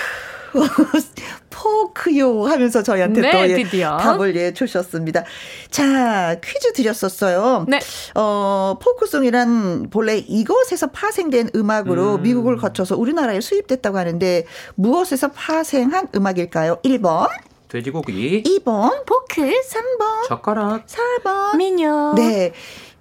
포크요 1.50 2.46
하면서 2.46 2.82
저희한테 2.82 3.20
네, 3.20 3.30
또 3.30 3.38
예, 3.50 3.54
드디어. 3.62 3.96
답을 3.98 4.36
예 4.36 4.52
주셨습니다. 4.52 5.24
자 5.70 6.36
퀴즈 6.42 6.72
드렸었어요. 6.72 7.66
네. 7.68 7.78
어 8.14 8.78
포크송이란 8.80 9.90
본래 9.90 10.16
이것에서 10.16 10.88
파생된 10.88 11.50
음악으로 11.54 12.16
음. 12.16 12.22
미국을 12.22 12.56
거쳐서 12.56 12.96
우리나라에 12.96 13.40
수입됐다고 13.40 13.98
하는데 13.98 14.46
무엇에서 14.76 15.28
파생한 15.32 16.08
음악일까요? 16.14 16.76
1번 16.84 17.28
돼지고기. 17.68 18.42
2번 18.44 19.04
포크. 19.06 19.42
3번 19.42 20.28
젓가락. 20.28 20.86
4번 20.86 21.56
미녀. 21.56 22.14
네. 22.14 22.52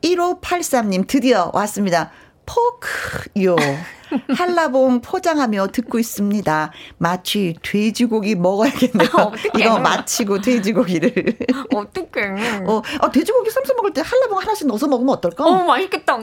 1583님 0.01 1.07
드디어 1.07 1.51
왔습니다. 1.53 2.11
포크요. 2.45 3.55
한라봉 4.37 5.01
포장하며 5.01 5.67
듣고 5.67 5.99
있습니다. 5.99 6.71
마치 6.97 7.55
돼지고기 7.61 8.35
먹어야겠네요. 8.35 9.09
어떡해. 9.13 9.51
이거 9.59 9.79
마치고 9.79 10.41
돼지고기를. 10.41 11.37
어떡해. 11.73 12.63
어, 12.67 12.81
아, 13.01 13.11
돼지고기 13.11 13.49
쌈싸 13.49 13.73
먹을 13.73 13.93
때 13.93 14.01
한라봉 14.05 14.39
하나씩 14.39 14.67
넣어서 14.67 14.87
먹으면 14.87 15.15
어떨까? 15.15 15.45
어, 15.45 15.63
맛있겠다. 15.63 16.19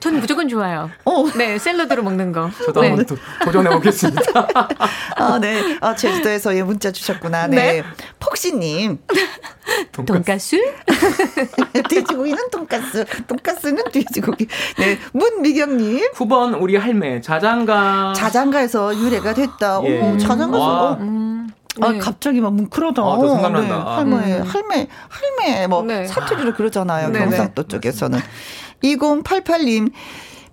저는 0.00 0.20
무조건 0.20 0.48
좋아요. 0.48 0.90
어. 1.04 1.24
네, 1.36 1.58
샐러드로 1.58 2.02
먹는 2.02 2.32
거. 2.32 2.50
저도 2.64 2.80
네. 2.80 2.88
한번 2.88 3.06
도, 3.06 3.16
도전해 3.44 3.70
보겠습니다. 3.70 4.22
아, 5.16 5.38
네. 5.38 5.78
아, 5.80 5.94
제주도에서 5.94 6.56
예, 6.56 6.62
문자 6.62 6.90
주셨구나. 6.90 7.46
네. 7.48 7.56
네. 7.56 7.84
폭시님. 8.18 8.98
돈가스? 9.94 10.56
돼지고기는 11.88 12.38
돈가스, 12.50 13.04
돈가스는 13.26 13.84
돼지고기. 13.92 14.46
네. 14.78 14.98
문미경님. 15.12 16.12
9번 16.14 16.60
우리 16.60 16.76
할매 16.76 17.20
자장가. 17.20 18.14
자장가에서 18.16 18.96
유래가 18.96 19.34
됐다. 19.34 19.80
예. 19.84 20.00
오, 20.00 20.16
자장가에서. 20.16 20.66
와. 20.66 20.82
어, 20.92 20.96
음. 21.00 21.48
아, 21.82 21.92
네. 21.92 21.98
갑자기 21.98 22.40
막 22.40 22.52
뭉클하다. 22.54 23.00
아, 23.00 23.16
또 23.16 23.28
생각난다. 23.34 23.74
네, 23.76 23.82
아. 23.86 23.96
할머니, 23.98 24.32
음. 24.32 24.42
할매, 24.42 24.88
할매, 25.08 25.66
뭐, 25.68 25.82
네. 25.82 26.06
사투리로 26.06 26.54
그러잖아요. 26.54 27.10
네네. 27.10 27.26
경상도 27.26 27.62
쪽에서는. 27.68 28.18
2088님, 28.82 29.92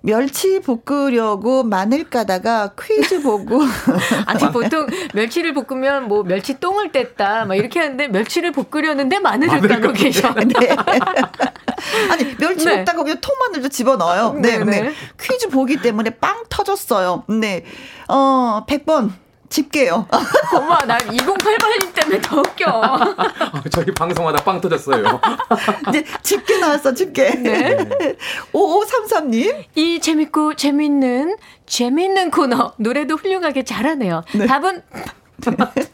멸치 0.00 0.60
볶으려고 0.60 1.64
마늘 1.64 2.04
까다가 2.04 2.72
퀴즈 2.80 3.20
보고. 3.20 3.60
아니 4.26 4.52
보통 4.52 4.86
멸치를 5.14 5.54
볶으면 5.54 6.08
뭐 6.08 6.22
멸치 6.22 6.60
똥을 6.60 6.92
뗐다 6.92 7.46
막 7.46 7.56
이렇게 7.56 7.80
하는데 7.80 8.08
멸치를 8.08 8.52
볶으려는데 8.52 9.18
마늘을 9.18 9.54
마늘을 9.54 9.80
까고 9.80 9.92
계셔. 9.92 10.32
네. 10.34 10.76
아니, 12.10 12.36
멸치 12.36 12.64
네. 12.64 12.78
볶다가 12.78 13.02
그냥 13.02 13.18
통마늘도 13.20 13.68
집어 13.68 13.96
넣어요. 13.96 14.34
네, 14.34 14.58
네네. 14.58 14.80
네. 14.82 14.92
퀴즈 15.20 15.48
보기 15.48 15.80
때문에 15.80 16.10
빵 16.10 16.44
터졌어요. 16.48 17.24
네. 17.28 17.64
어, 18.08 18.64
100번. 18.66 19.10
집게요. 19.48 20.06
고마, 20.50 20.78
난 20.86 20.98
2088님 21.00 21.94
때문에 21.94 22.20
더 22.20 22.40
웃겨. 22.40 22.64
아, 22.66 23.62
저희 23.70 23.86
방송하다 23.94 24.44
빵 24.44 24.60
터졌어요. 24.60 25.20
이제 25.88 26.04
집게 26.22 26.58
나왔어, 26.58 26.92
집게. 26.94 27.30
네. 27.30 27.76
5533님. 28.52 29.64
이 29.74 30.00
재밌고 30.00 30.54
재밌는 30.54 31.36
재밌는 31.66 32.30
코너 32.30 32.72
노래도 32.76 33.16
훌륭하게 33.16 33.64
잘하네요. 33.64 34.22
답은 34.46 34.82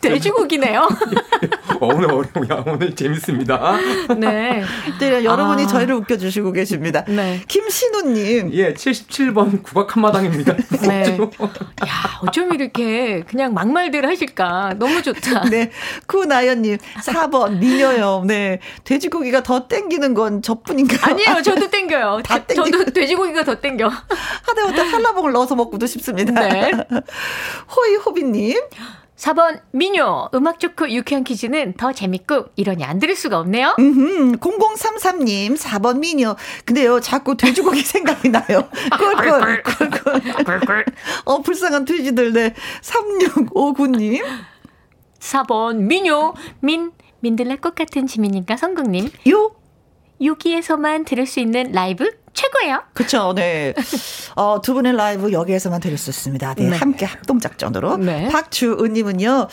돼지고기네요. 0.01 0.81
어, 1.81 1.87
오늘 1.87 2.11
어려워요. 2.11 2.65
오늘 2.67 2.95
재밌습니다. 2.95 3.77
네. 4.17 4.63
네, 4.99 5.25
여러분이 5.25 5.65
아. 5.65 5.67
저희를 5.67 5.95
웃겨주시고 5.97 6.53
계십니다. 6.53 7.05
네. 7.05 7.43
김신우님. 7.47 8.53
예, 8.55 8.75
77번 8.75 9.63
국악 9.63 9.95
한마당입니다. 9.97 10.57
네. 10.89 11.19
야, 11.19 12.21
어쩜 12.23 12.55
이렇게 12.55 13.23
그냥 13.23 13.53
막말들 13.55 14.07
하실까? 14.09 14.75
너무 14.79 15.03
좋다. 15.03 15.49
네. 15.51 15.71
구나연님. 16.07 16.79
4번, 17.03 17.59
미녀요. 17.59 18.25
네. 18.27 18.61
돼지고기가 18.85 19.43
더 19.43 19.69
땡기는 19.69 20.15
건 20.15 20.43
저뿐인가요? 20.43 21.01
아니에요, 21.15 21.43
저도 21.43 21.71
땡겨요. 21.71 22.21
다다 22.25 22.55
저도 22.55 22.85
돼지고기가 22.87 23.45
더 23.45 23.61
땡겨. 23.61 23.91
하다못해 24.43 24.81
한라봉을 24.81 25.33
넣어서 25.33 25.55
먹고도 25.55 25.87
싶습니다. 25.87 26.33
네. 26.49 26.71
호이호비님. 27.77 28.59
4번 29.17 29.61
미녀 29.71 30.29
음악 30.35 30.59
좋고 30.59 30.91
유쾌한 30.91 31.23
퀴즈는 31.23 31.75
더 31.75 31.93
재밌고 31.93 32.47
이러니 32.57 32.85
안 32.85 32.99
들을 32.99 33.15
수가 33.15 33.39
없네요. 33.39 33.77
음, 33.79 34.37
0033님, 34.39 35.57
4번 35.57 35.99
미녀. 36.01 36.37
근데요, 36.65 37.01
자꾸 37.01 37.37
돼지고기 37.37 37.81
생각이 37.83 38.29
나요. 38.31 38.69
꿀꿀, 38.99 39.63
꿀꿀. 39.63 40.85
어, 41.25 41.41
불쌍한 41.43 41.85
돼지들, 41.85 42.33
네. 42.33 42.55
3659님. 42.83 44.25
4번 45.21 45.77
미녀 45.77 46.35
민 46.61 46.93
민들레 47.21 47.57
꽃 47.57 47.75
같은 47.75 48.07
지민님과 48.07 48.59
성국님 48.59 49.11
요, 49.31 49.55
여기에서만 50.23 51.05
들을 51.05 51.27
수 51.27 51.41
있는 51.41 51.73
라이브 51.73 52.11
최고예요. 52.33 52.83
그쵸, 52.93 53.33
네. 53.35 53.75
어, 54.35 54.61
두 54.61 54.75
분의 54.75 54.97
라이브 54.97 55.33
여기에서만 55.33 55.81
들을 55.81 55.97
수 55.97 56.11
있습니다. 56.11 56.55
네, 56.55 56.71
네. 56.71 56.77
함께 56.77 57.07
합동 57.07 57.39
작전으로. 57.39 57.97
네. 57.99 58.29
박주은 58.29 58.93
님은요, 58.93 59.49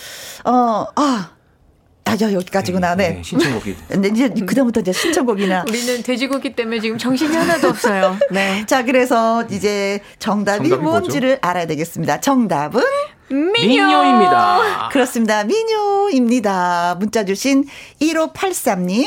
어, 0.46 0.86
아, 0.96 1.32
아, 2.06 2.18
저 2.18 2.34
여기까지구나, 2.34 2.96
네. 2.96 3.22
신청곡이. 3.24 3.76
근데 3.88 4.10
이제 4.10 4.30
그다음부터 4.30 4.82
이제 4.82 4.92
신청곡이나. 4.92 5.66
우리는 5.68 6.04
돼지고기 6.04 6.56
때문에 6.56 6.80
지금 6.80 6.98
정신이 6.98 7.36
하나도 7.36 7.70
없어요. 7.70 8.18
네. 8.32 8.66
자, 8.68 8.84
그래서 8.84 9.44
이제 9.50 10.02
정답이, 10.20 10.68
정답이 10.70 10.82
뭐죠? 10.82 11.00
뭔지를 11.00 11.40
알아야 11.42 11.68
되겠습니다. 11.68 12.20
정답은? 12.20 12.82
미녀. 13.30 13.86
민요입니다. 13.88 14.90
그렇습니다. 14.92 15.44
미녀입니다. 15.44 16.96
문자 17.00 17.24
주신 17.24 17.66
1583님, 18.02 19.06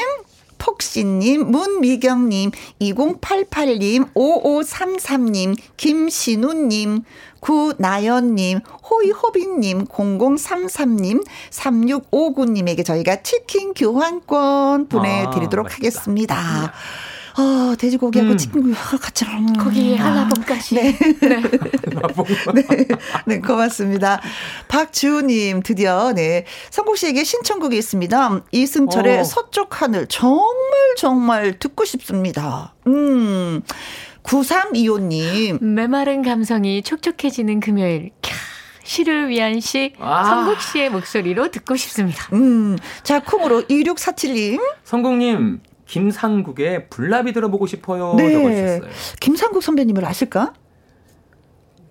폭신님, 0.65 1.51
문미경님, 1.51 2.51
2088님, 2.81 4.15
5533님, 4.15 5.57
김신우님, 5.77 7.03
구나연님, 7.41 8.61
호이호빈님, 8.91 9.85
0033님, 9.85 11.23
3659님에게 11.51 12.83
저희가 12.83 13.23
치킨 13.23 13.75
교환권 13.75 14.89
보내드리도록 14.89 15.67
아. 15.67 15.75
하겠습니다. 15.75 16.73
어, 17.37 17.75
돼지고기하고 17.77 18.33
음. 18.33 18.37
치킨 18.37 18.73
같이 18.73 19.25
음. 19.25 19.53
거기에 19.55 19.97
하나봉까지. 19.97 20.75
네. 20.77 20.99
네, 22.55 22.87
네, 23.27 23.41
고맙습니다. 23.41 24.21
박주우님, 24.69 25.63
드디어, 25.63 26.13
네. 26.13 26.45
성국 26.71 26.97
씨에게 26.97 27.25
신청곡이 27.25 27.77
있습니다. 27.77 28.45
이승철의 28.53 29.21
어. 29.21 29.25
서쪽 29.25 29.83
하늘. 29.83 30.07
정말, 30.07 30.53
정말 30.97 31.59
듣고 31.59 31.85
싶습니다. 31.85 32.75
음. 32.87 33.63
9325님. 34.23 35.63
메마른 35.63 36.23
감성이 36.23 36.83
촉촉해지는 36.83 37.61
금요일. 37.61 38.11
캬, 38.23 38.33
시를 38.85 39.29
위한 39.29 39.61
시 39.61 39.93
아. 39.99 40.25
성국 40.25 40.61
씨의 40.61 40.91
목소리로 40.91 41.51
듣고 41.51 41.77
싶습니다. 41.77 42.29
음. 42.33 42.79
자, 43.03 43.21
콩으로 43.21 43.63
2647님. 43.63 44.61
성공님, 44.85 45.61
김상국의 45.87 46.89
불나비 46.89 47.33
들어보고 47.33 47.67
싶어요. 47.67 48.15
네. 48.17 48.33
적어주셨어요. 48.33 48.91
김상국 49.21 49.63
선배님을 49.63 50.05
아실까? 50.05 50.53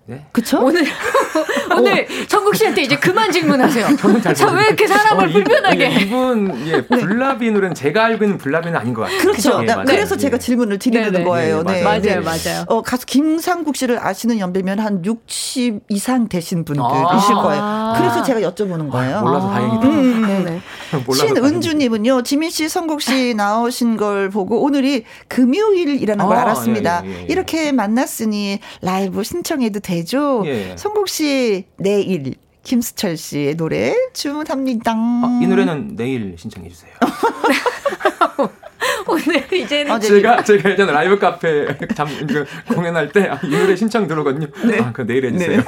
네. 0.06 0.22
그쵸? 0.32 0.60
오늘 0.62 0.84
오늘 1.74 2.06
성국 2.28 2.54
씨한테 2.56 2.82
이제 2.82 2.96
그만 2.96 3.32
질문하세요. 3.32 3.96
저는 3.96 4.20
잘 4.20 4.34
자, 4.34 4.50
왜 4.50 4.66
이렇게 4.66 4.86
사람을 4.86 5.24
어, 5.24 5.28
이- 5.28 5.32
불편하게? 5.32 5.84
예, 5.92 6.00
이분 6.02 6.66
예, 6.66 6.82
불나비 6.86 7.50
노래는 7.50 7.74
제가 7.74 8.04
알고 8.04 8.24
있는 8.24 8.36
불나비는 8.36 8.76
아닌 8.78 8.92
것 8.92 9.02
같아요. 9.02 9.18
그렇죠. 9.20 9.60
예, 9.62 9.66
나- 9.66 9.76
맞아요. 9.76 9.86
그래서 9.86 10.14
예. 10.16 10.18
제가 10.18 10.36
질문을 10.38 10.78
드리는 10.78 11.10
네네. 11.10 11.24
거예요. 11.24 11.62
네, 11.62 11.72
네. 11.74 11.82
맞아요. 11.82 12.00
네. 12.02 12.16
맞아요, 12.20 12.22
맞아요. 12.44 12.64
어, 12.68 12.82
가수 12.82 13.06
김상국 13.06 13.76
씨를 13.76 13.98
아시는 13.98 14.38
연배면 14.38 14.78
한 14.78 15.02
60 15.04 15.80
이상 15.88 16.28
되신 16.28 16.66
분들이실 16.66 17.34
아. 17.34 17.42
거예요. 17.42 17.94
그래서 17.96 18.22
제가 18.24 18.40
여쭤보는 18.40 18.90
거예요. 18.90 19.22
몰라서 19.22 19.48
다행이다. 19.48 19.88
음, 19.88 20.26
네네. 20.26 20.60
몰라서 21.06 21.26
신은주님은요, 21.26 22.22
지민 22.24 22.50
씨, 22.50 22.68
성국 22.68 23.00
씨 23.00 23.32
나오신 23.34 23.96
걸 23.96 24.28
보고 24.28 24.62
오늘이 24.62 25.04
금요일이라는 25.28 26.26
걸 26.26 26.36
아, 26.36 26.42
알았습니다. 26.42 27.02
예, 27.06 27.08
예, 27.08 27.14
예, 27.14 27.20
예. 27.22 27.26
이렇게 27.28 27.72
만났으니 27.72 28.60
라이브 28.82 29.22
신청해도 29.24 29.80
되죠? 29.96 30.42
예. 30.46 30.74
성국 30.76 31.08
씨, 31.08 31.64
내일. 31.76 32.34
김수철 32.64 33.18
씨의 33.18 33.56
노래 33.58 33.94
주문합니다. 34.14 34.92
아, 34.94 35.40
이 35.42 35.46
노래는 35.46 35.96
내일 35.96 36.34
신청해 36.38 36.70
주세요. 36.70 36.92
오늘 39.06 39.52
이제는 39.52 39.92
어제 39.92 40.08
제가 40.08 40.42
제가 40.42 40.70
예전에 40.70 40.92
라이브 40.92 41.18
카페 41.18 41.66
잠 41.94 42.08
그, 42.26 42.44
공연할 42.74 43.10
때 43.12 43.28
이 43.44 43.48
노래 43.48 43.76
신청 43.76 44.06
들어거든요. 44.08 44.46
아, 44.82 44.92
그 44.92 45.06
내일 45.06 45.26
해주세요. 45.26 45.58
네. 45.58 45.64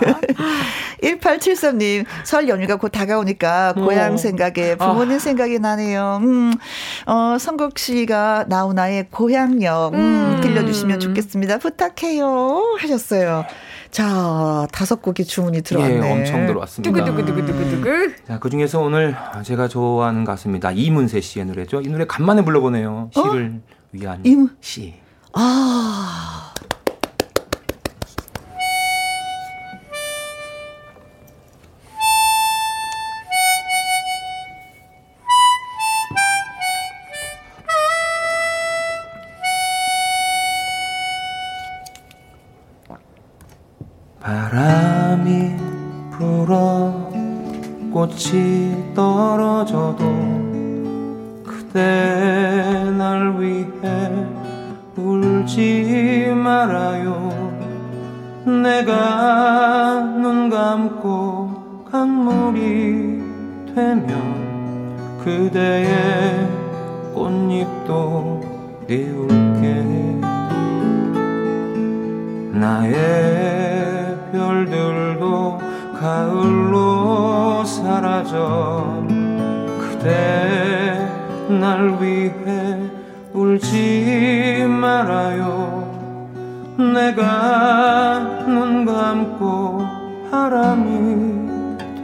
1873님, 1.19 2.05
설 2.25 2.49
연휴가 2.49 2.77
곧 2.77 2.89
다가오니까 2.89 3.75
고향 3.75 4.15
어. 4.15 4.17
생각에 4.17 4.77
부모님 4.77 5.19
생각이 5.19 5.59
나네요. 5.59 6.21
음, 6.23 6.55
어, 7.07 7.37
성국 7.39 7.79
씨가 7.79 8.47
나훈아의 8.49 9.09
고향역, 9.11 9.95
음, 9.95 9.99
음. 9.99 10.41
들려주시면 10.43 11.01
좋겠습니다. 11.01 11.59
부탁해요. 11.59 12.77
하셨어요. 12.81 13.45
자, 13.91 14.67
다섯 14.73 15.01
곡이 15.03 15.25
주문이 15.25 15.63
들어왔네. 15.63 15.95
예, 16.07 16.13
엄청 16.13 16.47
들어왔습니다. 16.47 17.05
두구두구두구두구두구. 17.05 18.13
자, 18.27 18.39
그 18.39 18.51
중에서 18.51 18.81
오늘 18.81 19.17
제가 19.43 19.69
좋아하는 19.69 20.25
가수입니다. 20.25 20.73
이문세 20.73 21.21
씨의 21.21 21.47
노래죠. 21.47 21.81
이 21.81 21.89
노래 21.89 22.05
간만에 22.07 22.43
불러보네요. 22.45 23.11
시를 23.15 23.61
위한 23.93 24.19
어? 24.19 24.23
이문- 24.25 24.57
시. 24.61 24.95
아. 25.33 26.46
꽃이 47.97 48.93
떨어져도 48.95 50.05
그대 51.43 51.81
날 52.99 53.41
위해 53.41 54.13
울지 54.95 56.31
말아요. 56.37 57.57
내가 58.45 60.03
눈 60.21 60.51
감고 60.51 61.87
강물이 61.91 63.23
되면 63.75 65.19
그대의 65.25 66.47
꽃잎도 67.15 68.85
띄울게. 68.87 70.21
나의 72.53 74.19
별들도 74.33 75.59
가을로 75.99 76.86
사라져 78.27 79.07
그대 79.79 81.09
날 81.49 81.97
위해 82.01 82.81
울지 83.33 84.67
말아요. 84.69 85.87
내가 86.77 88.45
눈 88.47 88.85
감고 88.85 89.87
바람이 90.31 91.47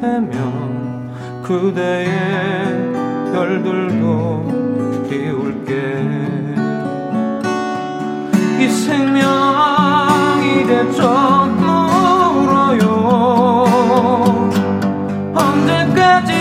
되면 0.01 1.12
그대의 1.43 2.93
별들도 3.32 5.09
띄울게. 5.11 5.73
이 8.61 8.69
생명이 8.69 10.66
대저 10.66 11.47
멀어요. 11.61 12.93
언제 15.35 15.82
까지 16.03 16.33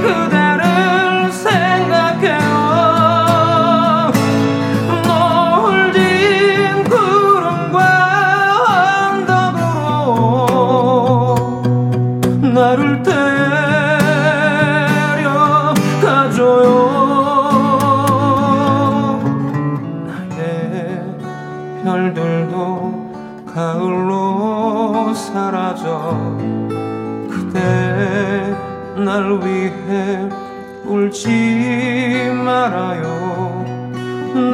그대 0.00 0.35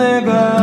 내가 0.03 0.61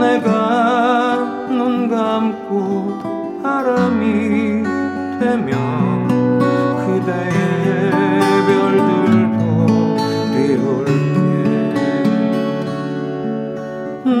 내가 0.00 1.46
눈 1.48 1.88
감고 1.90 3.42
바람이 3.42 4.62
되면 5.20 6.08
그대의 6.78 7.90
별들도 8.46 9.66
띄울게. 10.32 10.90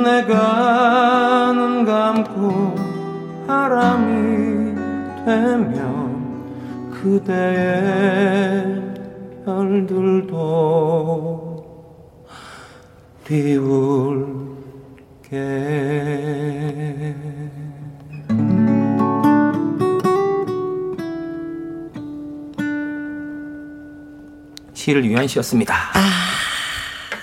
내가 0.04 1.52
눈 1.54 1.84
감고 1.86 2.74
바람이 3.46 4.74
되면 5.24 5.70
그대의 6.90 7.54
별들도 9.46 10.40
띄울 13.24 14.29
게 15.30 17.14
시를 24.74 25.04
유한 25.04 25.28
씨였습니다. 25.28 25.74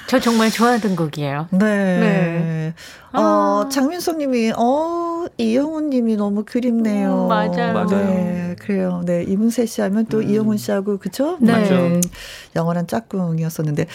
저 0.08 0.22
정말 0.22 0.50
좋아하던 0.50 0.96
곡이에요. 0.96 1.50
네. 1.52 1.60
네. 1.60 2.74
어, 3.12 3.64
아. 3.66 3.70
장민석 3.70 4.18
님이, 4.18 4.52
어, 4.56 5.26
이영훈 5.38 5.90
님이 5.90 6.16
너무 6.16 6.44
그립네요. 6.46 7.24
음, 7.24 7.28
맞아요. 7.28 7.74
맞아요. 7.74 7.88
네, 7.90 8.56
그래요. 8.60 9.02
네, 9.06 9.24
이문세 9.28 9.66
씨 9.66 9.82
하면 9.82 10.06
또 10.06 10.20
음. 10.20 10.30
이영훈 10.30 10.58
씨하고, 10.58 10.98
그쵸? 10.98 11.38
네. 11.42 11.54
음, 11.72 12.02
영원한 12.56 12.88
짝꿍이었었는데. 12.88 13.88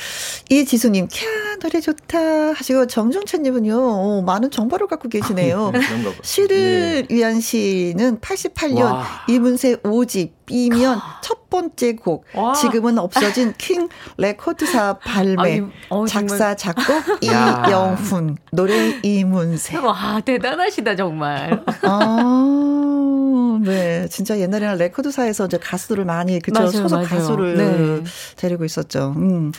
이지수 0.50 0.90
님, 0.90 1.08
캬, 1.08 1.51
노래 1.62 1.80
좋다. 1.80 2.18
하시고, 2.54 2.88
정종찬 2.88 3.42
님은요, 3.42 3.76
어, 3.76 4.22
많은 4.22 4.50
정보를 4.50 4.88
갖고 4.88 5.08
계시네요. 5.08 5.70
그런가 5.72 6.10
봐. 6.10 6.16
시를 6.22 7.06
위한 7.08 7.40
시는 7.40 8.18
88년 8.18 8.78
예. 8.78 8.82
와. 8.82 9.06
이문세 9.28 9.76
5집 9.76 10.32
B면 10.46 10.98
첫 11.22 11.48
번째 11.48 11.94
곡 11.94 12.24
와. 12.34 12.52
지금은 12.54 12.98
없어진 12.98 13.54
킹 13.58 13.88
레코드사 14.16 14.94
발매 14.98 15.40
아니, 15.60 15.62
어, 15.88 16.04
작사 16.06 16.56
작곡 16.56 16.84
야. 17.30 17.64
이영훈 17.68 18.36
노래 18.50 18.98
이문세 19.02 19.76
와 19.76 20.20
대단하시다 20.24 20.96
정말. 20.96 21.62
아, 21.82 23.60
네. 23.62 24.08
진짜 24.08 24.38
옛날에는 24.40 24.78
레코드사에서 24.78 25.46
이제 25.46 25.58
가수들을 25.58 26.04
많이, 26.04 26.40
그죠? 26.40 26.58
맞아요, 26.58 26.70
소속 26.72 26.96
맞아요. 26.96 27.06
가수를 27.08 27.56
네. 27.56 28.04
데리고 28.36 28.64
있었죠. 28.64 29.14
음. 29.16 29.52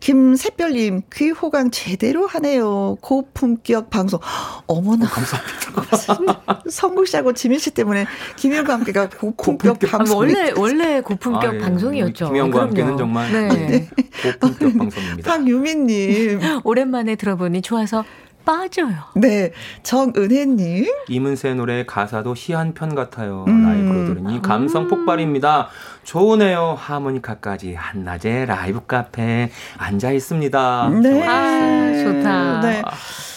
김샛별님, 0.00 1.02
귀 1.12 1.30
호강 1.30 1.70
제대로 1.70 2.26
하네요. 2.26 2.96
고품격 3.00 3.90
방송. 3.90 4.20
어머나. 4.66 5.06
감사합니다. 5.06 6.62
성국 6.70 7.06
씨하고 7.06 7.32
지민 7.32 7.58
씨 7.58 7.70
때문에 7.72 8.06
김현과 8.36 8.74
함께가 8.74 9.08
고품격, 9.10 9.74
고품격. 9.74 9.94
아, 9.94 9.98
방송. 9.98 10.18
원래 10.18 10.52
원래 10.56 11.00
고품격 11.00 11.44
아, 11.44 11.54
예. 11.54 11.58
방송이었죠. 11.58 12.26
김영과 12.28 12.52
그럼요. 12.52 12.68
함께는 12.68 12.96
정말 12.96 13.32
네. 13.32 13.88
고품격 14.22 14.78
방송입니다. 14.78 15.30
박유민님. 15.30 16.40
오랜만에 16.64 17.16
들어보니 17.16 17.62
좋아서 17.62 18.04
빠져요. 18.44 18.94
네. 19.14 19.52
정은혜님. 19.82 20.86
이문세 21.08 21.52
노래 21.54 21.84
가사도 21.84 22.34
시 22.34 22.54
한 22.54 22.72
편 22.72 22.94
같아요. 22.94 23.44
음. 23.46 23.62
라이브로 23.66 24.06
들으니 24.06 24.40
감성 24.40 24.88
폭발입니다. 24.88 25.68
좋으네요. 26.08 26.74
하모니카까지 26.78 27.74
한낮에 27.74 28.46
라이브 28.46 28.86
카페 28.86 29.50
앉아 29.76 30.10
있습니다. 30.12 30.90
네. 31.02 31.22
아, 31.22 32.02
좋다. 32.02 32.60
네. 32.62 32.82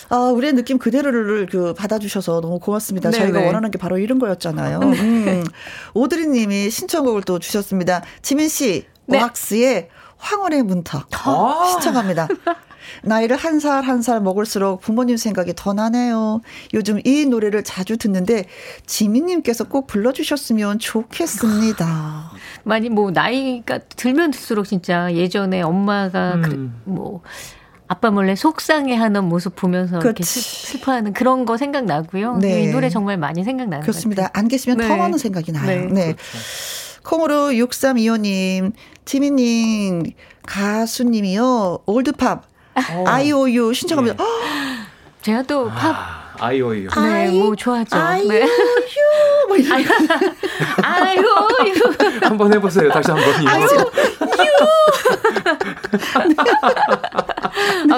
아, 0.07 0.15
우리의 0.33 0.53
느낌 0.53 0.77
그대로를 0.77 1.47
그 1.51 1.73
받아주셔서 1.73 2.39
너무 2.39 2.59
고맙습니다. 2.59 3.11
네, 3.11 3.17
저희가 3.17 3.39
네. 3.39 3.45
원하는 3.45 3.71
게 3.71 3.77
바로 3.77 3.97
이런 3.97 4.19
거였잖아요. 4.19 4.79
음. 4.79 5.43
오드리 5.93 6.27
님이 6.27 6.69
신청곡을 6.69 7.23
또 7.23 7.39
주셨습니다. 7.39 8.03
지민 8.21 8.47
씨, 8.47 8.85
네. 9.05 9.21
왁스의 9.21 9.89
황혼의 10.15 10.63
문턱 10.63 11.09
아. 11.27 11.67
신청합니다. 11.71 12.29
나이를 13.03 13.35
한 13.37 13.57
살 13.59 13.83
한 13.83 14.01
살 14.01 14.21
먹을수록 14.21 14.81
부모님 14.81 15.17
생각이 15.17 15.53
더 15.55 15.73
나네요. 15.73 16.41
요즘 16.73 16.99
이 17.05 17.25
노래를 17.25 17.63
자주 17.63 17.97
듣는데 17.97 18.45
지민님께서 18.85 19.65
꼭 19.65 19.87
불러주셨으면 19.87 20.79
좋겠습니다. 20.79 22.31
많이 22.63 22.89
뭐 22.89 23.11
나이가 23.11 23.79
들면 23.79 24.31
들수록 24.31 24.65
진짜 24.67 25.11
예전에 25.13 25.61
엄마가 25.61 26.35
음. 26.35 26.41
그, 26.85 26.89
뭐 26.89 27.21
아빠 27.87 28.09
몰래 28.09 28.35
속상해하는 28.35 29.25
모습 29.25 29.55
보면서 29.55 29.97
이렇게 29.99 30.23
그치. 30.23 30.39
슬, 30.41 30.71
슬퍼하는 30.73 31.13
그런 31.13 31.43
거 31.45 31.57
생각나고요. 31.57 32.37
네. 32.37 32.63
이 32.63 32.67
노래 32.67 32.89
정말 32.89 33.17
많이 33.17 33.43
생각나는 33.43 33.79
것 33.81 33.85
그렇습니다. 33.87 34.23
같아요. 34.23 34.39
안 34.41 34.47
계시면 34.47 34.77
네. 34.77 34.87
더 34.87 34.95
많은 34.95 35.17
생각이 35.17 35.51
나요. 35.51 35.65
네. 35.65 35.87
네. 35.87 36.15
콩으로 37.03 37.49
6325님, 37.49 38.73
지민님, 39.05 40.03
가수님이요, 40.45 41.79
올드팝, 41.85 42.43
IOU 42.75 43.73
신청합니다. 43.73 44.23
헉, 44.23 44.31
제가 45.21 45.41
또 45.43 45.67
팝, 45.67 45.93
아, 45.95 46.33
아이오이요. 46.39 46.89
네, 46.89 47.29
뭐 47.29 47.55
좋아하죠. 47.55 47.95
네. 48.27 48.47
뭐 49.47 49.55
이런 49.57 49.85
아이고, 50.81 51.23
이거. 51.67 51.91
한번 52.27 52.51
해보세요. 52.53 52.89
다시 52.89 53.11
한 53.11 53.19
번요. 53.21 53.49
아, 53.49 53.59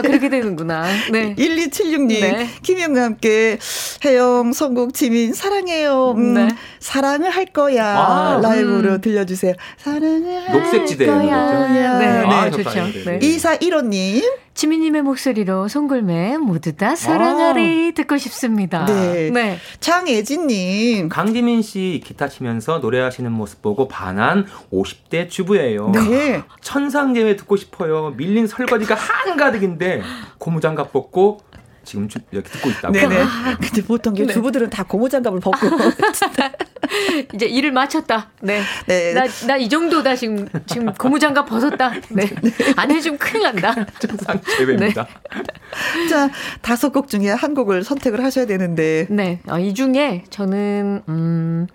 그렇게 0.02 0.30
되는구나. 0.30 0.86
네. 1.12 1.36
1276님, 1.36 2.08
네. 2.22 2.50
김영과 2.62 3.04
함께 3.04 3.58
혜영, 4.06 4.54
성국, 4.54 4.94
지민, 4.94 5.34
사랑해요. 5.34 6.12
음, 6.18 6.34
네. 6.34 6.48
사랑을 6.80 7.30
할 7.30 7.46
거야. 7.46 7.86
아, 7.98 8.40
라이브로 8.42 9.02
들려주세요. 9.02 9.54
사랑을 9.78 10.50
할 10.50 10.58
녹색지대에 10.60 11.08
있는 11.08 11.28
거야. 11.28 11.46
거죠? 11.46 11.74
네, 11.74 12.08
아, 12.26 12.50
좋죠. 12.52 12.64
좋다. 12.64 12.86
네. 13.06 13.20
2415님, 13.20 14.24
지민님의 14.54 15.02
목소리로 15.02 15.68
송골매 15.68 16.38
모두 16.38 16.74
다 16.74 16.96
사랑하리 16.96 17.94
듣고 17.96 18.18
싶습니다. 18.18 18.86
네. 18.86 19.32
네. 19.32 19.58
장예진님, 19.80 21.10
강지민 21.10 21.62
씨 21.64 22.02
기타 22.06 22.28
치면서 22.30 22.78
노래하시는 22.78 23.32
모습 23.32 23.62
보고 23.64 23.88
반한 23.88 24.46
50대 24.72 25.28
주부예요. 25.30 25.90
네. 25.90 26.44
천상재회 26.62 27.36
듣고 27.36 27.56
싶어요. 27.58 28.14
밀린 28.16 28.46
설거지가 28.46 28.96
한가득인데 29.38 30.02
고무장갑 30.38 30.92
벗고 30.94 31.40
지금 31.86 32.08
주- 32.08 32.20
이렇게 32.32 32.50
듣고 32.50 32.70
있다고. 32.70 32.94
네네. 32.94 33.24
근데 33.60 33.84
보통 33.84 34.14
게 34.14 34.26
주부들은 34.26 34.70
다 34.70 34.84
고무장갑을 34.84 35.40
벗고. 35.42 35.68
이제 37.34 37.46
일을 37.46 37.72
마쳤다. 37.74 38.30
네. 38.42 38.62
네. 38.88 39.14
나, 39.14 39.26
나 39.48 39.58
이 39.58 39.68
정도다. 39.68 40.16
지금, 40.16 40.48
지금 40.66 40.94
고무장갑 40.94 41.46
벗었다. 41.48 41.92
네. 42.10 42.30
안 42.78 42.90
해주면 42.90 43.18
큰일 43.20 43.44
난다. 43.44 43.76
천상재회입니다. 44.00 45.08
자, 46.10 46.30
다섯 46.62 46.92
곡 46.94 47.10
중에 47.10 47.30
한 47.30 47.54
곡을 47.54 47.84
선택을 47.84 48.24
하셔야 48.24 48.46
되는데. 48.46 49.08
네. 49.10 49.42
어, 49.50 49.60
이 49.60 49.74
중에 49.74 50.24
저는, 50.30 51.04
음, 51.10 51.68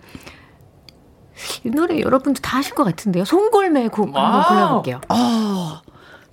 이 1.63 1.69
노래 1.69 1.99
여러분도 2.01 2.41
다 2.41 2.57
아실 2.57 2.73
것 2.73 2.83
같은데요. 2.83 3.25
송골매 3.25 3.89
곡 3.89 4.07
한번. 4.15 4.43
골라볼게요. 4.47 5.01
아, 5.09 5.81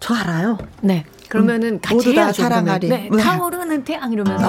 저 0.01 0.15
알아요. 0.15 0.59
네. 0.81 1.05
그러면은 1.28 1.81
같이 1.81 1.94
모두 1.94 2.15
다 2.15 2.23
해야죠. 2.23 2.43
사랑하리. 2.43 2.89
네. 2.89 3.09
네. 3.11 3.23
타오르는 3.23 3.85
태양 3.85 4.12
이러면서. 4.12 4.47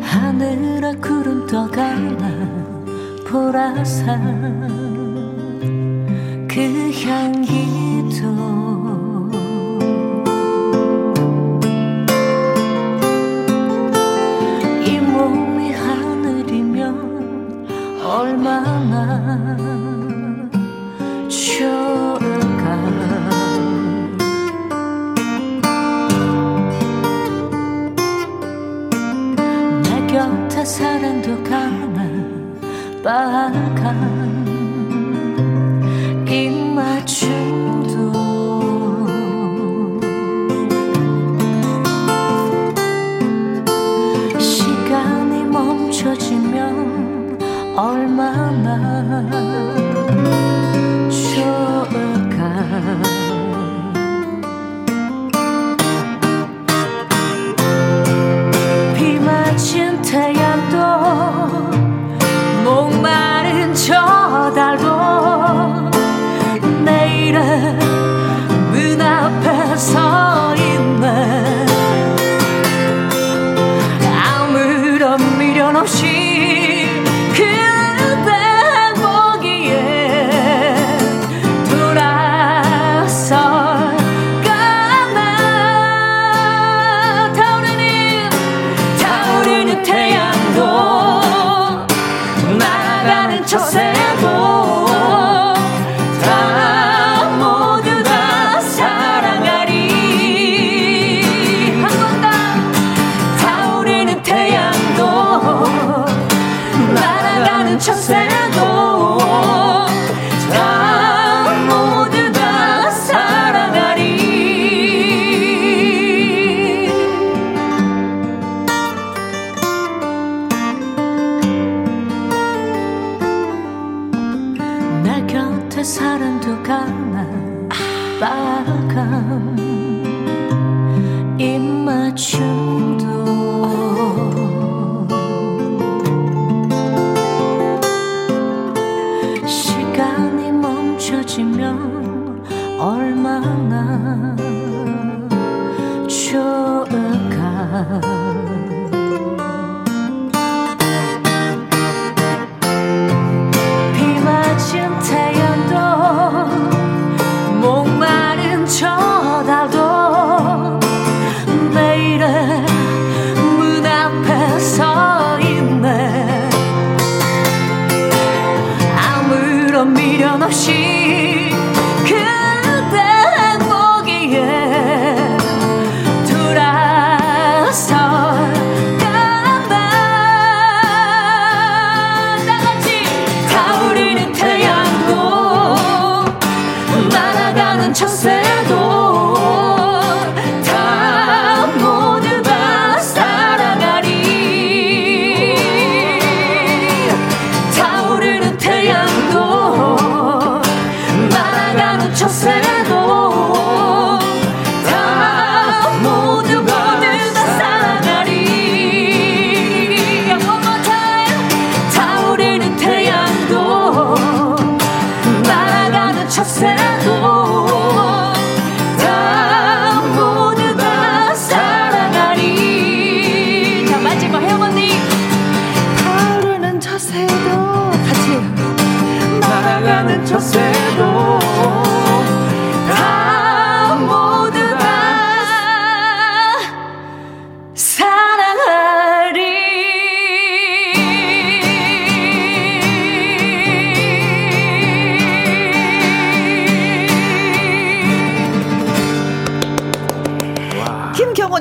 하늘아 0.00 0.92
구름 1.00 1.46
떠가나 1.46 2.28
보라산 3.28 4.68
그 6.48 6.90
향기 7.04 7.81
얼마나 18.12 19.56
좋을까. 21.28 22.76
내 29.82 30.06
곁에 30.08 30.62
사랑도 30.62 31.42
가나 31.42 32.04
빨간 33.02 34.42
입맞춤도 36.28 38.12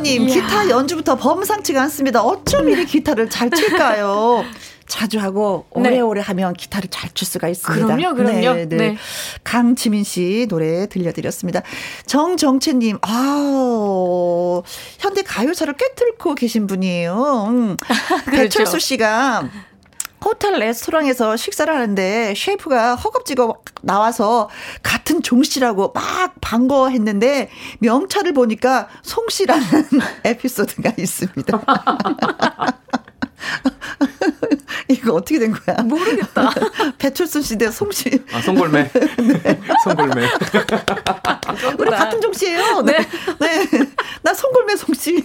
김경호님 0.04 0.28
기타 0.28 0.70
연주부터 0.70 1.16
범상치가 1.16 1.82
않습니다. 1.84 2.22
어쩜 2.24 2.70
이리 2.70 2.86
기타를 2.86 3.30
잘 3.30 3.50
칠까요? 3.52 4.44
자주 4.88 5.20
하고 5.20 5.66
네. 5.78 5.90
오래오래 5.90 6.22
하면 6.22 6.54
기타를 6.54 6.90
잘 6.90 7.12
칠 7.14 7.26
수가 7.28 7.48
있습니다. 7.48 7.86
그럼요, 7.96 8.16
그럼요. 8.16 8.54
네, 8.56 8.66
네. 8.68 8.76
네. 8.76 8.98
강지민 9.44 10.04
씨 10.04 10.48
노래 10.50 10.88
들려드렸습니다. 10.88 11.62
정정채님, 12.08 12.98
아 13.02 14.62
현대 15.00 15.22
가요사를 15.22 15.74
꿰뚫고 15.78 16.36
계신 16.36 16.68
분이에요. 16.68 17.46
음. 17.50 17.78
그렇죠. 18.26 18.32
배철수 18.32 18.80
씨가 18.80 19.50
호텔 20.24 20.60
레스토랑에서 20.60 21.36
식사를 21.36 21.74
하는데 21.74 22.34
셰프가 22.36 22.96
허겁지겁 22.96 23.66
나와서 23.82 24.50
같은 24.84 25.24
종 25.24 25.42
씨라고 25.44 25.92
막 25.94 26.36
반가워했는데 26.42 27.50
명찰을 27.80 28.34
보니까 28.34 28.88
송 29.02 29.26
씨라는 29.30 29.66
에피소드가 30.24 30.94
있습니다. 30.98 31.62
이거 34.88 35.14
어떻게 35.14 35.40
된 35.40 35.52
거야? 35.54 35.78
모르겠다. 35.84 36.50
배철수 36.98 37.42
씨 37.42 37.58
대 37.58 37.68
송 37.72 37.92
씨. 37.92 38.10
아, 38.34 38.42
송골매. 38.42 38.92
송골매. 39.84 40.28
우리 41.78 41.90
같은 41.90 42.22
종 42.22 42.34
씨예요. 42.34 42.82
네. 42.82 42.98
네. 43.40 43.68
나 44.22 44.34
송골매 44.34 44.76
송 44.76 44.94
씨. 44.94 45.16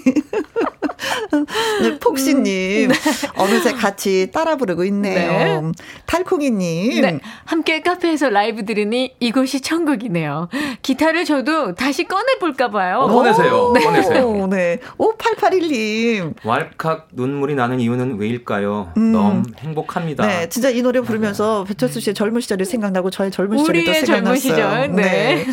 네, 1.83 1.99
폭시님. 1.99 2.91
어느새 3.37 3.73
같이 3.73 4.31
따라 4.33 4.57
부르고 4.57 4.85
있네요. 4.85 5.61
네. 5.63 5.73
달콩이님. 6.07 7.03
네. 7.03 7.21
함께 7.45 7.81
카페에서 7.83 8.31
라이브 8.31 8.65
들으니 8.65 9.15
이곳이 9.21 9.61
천국이네요. 9.61 10.49
기타를 10.83 11.25
저도 11.25 11.75
다시 11.75 12.05
꺼내볼까 12.05 12.71
봐요. 12.71 12.99
어, 13.01 13.09
꺼내세요. 13.13 13.73
네. 13.75 13.81
꺼내세요. 13.83 14.29
오, 14.29 14.47
네. 14.47 14.79
5881님. 14.99 16.35
왈칵 16.45 17.09
눈물이 17.13 17.55
나는 17.55 17.81
이유는 17.81 18.19
왜일까 18.19 18.46
요? 18.63 18.93
음. 18.97 19.13
너무 19.13 19.43
행복합니다. 19.59 20.27
네, 20.27 20.49
진짜 20.49 20.71
이 20.71 20.83
노래 20.83 21.01
부르면서 21.01 21.65
배철수 21.65 22.01
씨의 22.01 22.15
젊은 22.15 22.41
시절이 22.41 22.65
생각나고 22.65 23.11
저의 23.11 23.31
젊은 23.31 23.59
시절이 23.59 23.85
또 23.85 23.91
우리의 23.91 24.05
젊은 24.05 24.37
생각났어요. 24.37 24.87
시절, 24.87 24.97
네. 24.97 25.47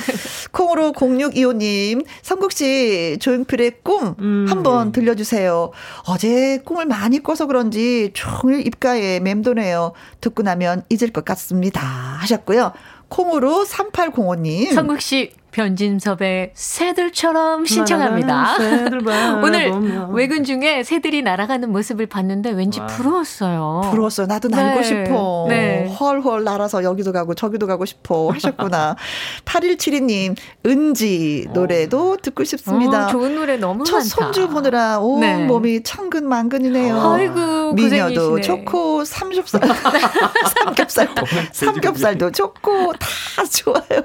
콩으로 0.52 0.92
0625님, 0.94 2.06
성국 2.22 2.52
씨 2.52 3.18
조용필의 3.20 3.80
꿈 3.84 4.16
음. 4.20 4.46
한번 4.48 4.92
들려주세요. 4.92 5.72
어제 6.08 6.60
꿈을 6.64 6.86
많이 6.86 7.22
꿔서 7.22 7.48
그런지 7.48 8.12
종일 8.14 8.66
입가에 8.66 9.20
맴도네요. 9.20 9.94
듣고 10.22 10.44
나면 10.44 10.84
잊을 10.90 11.12
것 11.12 11.26
같습니다. 11.26 11.82
하셨고요. 11.82 12.74
콩으로 13.10 13.66
3805님. 13.66 14.74
성국 14.74 15.02
씨 15.02 15.32
변진섭의 15.54 16.52
새들처럼 16.56 17.66
신청합니다. 17.66 18.56
오늘. 19.44 19.72
외근 20.12 20.44
중에 20.44 20.84
새들이 20.84 21.22
날아가는 21.22 21.72
모습을 21.72 22.08
봤는데 22.08 22.50
왠지 22.52 22.80
와. 22.80 22.88
부러웠어요. 22.88 23.82
부러웠어요. 23.92 24.28
나도 24.28 24.50
날고 24.50 24.82
네. 24.82 24.84
싶어. 24.84 25.46
네. 25.48 25.96
헐헐 26.00 26.44
날아서 26.44 26.84
여기도 26.84 27.12
가고 27.12 27.36
저기도 27.36 27.68
가고 27.68 27.86
싶어 27.86 28.32
하셨구나. 28.32 28.96
8172님, 29.46 30.36
은지 30.66 31.48
노래도 31.54 32.18
듣고 32.18 32.44
싶습니다. 32.44 33.06
어, 33.06 33.12
좋은 33.12 33.36
노래 33.36 33.56
너무 33.58 33.84
첫 33.84 33.98
많다. 33.98 34.10
손주 34.10 34.50
보느라 34.50 35.00
온 35.00 35.20
네. 35.20 35.46
몸이 35.46 35.84
천근만근이네요. 35.84 37.00
아이고, 37.00 37.74
미녀도 37.74 38.32
고생이시네. 38.32 38.42
좋고 38.42 39.06
삼겹살 39.06 39.62
삼겹살도 40.66 41.26
삼겹살도 41.52 42.32
좋고 42.32 42.94
다 42.94 43.08
좋아요. 43.46 44.04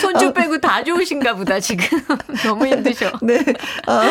손주 0.00 0.21
빼고 0.32 0.58
다 0.58 0.84
좋으신가 0.84 1.34
보다 1.34 1.58
지금 1.58 1.84
너무 2.44 2.66
힘드셔. 2.66 3.10
네. 3.22 3.42
아, 3.86 4.02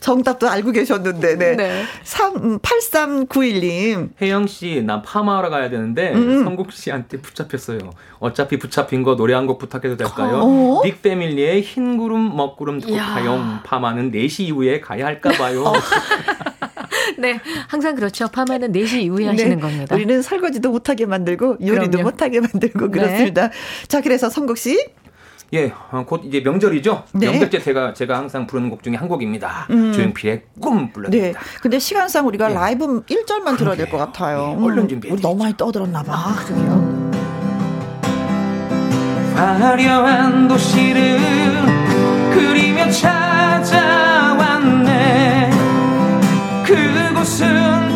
정답도 0.00 0.48
알고 0.48 0.72
계셨는데. 0.72 1.36
네. 1.36 1.56
네. 1.56 1.84
3 2.04 2.58
8391님. 2.58 4.10
혜영 4.20 4.46
씨, 4.46 4.82
나 4.84 5.00
파마하러 5.02 5.50
가야 5.50 5.70
되는데 5.70 6.12
음. 6.12 6.44
성국 6.44 6.72
씨한테 6.72 7.20
붙잡혔어요. 7.20 7.78
어차피 8.18 8.58
붙잡힌 8.58 9.02
거 9.02 9.16
노래 9.16 9.34
한 9.34 9.46
곡 9.46 9.58
부탁해도 9.58 9.96
될까요? 9.96 10.40
어? 10.42 10.82
빅패밀리의 10.82 11.62
흰 11.62 11.96
구름 11.98 12.36
먹구름 12.36 12.80
듣고. 12.80 12.96
가요. 12.96 13.60
파마는 13.64 14.10
4시 14.10 14.40
이후에 14.40 14.80
가야 14.80 15.06
할까 15.06 15.30
봐요. 15.30 15.62
어. 15.64 15.72
네, 17.18 17.40
항상 17.68 17.94
그렇죠. 17.94 18.26
파마는 18.28 18.72
4시 18.72 19.02
이후에 19.02 19.26
하시는 19.28 19.60
겁니다. 19.60 19.94
네. 19.94 19.94
우리는 19.94 20.20
설거지도 20.22 20.70
못하게 20.70 21.06
만들고 21.06 21.58
요리도 21.64 21.90
그럼요. 21.92 22.02
못하게 22.10 22.40
만들고 22.40 22.86
네. 22.90 22.98
그렇습니다. 23.00 23.50
자, 23.88 24.00
그래서 24.00 24.28
성국 24.28 24.58
씨. 24.58 24.84
예, 25.54 25.72
어, 25.92 26.04
곧 26.06 26.22
이제 26.24 26.40
명절이죠. 26.40 27.04
네. 27.12 27.26
명절 27.30 27.50
때 27.50 27.58
제가 27.60 27.92
제가 27.94 28.18
항상 28.18 28.46
부르는 28.46 28.68
곡 28.70 28.82
중에 28.82 28.96
한 28.96 29.08
곡입니다. 29.08 29.66
음. 29.70 29.92
조용필의 29.92 30.42
꿈 30.60 30.86
네. 30.86 30.92
불러드립니다. 30.92 31.40
근데 31.62 31.78
시간상 31.78 32.26
우리가 32.26 32.50
예. 32.50 32.54
라이브 32.54 33.02
1절만 33.04 33.56
들어야 33.56 33.76
될 33.76 33.88
것 33.88 33.96
같아요. 33.98 34.56
예, 34.58 34.64
얼른 34.64 34.78
음, 34.84 34.88
준비해 34.88 35.12
우리 35.14 35.22
너무 35.22 35.36
많이 35.36 35.56
떠들었나 35.56 36.02
봐. 36.02 36.12
아, 36.14 36.34
그러게요. 36.44 37.06
화려한 39.36 40.48
도시를 40.48 41.18
그리며 42.32 42.90
찾아왔네 42.90 44.70
그곳은 46.64 47.95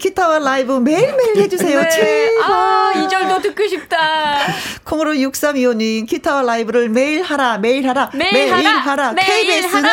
기타와 0.00 0.38
라이브 0.40 0.72
매일매일 0.72 1.36
해주세요. 1.36 1.80
네. 1.82 1.88
제발. 1.90 2.50
아, 2.50 2.92
이 2.96 3.08
절도 3.08 3.40
듣고 3.42 3.66
싶다. 3.68 4.38
콩으로 4.84 5.12
6325님, 5.12 6.08
기타와 6.08 6.42
라이브를 6.42 6.88
매일 6.88 7.22
하라, 7.22 7.58
매일 7.58 7.88
하라. 7.88 8.10
매일, 8.14 8.32
매일 8.32 8.52
하라. 8.66 8.70
하라. 8.80 9.12
매일 9.12 9.28
KBS는 9.46 9.90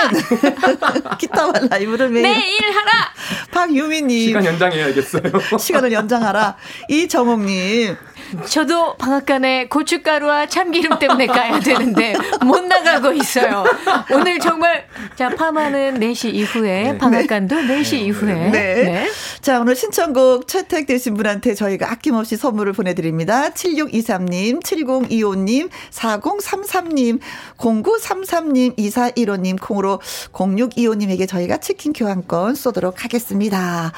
기타와 1.20 1.54
라이브를 1.70 2.10
매일, 2.10 2.24
매일 2.24 2.60
하라. 2.72 2.92
박유미님. 3.52 4.28
시간 4.28 4.46
연장해야겠어요. 4.46 5.24
시간을 5.60 5.92
연장하라. 5.92 6.56
이정옥님. 6.90 7.98
저도 8.50 8.98
방앗간에 8.98 9.68
고춧가루와 9.68 10.48
참기름 10.48 11.00
때문에 11.00 11.28
가야 11.28 11.60
되는데 11.60 12.16
못 12.46 12.62
나가고 12.64 13.14
있어요. 13.14 13.64
오늘 14.12 14.40
정말 14.40 14.86
자 15.16 15.30
파마는 15.30 16.00
4시 16.00 16.34
이후에 16.34 16.92
네. 16.92 16.98
방앗간도 16.98 17.56
4시 17.56 18.00
이후에. 18.00 18.34
네. 18.34 18.52
네. 18.52 19.08
자 19.42 19.60
오늘 19.60 19.76
신청곡 19.76 20.48
채택되신 20.48 21.14
분한테 21.14 21.54
저희가 21.54 21.92
아낌없이 21.92 22.36
선물을 22.38 22.74
보내드립니다. 22.74 23.50
7623님, 23.52 24.62
7025님, 24.62 25.70
4033님, 25.92 27.20
0933님, 27.58 28.78
2415님 28.78 29.62
콩으로 29.62 30.02
0625님에게 30.34 31.28
저희가 31.28 31.58
치킨 31.58 31.94
교환권 31.94 32.56
쏘도록 32.56 33.04
하겠습니다. 33.04 33.94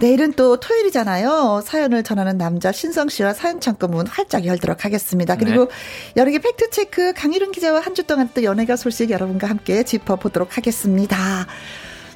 내일은 0.00 0.32
또 0.32 0.58
토요일이잖아요. 0.58 1.62
사연을 1.64 2.02
전하는 2.02 2.38
남자 2.38 2.72
신성 2.72 3.08
씨와 3.08 3.34
사연 3.34 3.60
청 3.60 3.73
창구문 3.74 4.06
활짝 4.06 4.46
열도록 4.46 4.84
하겠습니다. 4.84 5.36
그리고 5.36 5.66
네. 5.66 5.74
여러 6.16 6.30
개 6.30 6.38
팩트체크 6.38 7.12
강희룡 7.14 7.52
기자와 7.52 7.80
한 7.80 7.94
주 7.94 8.02
동안 8.02 8.28
또 8.34 8.42
연예가 8.42 8.74
소식 8.74 9.10
여러분과 9.10 9.48
함께 9.48 9.84
짚어보도록 9.84 10.56
하겠습니다. 10.56 11.46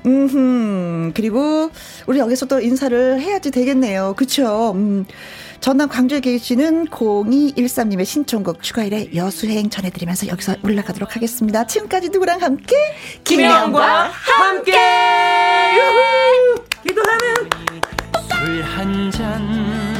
음, 0.07 1.13
그리고 1.15 1.71
우리 2.09 2.19
여기서 2.19 2.47
또 2.47 2.59
인사를 2.61 3.21
해야지 3.21 3.53
되겠네요. 3.53 4.15
그쵸? 4.17 4.73
음. 4.75 5.05
전남 5.61 5.89
광주에 5.89 6.19
계시는 6.21 6.87
0213님의 6.87 8.05
신청곡 8.05 8.61
추가일의 8.63 9.15
여수행 9.15 9.71
전해드리면서 9.71 10.27
여기서 10.29 10.57
올라가도록 10.65 11.15
하겠습니다. 11.15 11.65
지금까지 11.67 12.09
누구랑 12.11 12.43
함께? 12.43 12.75
김혜영과 13.25 14.11
함께! 14.11 14.73
함께! 14.73 15.83
기도하는 16.87 17.51
술 18.41 18.63
한 18.63 19.11
잔. 19.11 19.98